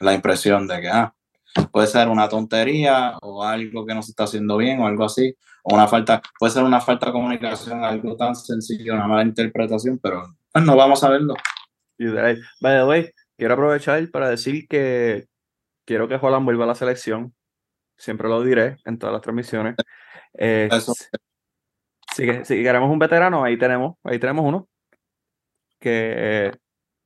la 0.00 0.14
impresión 0.14 0.66
de 0.66 0.80
que 0.80 0.88
ah, 0.88 1.14
puede 1.72 1.86
ser 1.86 2.08
una 2.08 2.28
tontería 2.28 3.18
o 3.22 3.42
algo 3.42 3.86
que 3.86 3.94
no 3.94 4.02
se 4.02 4.10
está 4.10 4.24
haciendo 4.24 4.56
bien 4.56 4.80
o 4.80 4.86
algo 4.86 5.04
así, 5.04 5.36
o 5.64 5.74
una 5.74 5.88
falta, 5.88 6.20
puede 6.38 6.52
ser 6.52 6.62
una 6.62 6.80
falta 6.80 7.06
de 7.06 7.12
comunicación, 7.12 7.82
algo 7.82 8.16
tan 8.16 8.36
sencillo, 8.36 8.94
una 8.94 9.06
mala 9.06 9.22
interpretación, 9.22 9.98
pero 9.98 10.22
pues 10.52 10.64
no 10.64 10.76
vamos 10.76 11.02
a 11.02 11.08
verlo. 11.08 11.34
By 11.98 12.36
the 12.60 12.84
way, 12.84 13.10
quiero 13.36 13.54
aprovechar 13.54 14.10
para 14.10 14.28
decir 14.28 14.68
que 14.68 15.26
quiero 15.86 16.06
que 16.06 16.18
Juan 16.18 16.44
vuelva 16.44 16.64
a 16.64 16.68
la 16.68 16.74
selección, 16.74 17.34
siempre 17.96 18.28
lo 18.28 18.42
diré 18.42 18.76
en 18.84 18.98
todas 18.98 19.14
las 19.14 19.22
transmisiones. 19.22 19.76
Eh, 20.34 20.68
si, 22.14 22.26
si 22.44 22.62
queremos 22.62 22.90
un 22.90 22.98
veterano, 22.98 23.42
ahí 23.42 23.58
tenemos, 23.58 23.96
ahí 24.04 24.18
tenemos 24.18 24.44
uno 24.44 24.68
que 25.80 26.52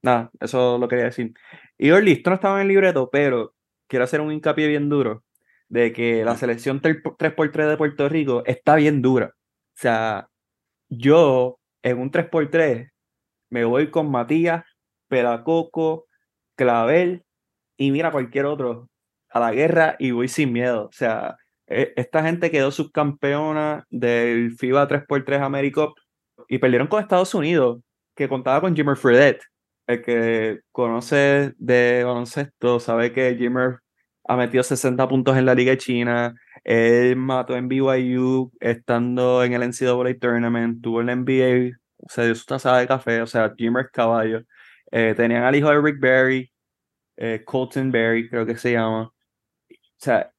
nada, 0.02 0.30
eso 0.40 0.78
lo 0.78 0.88
quería 0.88 1.04
decir. 1.04 1.32
Y 1.76 1.92
listo, 2.00 2.30
no 2.30 2.34
estaba 2.34 2.56
en 2.56 2.62
el 2.62 2.68
libreto, 2.68 3.08
pero 3.10 3.54
quiero 3.86 4.04
hacer 4.04 4.20
un 4.20 4.32
hincapié 4.32 4.66
bien 4.66 4.88
duro 4.88 5.24
de 5.68 5.92
que 5.92 6.24
la 6.24 6.36
selección 6.36 6.80
3x3 6.80 7.68
de 7.68 7.76
Puerto 7.76 8.08
Rico 8.08 8.42
está 8.46 8.76
bien 8.76 9.02
dura. 9.02 9.34
O 9.34 9.80
sea, 9.80 10.28
yo 10.88 11.58
en 11.82 11.98
un 11.98 12.10
3x3 12.10 12.90
me 13.50 13.64
voy 13.64 13.90
con 13.90 14.10
Matías, 14.10 14.64
Pelacoco, 15.08 16.06
Clavel 16.56 17.24
y 17.76 17.90
mira 17.92 18.10
cualquier 18.10 18.46
otro 18.46 18.88
a 19.30 19.40
la 19.40 19.52
guerra 19.52 19.96
y 19.98 20.10
voy 20.10 20.28
sin 20.28 20.52
miedo. 20.52 20.86
O 20.86 20.92
sea, 20.92 21.36
e, 21.66 21.92
esta 21.96 22.22
gente 22.24 22.50
quedó 22.50 22.70
subcampeona 22.70 23.84
del 23.90 24.52
FIBA 24.52 24.88
3x3 24.88 25.40
AmeriCup 25.42 25.94
y 26.48 26.58
perdieron 26.58 26.88
con 26.88 27.00
Estados 27.02 27.34
Unidos 27.34 27.80
que 28.16 28.28
contaba 28.28 28.60
con 28.60 28.74
Jimmer 28.74 28.96
Fredette. 28.96 29.42
El 29.86 30.02
que 30.02 30.60
conoce 30.72 31.54
de 31.58 32.04
baloncesto 32.04 32.80
sabe 32.80 33.12
que 33.12 33.36
Jimmer 33.36 33.78
ha 34.28 34.36
metido 34.36 34.62
60 34.62 35.08
puntos 35.08 35.36
en 35.36 35.46
la 35.46 35.54
Liga 35.54 35.76
China. 35.76 36.34
Él 36.62 37.16
mató 37.16 37.56
en 37.56 37.68
BYU 37.68 38.52
estando 38.60 39.42
en 39.42 39.54
el 39.54 39.62
NCAA 39.62 40.18
Tournament. 40.20 40.82
Tuvo 40.82 41.00
en 41.00 41.06
la 41.06 41.16
NBA, 41.16 41.78
se 42.08 42.24
dio 42.26 42.34
su 42.34 42.44
taza 42.44 42.76
de 42.76 42.86
café. 42.86 43.22
O 43.22 43.26
sea, 43.26 43.54
Jimmer 43.56 43.90
caballo. 43.90 44.42
Eh, 44.92 45.14
tenían 45.16 45.44
al 45.44 45.56
hijo 45.56 45.70
de 45.70 45.80
Rick 45.80 46.00
Berry, 46.00 46.52
eh, 47.16 47.42
Colton 47.44 47.90
Berry, 47.90 48.28
creo 48.28 48.46
que 48.46 48.56
se 48.56 48.72
llama. 48.72 49.04
O 49.04 49.14
sea, 49.96 50.32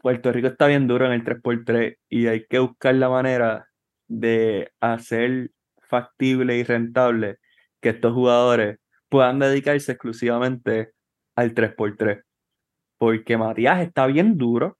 Puerto 0.00 0.32
Rico 0.32 0.48
está 0.48 0.68
bien 0.68 0.86
duro 0.88 1.06
en 1.06 1.12
el 1.12 1.24
3x3 1.24 1.98
y 2.08 2.26
hay 2.28 2.46
que 2.46 2.60
buscar 2.60 2.94
la 2.94 3.08
manera 3.08 3.68
de 4.06 4.72
hacer 4.80 5.50
factible 5.88 6.56
y 6.56 6.62
rentable 6.64 7.38
que 7.80 7.90
estos 7.90 8.12
jugadores 8.12 8.78
puedan 9.08 9.38
dedicarse 9.40 9.92
exclusivamente 9.92 10.92
al 11.36 11.54
3x3. 11.54 12.27
Porque 12.98 13.36
Matías 13.38 13.80
está 13.80 14.06
bien 14.06 14.36
duro, 14.36 14.78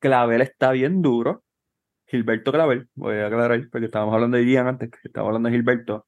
Clavel 0.00 0.42
está 0.42 0.72
bien 0.72 1.00
duro, 1.00 1.44
Gilberto 2.06 2.52
Clavel, 2.52 2.88
voy 2.94 3.16
a 3.16 3.26
aclarar 3.26 3.68
porque 3.70 3.86
estábamos 3.86 4.14
hablando 4.14 4.36
de 4.36 4.44
Ian 4.44 4.66
antes, 4.66 4.90
que 4.90 4.98
estábamos 5.04 5.30
hablando 5.30 5.48
de 5.48 5.56
Gilberto, 5.56 6.06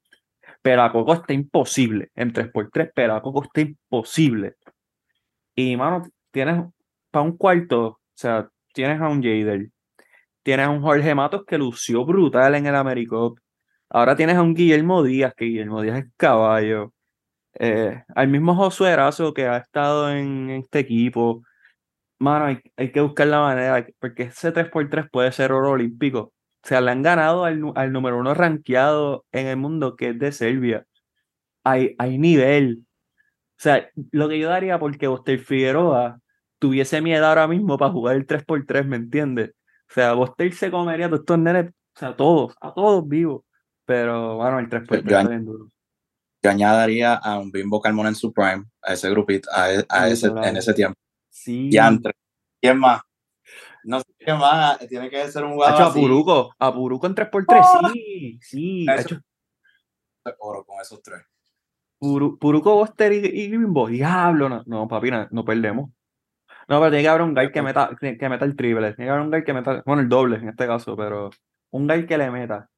pero 0.62 0.82
a 0.82 0.92
Coco 0.92 1.14
está 1.14 1.32
imposible 1.32 2.10
en 2.14 2.32
3x3, 2.32 2.90
pero 2.94 3.14
a 3.14 3.22
Coco 3.22 3.44
está 3.44 3.60
imposible. 3.62 4.56
Y 5.54 5.76
mano, 5.76 6.02
tienes 6.30 6.64
para 7.10 7.24
un 7.24 7.36
cuarto, 7.36 7.86
o 7.86 8.00
sea, 8.14 8.50
tienes 8.74 9.00
a 9.00 9.08
un 9.08 9.22
Jader, 9.22 9.70
tienes 10.42 10.66
a 10.66 10.70
un 10.70 10.82
Jorge 10.82 11.14
Matos 11.14 11.44
que 11.46 11.58
lució 11.58 12.04
brutal 12.04 12.54
en 12.56 12.66
el 12.66 12.74
Americop, 12.74 13.38
Ahora 13.88 14.16
tienes 14.16 14.36
a 14.36 14.42
un 14.42 14.54
Guillermo 14.54 15.02
Díaz, 15.02 15.32
que 15.36 15.44
Guillermo 15.46 15.80
Díaz 15.80 15.98
es 15.98 16.06
caballo. 16.16 16.92
Eh, 17.58 18.02
al 18.14 18.28
mismo 18.28 18.54
Josué 18.54 18.90
Erazo 18.90 19.32
que 19.32 19.46
ha 19.46 19.58
estado 19.58 20.10
en 20.10 20.50
este 20.50 20.80
equipo. 20.80 21.42
Mano, 22.18 22.46
hay, 22.76 22.92
que 22.92 23.00
buscar 23.00 23.26
la 23.26 23.40
manera, 23.40 23.86
porque 23.98 24.24
ese 24.24 24.52
3x3 24.52 25.10
puede 25.10 25.32
ser 25.32 25.52
oro 25.52 25.72
olímpico. 25.72 26.20
O 26.64 26.68
sea, 26.68 26.80
le 26.80 26.90
han 26.90 27.02
ganado 27.02 27.44
al, 27.44 27.60
número 27.92 28.18
uno 28.18 28.34
rankeado 28.34 29.24
en 29.32 29.46
el 29.46 29.56
mundo, 29.56 29.96
que 29.96 30.10
es 30.10 30.18
de 30.18 30.32
Serbia. 30.32 30.86
Hay, 31.64 31.94
hay 31.98 32.18
nivel. 32.18 32.84
O 33.58 33.62
sea, 33.62 33.88
lo 34.12 34.28
que 34.28 34.38
yo 34.38 34.48
daría 34.48 34.78
porque 34.78 35.06
Bostel 35.08 35.38
Figueroa 35.40 36.20
tuviese 36.58 37.00
miedo 37.00 37.26
ahora 37.26 37.48
mismo 37.48 37.78
para 37.78 37.92
jugar 37.92 38.16
el 38.16 38.26
3x3, 38.26 38.86
¿me 38.86 38.96
entiendes? 38.96 39.50
O 39.90 39.94
sea, 39.94 40.14
Bostel 40.14 40.52
se 40.52 40.70
comería 40.70 41.06
a 41.06 41.08
todos 41.10 41.20
estos 41.20 41.38
nenes, 41.38 41.70
o 41.70 41.98
sea, 41.98 42.08
a 42.08 42.16
todos, 42.16 42.54
a 42.60 42.74
todos 42.74 43.08
vivos. 43.08 43.42
Pero 43.84 44.36
bueno, 44.36 44.58
el 44.58 44.68
3 44.68 44.82
x 44.82 45.02
yo, 45.04 45.28
bien 45.28 45.44
duro. 45.44 45.68
Yo 46.46 46.50
añadiría 46.50 47.14
a 47.14 47.40
un 47.40 47.50
Bimbo 47.50 47.80
Carmona 47.80 48.08
en 48.08 48.14
su 48.14 48.32
prime, 48.32 48.66
a 48.80 48.92
ese 48.92 49.10
grupito, 49.10 49.50
a, 49.52 49.72
e, 49.72 49.84
a 49.88 50.08
ese, 50.08 50.28
en 50.28 50.56
ese 50.56 50.72
tiempo. 50.74 50.96
Sí. 51.28 51.70
¿Quién 52.60 52.78
más? 52.78 53.02
No 53.82 53.98
sé 53.98 54.06
quién 54.16 54.38
más, 54.38 54.78
tiene 54.88 55.10
que 55.10 55.26
ser 55.28 55.42
un 55.42 55.54
jugador. 55.54 55.82
a 55.82 55.92
Puruco, 55.92 56.54
a 56.56 56.72
Puruco 56.72 57.08
en 57.08 57.16
3x3, 57.16 57.92
sí, 57.92 58.38
sí. 58.40 58.86
Hecho, 58.88 59.20
oro 60.38 60.64
con 60.64 60.80
esos 60.80 61.02
tres. 61.02 61.24
Puruco, 61.98 62.76
Boster 62.76 63.12
y, 63.12 63.48
Bimbo, 63.48 63.88
diablo, 63.88 64.48
no, 64.48 64.62
no 64.66 64.86
papi, 64.86 65.10
no, 65.32 65.44
perdemos. 65.44 65.90
No, 66.68 66.78
pero 66.78 66.90
tiene 66.90 67.02
que 67.02 67.08
haber 67.08 67.22
un 67.22 67.34
guy 67.34 67.50
que 67.50 67.62
meta, 67.62 67.90
que 68.00 68.28
meta 68.28 68.44
el 68.44 68.54
triple. 68.54 68.92
Tiene 68.92 69.08
que 69.08 69.10
haber 69.10 69.22
un 69.22 69.32
guy 69.32 69.42
que 69.42 69.52
meta, 69.52 69.82
bueno, 69.84 70.00
el 70.00 70.08
doble 70.08 70.36
en 70.36 70.50
este 70.50 70.68
caso, 70.68 70.96
pero 70.96 71.30
un 71.72 71.88
guy 71.88 72.06
que 72.06 72.16
le 72.16 72.30
meta. 72.30 72.70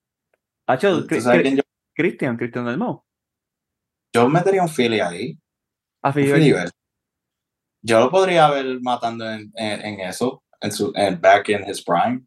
Cristian, 1.95 2.37
Cristian 2.39 2.65
del 2.65 2.79
Mo. 2.79 3.08
Yo 4.19 4.29
metería 4.29 4.63
un 4.63 4.69
Philly 4.69 5.01
ahí. 5.01 5.39
A 6.03 6.13
Philly. 6.13 6.55
Yo 7.83 8.01
lo 8.01 8.11
podría 8.11 8.51
ver 8.51 8.81
matando 8.81 9.31
en, 9.31 9.53
en, 9.55 10.01
eso, 10.01 10.43
en 10.61 10.73
su 10.73 10.93
en 10.95 11.21
back 11.21 11.49
in 11.51 11.65
his 11.69 11.83
prime. 11.83 12.25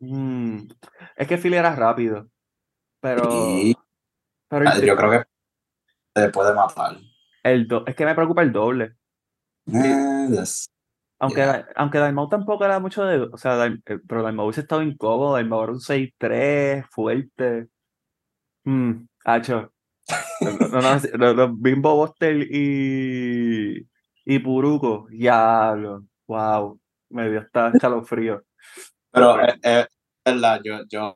Mm. 0.00 0.68
Es 1.16 1.28
que 1.28 1.38
Philly 1.38 1.56
era 1.56 1.74
rápido. 1.74 2.28
Pero. 3.00 3.22
pero 4.48 4.68
ah, 4.68 4.78
yo 4.78 4.96
creo 4.96 5.10
que 5.10 5.24
se 6.16 6.28
puede 6.30 6.54
matar. 6.54 6.98
El 7.42 7.68
es 7.86 7.94
que 7.94 8.04
me 8.04 8.14
preocupa 8.14 8.42
el 8.42 8.52
doble. 8.52 8.96
Eh, 9.72 10.42
Aunque, 11.20 11.64
aunque 11.76 11.98
Dalmau 11.98 12.28
tampoco 12.28 12.64
era 12.64 12.80
mucho 12.80 13.04
de. 13.04 13.20
O 13.32 13.36
sea, 13.36 13.66
eh, 13.66 14.00
pero 14.06 14.22
Dalmau 14.22 14.46
hubiese 14.46 14.62
estado 14.62 14.82
incómodo. 14.82 15.34
Dalmau 15.34 15.62
era 15.62 15.72
un 15.72 15.80
6-3, 15.80 16.86
fuerte. 16.90 17.68
Mm, 18.64 19.06
hacho. 19.24 19.72
No, 21.18 21.34
no, 21.34 21.56
Bimbo 21.56 21.94
Bostel 21.96 22.48
y. 22.50 23.86
Y 24.24 24.38
Puruco. 24.38 25.08
Ya, 25.10 25.74
wow. 26.26 26.78
Me 27.10 27.28
dio 27.30 27.40
hasta 27.40 27.68
escalofrío. 27.68 28.42
Pero 29.10 29.40
es, 29.40 29.54
es 29.62 29.86
verdad, 30.24 30.60
yo, 30.62 30.80
yo 30.88 31.14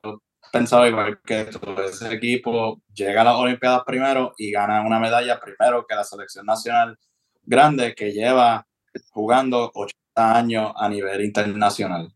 pensaba 0.51 0.87
igual 0.87 1.19
que 1.23 1.45
todo 1.45 1.83
ese 1.83 2.13
equipo 2.13 2.81
llega 2.93 3.21
a 3.21 3.25
las 3.25 3.35
Olimpiadas 3.35 3.83
primero 3.85 4.33
y 4.37 4.51
gana 4.51 4.81
una 4.81 4.99
medalla 4.99 5.39
primero 5.39 5.85
que 5.87 5.95
la 5.95 6.03
selección 6.03 6.45
nacional 6.45 6.97
grande 7.43 7.93
que 7.93 8.11
lleva 8.11 8.65
jugando 9.11 9.71
80 9.73 10.37
años 10.37 10.71
a 10.75 10.89
nivel 10.89 11.23
internacional. 11.23 12.11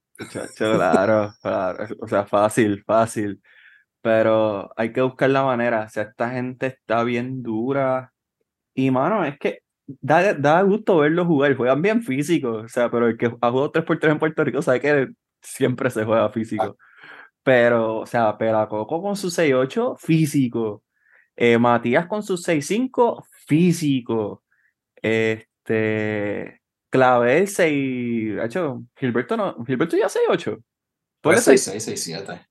Claro, 0.58 1.34
claro, 1.42 1.88
o 2.02 2.08
sea, 2.08 2.26
fácil, 2.26 2.84
fácil, 2.86 3.42
pero 4.02 4.72
hay 4.78 4.93
que 4.93 5.02
buscar 5.02 5.30
la 5.30 5.43
manera, 5.43 5.84
o 5.86 5.89
sea, 5.89 6.04
esta 6.04 6.30
gente 6.32 6.68
está 6.68 7.04
bien 7.04 7.43
dura 7.43 8.14
y 8.74 8.91
mano, 8.91 9.26
es 9.26 9.38
que 9.39 9.60
da, 9.88 10.34
da 10.34 10.62
gusto 10.64 10.97
verlos 11.00 11.28
jugar, 11.28 11.56
juegan 11.56 11.82
bien 11.82 12.04
físico, 12.04 12.52
o 12.54 12.68
sea, 12.68 12.89
pero 12.91 13.08
el 13.08 13.18
que 13.18 13.28
ha 13.28 13.52
jugado 13.52 13.72
3x3 13.72 14.12
en 14.12 14.20
Puerto 14.20 14.43
Rico 14.43 14.62
sabe 14.62 14.82
que 14.82 15.08
siempre 15.41 15.89
se 15.89 16.06
juega 16.06 16.30
físico, 16.30 16.78
pero, 17.43 18.00
o 18.00 18.06
sea, 18.06 18.38
Pelacoco 18.38 19.02
con 19.02 19.16
su 19.16 19.30
6-8, 19.30 19.97
físico, 19.97 20.84
eh, 21.36 21.58
Matías 21.58 22.08
con 22.08 22.24
su 22.24 22.38
6-5, 22.38 23.24
físico, 23.47 24.43
este, 25.02 26.60
Clavel 26.89 27.47
6. 27.47 28.39
Hecho, 28.43 28.84
Gilberto 28.95 29.38
no. 29.38 29.64
Gilberto 29.66 29.95
ya 29.95 30.08
6-8. 30.08 30.62
Puede 31.22 31.38
6-6, 31.38 32.26
6-7. 32.26 32.47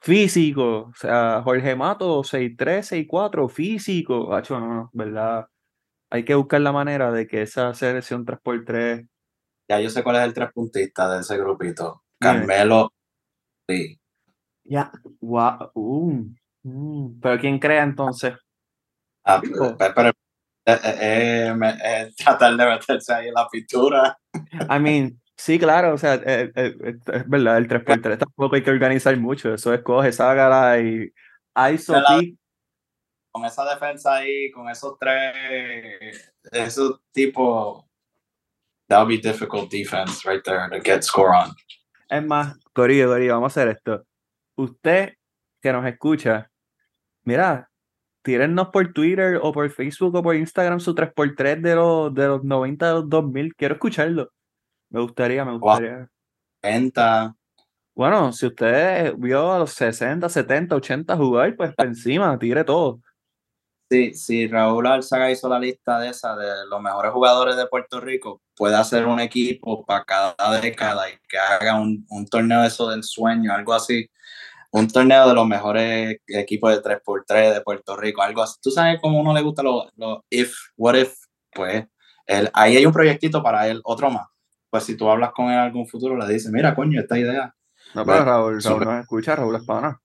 Físico. 0.00 0.88
O 0.88 0.94
sea, 0.94 1.42
Jorge 1.42 1.76
Mato 1.76 2.22
6-3, 2.22 3.06
6-4. 3.08 3.48
Físico. 3.48 4.34
Hacho, 4.34 4.58
no, 4.58 4.74
no, 4.74 4.90
¿verdad? 4.92 5.46
Hay 6.10 6.24
que 6.24 6.34
buscar 6.34 6.60
la 6.60 6.72
manera 6.72 7.12
de 7.12 7.26
que 7.26 7.42
esa 7.42 7.74
selección 7.74 8.24
3x3. 8.24 9.06
Ya 9.68 9.80
yo 9.80 9.90
sé 9.90 10.02
cuál 10.02 10.16
es 10.16 10.22
el 10.22 10.34
tres 10.34 10.50
puntista 10.52 11.14
de 11.14 11.20
ese 11.20 11.38
grupito. 11.38 12.02
Carmelo. 12.18 12.92
Sí. 13.68 14.00
Ya. 14.64 14.90
Wow. 15.20 15.70
Uh, 15.74 16.24
uh. 16.64 17.20
Pero 17.20 17.40
¿quién 17.40 17.58
crea 17.58 17.84
entonces? 17.84 18.34
Ah, 19.24 19.40
pero, 19.94 20.10
eh, 20.66 21.54
eh, 21.84 22.10
tratar 22.16 22.56
de 22.56 22.66
meterse 22.66 23.12
ahí 23.12 23.28
en 23.28 23.34
la 23.34 23.46
pintura. 23.48 24.18
I 24.68 24.80
mean, 24.80 25.20
sí, 25.40 25.58
claro, 25.58 25.94
o 25.94 25.98
sea, 25.98 26.14
es 26.14 27.28
verdad, 27.28 27.56
el 27.56 27.68
3x3 27.68 28.18
tampoco 28.18 28.56
hay 28.56 28.62
que 28.62 28.70
organizar 28.70 29.16
mucho, 29.16 29.54
eso 29.54 29.72
es 29.72 29.82
coge, 29.82 30.12
sácala 30.12 30.78
y 30.80 31.12
ISO 31.72 31.94
Con 33.32 33.44
esa 33.44 33.64
defensa 33.64 34.16
ahí, 34.16 34.50
con 34.50 34.68
esos 34.68 34.98
tres, 34.98 36.34
esos 36.52 37.00
tipos, 37.12 37.84
that 38.88 38.98
would 38.98 39.08
be 39.08 39.18
difficult 39.18 39.70
defense 39.70 40.28
right 40.28 40.44
there 40.44 40.68
to 40.68 40.80
get 40.82 41.02
score 41.02 41.30
on. 41.34 41.54
Es 42.08 42.24
más, 42.24 42.58
Corillo, 42.72 43.08
Corillo, 43.08 43.34
vamos 43.34 43.56
a 43.56 43.60
hacer 43.60 43.68
esto. 43.76 44.04
Usted 44.56 45.14
que 45.62 45.72
nos 45.72 45.86
escucha, 45.86 46.50
mira, 47.22 47.70
tírennos 48.22 48.68
por 48.68 48.92
Twitter 48.92 49.38
o 49.40 49.52
por 49.52 49.70
Facebook 49.70 50.14
o 50.16 50.22
por 50.22 50.34
Instagram 50.34 50.80
su 50.80 50.94
3x3 50.94 51.60
de 51.62 51.74
los, 51.76 52.14
de 52.14 52.26
los 52.26 52.44
90 52.44 52.86
de 52.86 52.92
los 52.92 53.08
2000. 53.08 53.54
Quiero 53.54 53.74
escucharlo. 53.74 54.30
Me 54.90 55.00
gustaría, 55.00 55.44
me 55.44 55.58
gustaría. 55.58 56.08
60. 56.62 57.34
Bueno, 57.94 58.32
si 58.32 58.46
usted 58.46 59.14
vio 59.16 59.52
a 59.52 59.58
los 59.58 59.72
60, 59.72 60.28
70, 60.28 60.74
80 60.76 61.16
jugar, 61.16 61.56
pues 61.56 61.72
encima, 61.78 62.38
tire 62.38 62.64
todo. 62.64 63.00
Sí, 63.90 64.14
si 64.14 64.46
Raúl 64.46 64.86
Alzaga 64.86 65.30
hizo 65.30 65.48
la 65.48 65.58
lista 65.58 65.98
de 65.98 66.10
esa 66.10 66.36
de 66.36 66.66
los 66.68 66.80
mejores 66.80 67.12
jugadores 67.12 67.56
de 67.56 67.66
Puerto 67.66 68.00
Rico, 68.00 68.40
puede 68.56 68.76
hacer 68.76 69.06
un 69.06 69.18
equipo 69.18 69.84
para 69.84 70.04
cada 70.04 70.60
década 70.60 71.10
y 71.10 71.14
que 71.28 71.38
haga 71.38 71.80
un, 71.80 72.06
un 72.08 72.26
torneo 72.26 72.60
de 72.60 72.68
eso 72.68 72.88
del 72.88 73.02
sueño, 73.02 73.52
algo 73.52 73.72
así 73.72 74.08
un 74.72 74.88
torneo 74.88 75.28
de 75.28 75.34
los 75.34 75.46
mejores 75.46 76.18
equipos 76.26 76.70
de 76.70 76.82
3x3 76.82 77.54
de 77.54 77.60
Puerto 77.60 77.96
Rico, 77.96 78.22
algo 78.22 78.42
así. 78.42 78.56
Tú 78.62 78.70
sabes 78.70 79.00
cómo 79.00 79.20
uno 79.20 79.34
le 79.34 79.42
gusta 79.42 79.62
los 79.62 79.88
lo 79.96 80.24
if, 80.30 80.54
what 80.76 80.94
if, 80.94 81.14
pues 81.52 81.86
ahí 82.52 82.76
hay 82.76 82.86
un 82.86 82.92
proyectito 82.92 83.42
para 83.42 83.68
él, 83.68 83.80
otro 83.84 84.10
más. 84.10 84.26
Pues 84.70 84.84
si 84.84 84.96
tú 84.96 85.10
hablas 85.10 85.32
con 85.32 85.46
él 85.46 85.54
en 85.54 85.58
algún 85.58 85.86
futuro, 85.86 86.16
le 86.16 86.32
dices, 86.32 86.50
mira, 86.52 86.74
coño, 86.74 87.00
esta 87.00 87.18
idea. 87.18 87.54
No, 87.94 88.06
pero 88.06 88.24
Raúl, 88.24 88.62
Raúl 88.62 88.84
nos 88.84 89.00
escucha, 89.00 89.36
Raúl 89.36 89.56
es 89.56 89.64
pana. 89.64 90.00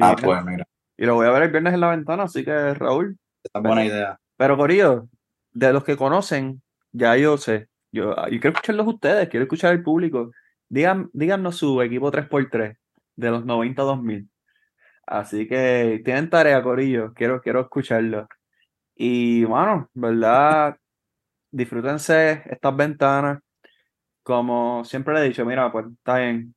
ah, 0.00 0.16
pues 0.20 0.44
mira. 0.44 0.66
Y 0.96 1.06
lo 1.06 1.14
voy 1.14 1.26
a 1.26 1.30
ver 1.30 1.44
el 1.44 1.50
viernes 1.50 1.74
en 1.74 1.80
la 1.80 1.90
ventana, 1.90 2.24
así 2.24 2.44
que 2.44 2.74
Raúl. 2.74 3.18
Esta 3.42 3.58
es 3.58 3.62
buena 3.62 3.84
idea. 3.84 4.20
Pero 4.36 4.56
Corillo, 4.56 5.08
de 5.52 5.72
los 5.72 5.84
que 5.84 5.96
conocen, 5.96 6.62
ya 6.92 7.16
yo 7.16 7.38
sé. 7.38 7.68
Yo, 7.90 8.14
yo 8.14 8.40
quiero 8.40 8.50
escucharlos 8.50 8.86
ustedes, 8.86 9.28
quiero 9.28 9.44
escuchar 9.44 9.72
al 9.72 9.82
público. 9.82 10.30
Digan, 10.68 11.10
díganos 11.12 11.56
su 11.56 11.80
equipo 11.82 12.10
3x3 12.10 12.76
de 13.16 13.30
los 13.30 13.44
90 13.44 13.82
2000. 13.82 14.28
Así 15.06 15.46
que 15.46 16.00
tienen 16.04 16.30
tarea, 16.30 16.62
Corillo. 16.62 17.12
Quiero, 17.14 17.40
quiero 17.40 17.60
escucharlo. 17.60 18.28
Y 18.94 19.44
bueno, 19.44 19.90
¿verdad? 19.94 20.76
Disfrútense 21.50 22.42
estas 22.46 22.76
ventanas. 22.76 23.40
Como 24.22 24.84
siempre 24.84 25.14
le 25.14 25.20
he 25.20 25.28
dicho, 25.28 25.44
mira, 25.44 25.72
pues 25.72 25.86
está 25.86 26.18
bien. 26.18 26.54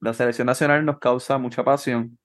La 0.00 0.14
selección 0.14 0.46
nacional 0.46 0.84
nos 0.84 0.98
causa 0.98 1.38
mucha 1.38 1.64
pasión, 1.64 2.18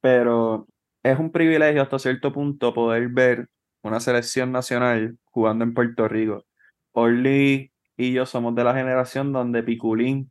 pero 0.00 0.66
es 1.02 1.18
un 1.18 1.32
privilegio 1.32 1.82
hasta 1.82 1.98
cierto 1.98 2.32
punto 2.32 2.74
poder 2.74 3.08
ver 3.08 3.48
una 3.82 4.00
selección 4.00 4.52
nacional 4.52 5.18
jugando 5.26 5.64
en 5.64 5.74
Puerto 5.74 6.08
Rico. 6.08 6.44
Orly 6.92 7.72
y 7.96 8.12
yo 8.12 8.26
somos 8.26 8.54
de 8.54 8.64
la 8.64 8.74
generación 8.74 9.32
donde 9.32 9.62
Piculín 9.62 10.30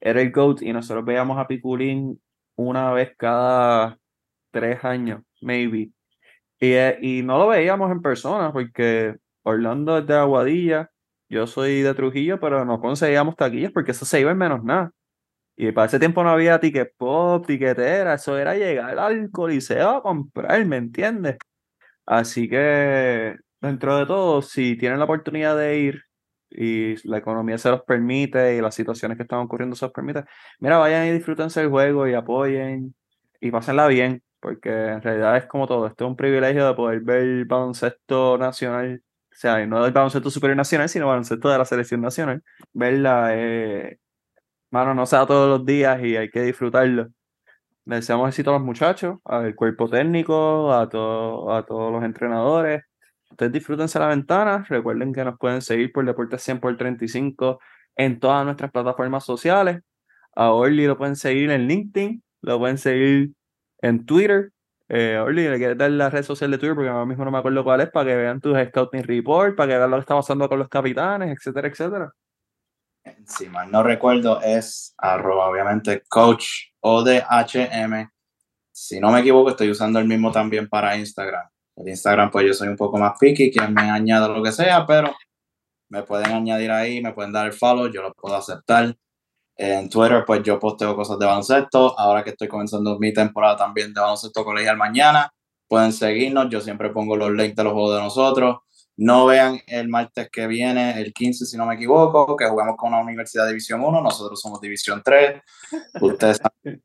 era 0.00 0.22
el 0.22 0.32
GOAT 0.32 0.62
y 0.62 0.72
nosotros 0.72 1.04
veíamos 1.04 1.38
a 1.38 1.46
Piculín 1.46 2.20
una 2.56 2.92
vez 2.92 3.12
cada 3.16 3.98
tres 4.50 4.84
años, 4.84 5.22
maybe. 5.42 5.92
Y, 6.60 6.72
eh, 6.72 6.98
y 7.02 7.22
no 7.22 7.38
lo 7.38 7.48
veíamos 7.48 7.90
en 7.90 8.02
persona 8.02 8.52
porque 8.52 9.16
Orlando 9.42 9.98
es 9.98 10.06
de 10.06 10.14
Aguadilla, 10.14 10.89
yo 11.30 11.46
soy 11.46 11.82
de 11.82 11.94
Trujillo, 11.94 12.40
pero 12.40 12.64
no 12.64 12.80
conseguíamos 12.80 13.36
taquillas 13.36 13.72
porque 13.72 13.92
eso 13.92 14.04
se 14.04 14.20
iba 14.20 14.32
en 14.32 14.38
menos 14.38 14.64
nada. 14.64 14.92
Y 15.56 15.72
para 15.72 15.86
ese 15.88 15.98
tiempo 15.98 16.22
no 16.24 16.30
había 16.30 16.60
ticket 16.60 16.94
pop, 16.96 17.46
tiquetera, 17.46 18.14
eso 18.14 18.38
era 18.38 18.56
llegar 18.56 18.98
al 18.98 19.30
coliseo 19.30 19.90
a 19.90 20.02
comprar, 20.02 20.64
¿me 20.66 20.78
entiendes? 20.78 21.38
Así 22.06 22.48
que, 22.48 23.36
dentro 23.60 23.98
de 23.98 24.06
todo, 24.06 24.42
si 24.42 24.76
tienen 24.76 24.98
la 24.98 25.04
oportunidad 25.06 25.56
de 25.56 25.78
ir, 25.78 26.02
y 26.50 26.96
la 27.08 27.18
economía 27.18 27.58
se 27.58 27.70
los 27.70 27.82
permite 27.82 28.56
y 28.56 28.60
las 28.60 28.74
situaciones 28.74 29.16
que 29.16 29.22
están 29.22 29.40
ocurriendo 29.40 29.76
se 29.76 29.84
los 29.86 29.92
permiten, 29.92 30.24
mira, 30.58 30.78
vayan 30.78 31.06
y 31.06 31.12
disfrútense 31.12 31.60
el 31.62 31.68
juego 31.68 32.08
y 32.08 32.14
apoyen 32.14 32.94
y 33.40 33.50
pásenla 33.50 33.86
bien, 33.86 34.22
porque 34.40 34.70
en 34.70 35.02
realidad 35.02 35.36
es 35.36 35.46
como 35.46 35.66
todo, 35.66 35.86
esto 35.86 36.04
es 36.04 36.10
un 36.10 36.16
privilegio 36.16 36.66
de 36.66 36.74
poder 36.74 37.00
ver 37.00 37.44
baloncesto 37.46 38.36
nacional, 38.38 39.02
sea, 39.40 39.66
no 39.66 39.82
del 39.84 39.92
baloncesto 39.92 40.30
superior 40.30 40.56
nacional, 40.56 40.88
sino 40.88 41.08
baloncesto 41.08 41.48
de 41.48 41.58
la 41.58 41.64
selección 41.64 42.00
nacional, 42.00 42.42
verla, 42.72 43.30
eh, 43.34 43.98
mano, 44.70 44.94
no 44.94 45.06
sea 45.06 45.26
todos 45.26 45.48
los 45.58 45.66
días 45.66 46.02
y 46.02 46.16
hay 46.16 46.30
que 46.30 46.42
disfrutarlo. 46.42 47.08
Le 47.86 47.96
deseamos 47.96 48.28
éxito 48.28 48.50
a 48.50 48.54
los 48.54 48.62
muchachos, 48.62 49.18
al 49.24 49.54
cuerpo 49.54 49.88
técnico, 49.88 50.72
a, 50.72 50.88
todo, 50.88 51.52
a 51.54 51.64
todos 51.66 51.92
los 51.92 52.04
entrenadores, 52.04 52.82
Ustedes 53.30 53.52
disfrútense 53.52 53.98
la 53.98 54.08
ventana. 54.08 54.64
Recuerden 54.68 55.12
que 55.12 55.24
nos 55.24 55.38
pueden 55.38 55.62
seguir 55.62 55.92
por 55.92 56.04
Deportes 56.04 56.42
100 56.42 56.60
por 56.60 56.76
35 56.76 57.60
en 57.96 58.20
todas 58.20 58.44
nuestras 58.44 58.70
plataformas 58.70 59.24
sociales. 59.24 59.80
A 60.34 60.52
Orly 60.52 60.86
lo 60.86 60.98
pueden 60.98 61.16
seguir 61.16 61.50
en 61.50 61.66
LinkedIn, 61.66 62.22
lo 62.42 62.58
pueden 62.58 62.78
seguir 62.78 63.32
en 63.82 64.04
Twitter. 64.04 64.52
Eh, 64.92 65.16
Orly, 65.18 65.48
¿le 65.48 65.56
quieres 65.56 65.78
dar 65.78 65.88
la 65.92 66.10
red 66.10 66.24
social 66.24 66.50
de 66.50 66.58
Twitter? 66.58 66.74
Porque 66.74 66.90
ahora 66.90 67.06
mismo 67.06 67.24
no 67.24 67.30
me 67.30 67.38
acuerdo 67.38 67.62
cuál 67.62 67.80
es, 67.80 67.90
para 67.90 68.10
que 68.10 68.16
vean 68.16 68.40
tus 68.40 68.58
scouting 68.58 69.04
report, 69.04 69.54
para 69.54 69.68
que 69.72 69.78
vean 69.78 69.88
lo 69.88 69.96
que 69.98 70.00
está 70.00 70.16
pasando 70.16 70.48
con 70.48 70.58
los 70.58 70.68
capitanes, 70.68 71.30
etcétera, 71.30 71.68
etcétera. 71.68 72.12
Si 73.24 73.48
mal 73.48 73.70
no 73.70 73.84
recuerdo, 73.84 74.40
es 74.42 74.92
arroba, 74.98 75.48
obviamente, 75.48 76.02
coach 76.08 76.44
ODHM. 76.80 78.10
Si 78.72 78.98
no 78.98 79.12
me 79.12 79.20
equivoco, 79.20 79.50
estoy 79.50 79.70
usando 79.70 80.00
el 80.00 80.08
mismo 80.08 80.32
también 80.32 80.68
para 80.68 80.96
Instagram. 80.96 81.48
El 81.76 81.88
Instagram, 81.88 82.32
pues 82.32 82.46
yo 82.48 82.52
soy 82.52 82.66
un 82.66 82.76
poco 82.76 82.98
más 82.98 83.12
picky, 83.16 83.52
quien 83.52 83.72
me 83.72 83.82
añada 83.82 84.26
lo 84.26 84.42
que 84.42 84.50
sea, 84.50 84.84
pero 84.86 85.14
me 85.88 86.02
pueden 86.02 86.32
añadir 86.32 86.72
ahí, 86.72 87.00
me 87.00 87.12
pueden 87.12 87.32
dar 87.32 87.46
el 87.46 87.52
follow, 87.52 87.86
yo 87.86 88.02
lo 88.02 88.12
puedo 88.12 88.34
aceptar. 88.34 88.96
En 89.62 89.90
Twitter, 89.90 90.24
pues 90.26 90.42
yo 90.42 90.58
posteo 90.58 90.96
cosas 90.96 91.18
de 91.18 91.26
baloncesto. 91.26 91.94
Ahora 91.98 92.24
que 92.24 92.30
estoy 92.30 92.48
comenzando 92.48 92.98
mi 92.98 93.12
temporada 93.12 93.58
también 93.58 93.92
de 93.92 94.00
baloncesto 94.00 94.42
colegial 94.42 94.78
mañana, 94.78 95.30
pueden 95.68 95.92
seguirnos. 95.92 96.48
Yo 96.48 96.62
siempre 96.62 96.88
pongo 96.88 97.14
los 97.14 97.30
links 97.30 97.56
de 97.56 97.64
los 97.64 97.74
juegos 97.74 97.96
de 97.96 98.02
nosotros. 98.02 98.56
no 98.96 99.26
vean 99.26 99.60
el 99.66 99.88
martes 99.88 100.30
que 100.30 100.46
viene, 100.46 100.98
el 100.98 101.12
15 101.12 101.44
si 101.44 101.58
no 101.58 101.66
me 101.66 101.74
equivoco, 101.74 102.36
que 102.36 102.46
jugamos 102.46 102.76
con 102.78 102.94
una 102.94 103.02
universidad 103.02 103.44
de 103.44 103.50
División 103.50 103.82
1, 103.82 104.00
nosotros 104.00 104.40
somos 104.40 104.62
División 104.62 105.02
3. 105.04 105.42
Ustedes 106.00 106.38
saben. 106.38 106.82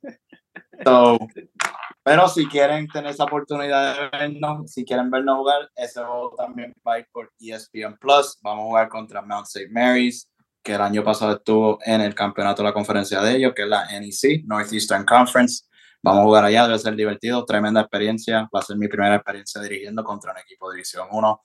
pero 2.03 2.27
si 2.27 2.45
quieren 2.47 2.87
tener 2.89 3.11
esa 3.11 3.23
oportunidad 3.23 3.95
de 3.95 4.17
vernos, 4.17 4.69
si 4.69 4.83
quieren 4.83 5.09
vernos 5.09 5.37
jugar, 5.37 5.69
ese 5.75 6.01
juego 6.01 6.33
también 6.35 6.73
va 6.85 6.95
a 6.95 6.99
ir 6.99 7.07
por 7.09 7.31
ESPN 7.39 7.97
Plus. 7.97 8.37
Vamos 8.41 8.63
a 8.63 8.67
jugar 8.67 8.89
contra 8.89 9.21
Mount 9.21 9.47
St. 9.47 9.69
Mary's, 9.71 10.29
que 10.65 10.73
el 10.73 10.81
año 10.81 11.03
pasado 11.03 11.33
estuvo 11.33 11.77
en 11.85 12.01
el 12.01 12.15
campeonato 12.15 12.63
de 12.63 12.69
la 12.69 12.73
conferencia 12.73 13.21
de 13.21 13.37
ellos, 13.37 13.53
que 13.55 13.61
es 13.61 13.67
la 13.69 13.85
NEC, 13.99 14.45
Northeastern 14.45 15.05
Conference. 15.05 15.65
Vamos 16.01 16.21
a 16.21 16.23
jugar 16.23 16.43
allá, 16.43 16.65
debe 16.65 16.79
ser 16.79 16.95
divertido, 16.95 17.45
tremenda 17.45 17.81
experiencia. 17.81 18.49
Va 18.53 18.61
a 18.61 18.63
ser 18.63 18.75
mi 18.75 18.87
primera 18.87 19.15
experiencia 19.15 19.61
dirigiendo 19.61 20.03
contra 20.03 20.31
un 20.31 20.39
equipo 20.39 20.67
de 20.69 20.77
División 20.77 21.07
1 21.11 21.41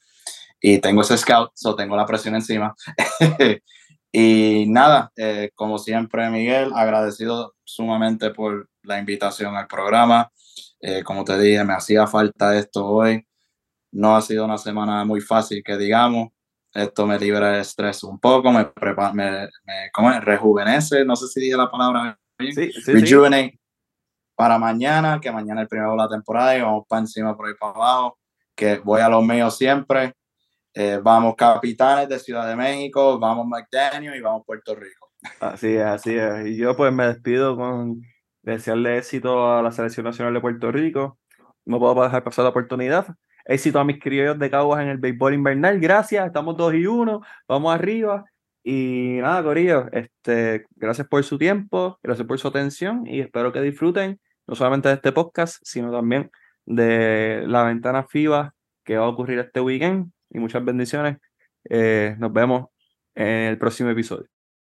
y 0.63 0.79
tengo 0.79 1.03
ese 1.03 1.19
scout, 1.19 1.51
so 1.55 1.77
tengo 1.77 1.97
la 1.97 2.07
presión 2.07 2.35
encima. 2.35 2.75
y 4.11 4.65
nada, 4.69 5.13
eh, 5.17 5.51
como 5.55 5.77
siempre, 5.77 6.31
Miguel, 6.31 6.73
agradecido 6.75 7.55
sumamente 7.63 8.31
por 8.31 8.71
la 8.85 8.99
invitación 8.99 9.55
al 9.55 9.67
programa. 9.67 10.33
Eh, 10.81 11.03
como 11.05 11.25
te 11.25 11.39
dije, 11.39 11.63
me 11.63 11.75
hacía 11.75 12.07
falta 12.07 12.57
esto 12.57 12.87
hoy. 12.87 13.27
No 13.93 14.17
ha 14.17 14.23
sido 14.23 14.47
una 14.47 14.57
semana 14.57 15.05
muy 15.05 15.21
fácil, 15.21 15.63
que 15.63 15.77
digamos. 15.77 16.29
Esto 16.73 17.07
me 17.07 17.19
libera 17.19 17.53
de 17.53 17.61
estrés 17.61 18.05
un 18.05 18.19
poco, 18.21 18.53
me, 18.53 18.65
prepara, 18.67 19.13
me, 19.13 19.49
me 19.67 20.21
rejuvenece, 20.21 21.05
no 21.05 21.17
sé 21.17 21.27
si 21.27 21.41
dije 21.41 21.57
la 21.57 21.71
palabra, 21.71 22.19
sí, 22.39 22.71
sí, 22.73 23.59
para 24.37 24.59
mañana, 24.59 25.21
que 25.21 25.31
mañana 25.31 25.61
es 25.61 25.65
el 25.65 25.69
primero 25.69 25.91
de 25.91 25.97
la 25.97 26.09
temporada 26.09 26.57
y 26.57 26.63
vamos 26.63 26.85
para 26.89 27.01
encima 27.01 27.37
por 27.37 27.49
ahí 27.49 27.55
para 27.59 27.73
abajo, 27.73 28.19
que 28.55 28.79
voy 28.79 29.01
a 29.01 29.09
los 29.09 29.25
míos 29.25 29.57
siempre 29.57 30.15
eh, 30.75 31.01
vamos 31.03 31.35
Capitanes 31.37 32.09
de 32.09 32.19
Ciudad 32.19 32.49
de 32.49 32.55
México, 32.55 33.19
vamos 33.19 33.47
McDaniel 33.47 34.15
y 34.15 34.21
vamos 34.21 34.45
Puerto 34.47 34.75
Rico. 34.75 35.11
Así 35.41 35.75
es, 35.75 35.85
así 35.85 36.17
es. 36.17 36.47
Y 36.47 36.57
yo 36.57 36.77
pues 36.77 36.93
me 36.93 37.07
despido 37.07 37.57
con 37.57 38.03
desearle 38.43 38.99
éxito 38.99 39.53
a 39.53 39.63
la 39.63 39.73
Selección 39.73 40.05
Nacional 40.05 40.33
de 40.33 40.41
Puerto 40.41 40.71
Rico. 40.71 41.19
No 41.65 41.79
puedo 41.79 42.03
dejar 42.03 42.23
pasar 42.23 42.45
la 42.45 42.51
oportunidad. 42.51 43.07
Éxito 43.45 43.79
a 43.81 43.85
mis 43.85 43.99
criollos 43.99 44.39
de 44.39 44.51
Caguas 44.51 44.83
en 44.83 44.89
el 44.89 44.99
béisbol 44.99 45.35
invernal. 45.35 45.81
Gracias, 45.81 46.27
estamos 46.27 46.57
2 46.57 46.75
y 46.75 46.87
1, 46.87 47.21
vamos 47.49 47.75
arriba. 47.75 48.25
Y 48.63 49.19
nada, 49.21 49.43
Corillo, 49.43 49.87
este, 49.93 50.67
gracias 50.77 51.09
por 51.09 51.25
su 51.25 51.39
tiempo, 51.39 51.99
gracias 52.03 52.27
por 52.27 52.39
su 52.39 52.49
atención 52.49 53.07
y 53.07 53.21
espero 53.21 53.53
que 53.53 53.61
disfruten 53.63 54.21
no 54.47 54.55
solamente 54.55 54.89
de 54.89 54.95
este 54.97 55.13
podcast, 55.13 55.61
sino 55.63 55.91
también 55.91 56.31
de 56.67 57.45
la 57.47 57.65
ventana 57.65 58.05
FIBA 58.05 58.55
que 58.85 58.99
va 58.99 59.07
a 59.07 59.09
ocurrir 59.09 59.39
este 59.39 59.61
weekend 59.61 60.13
y 60.31 60.39
muchas 60.39 60.65
bendiciones. 60.65 61.19
Eh, 61.69 62.17
nos 62.19 62.33
vemos 62.33 62.67
en 63.15 63.27
el 63.27 63.59
próximo 63.59 63.91
episodio. 63.91 64.40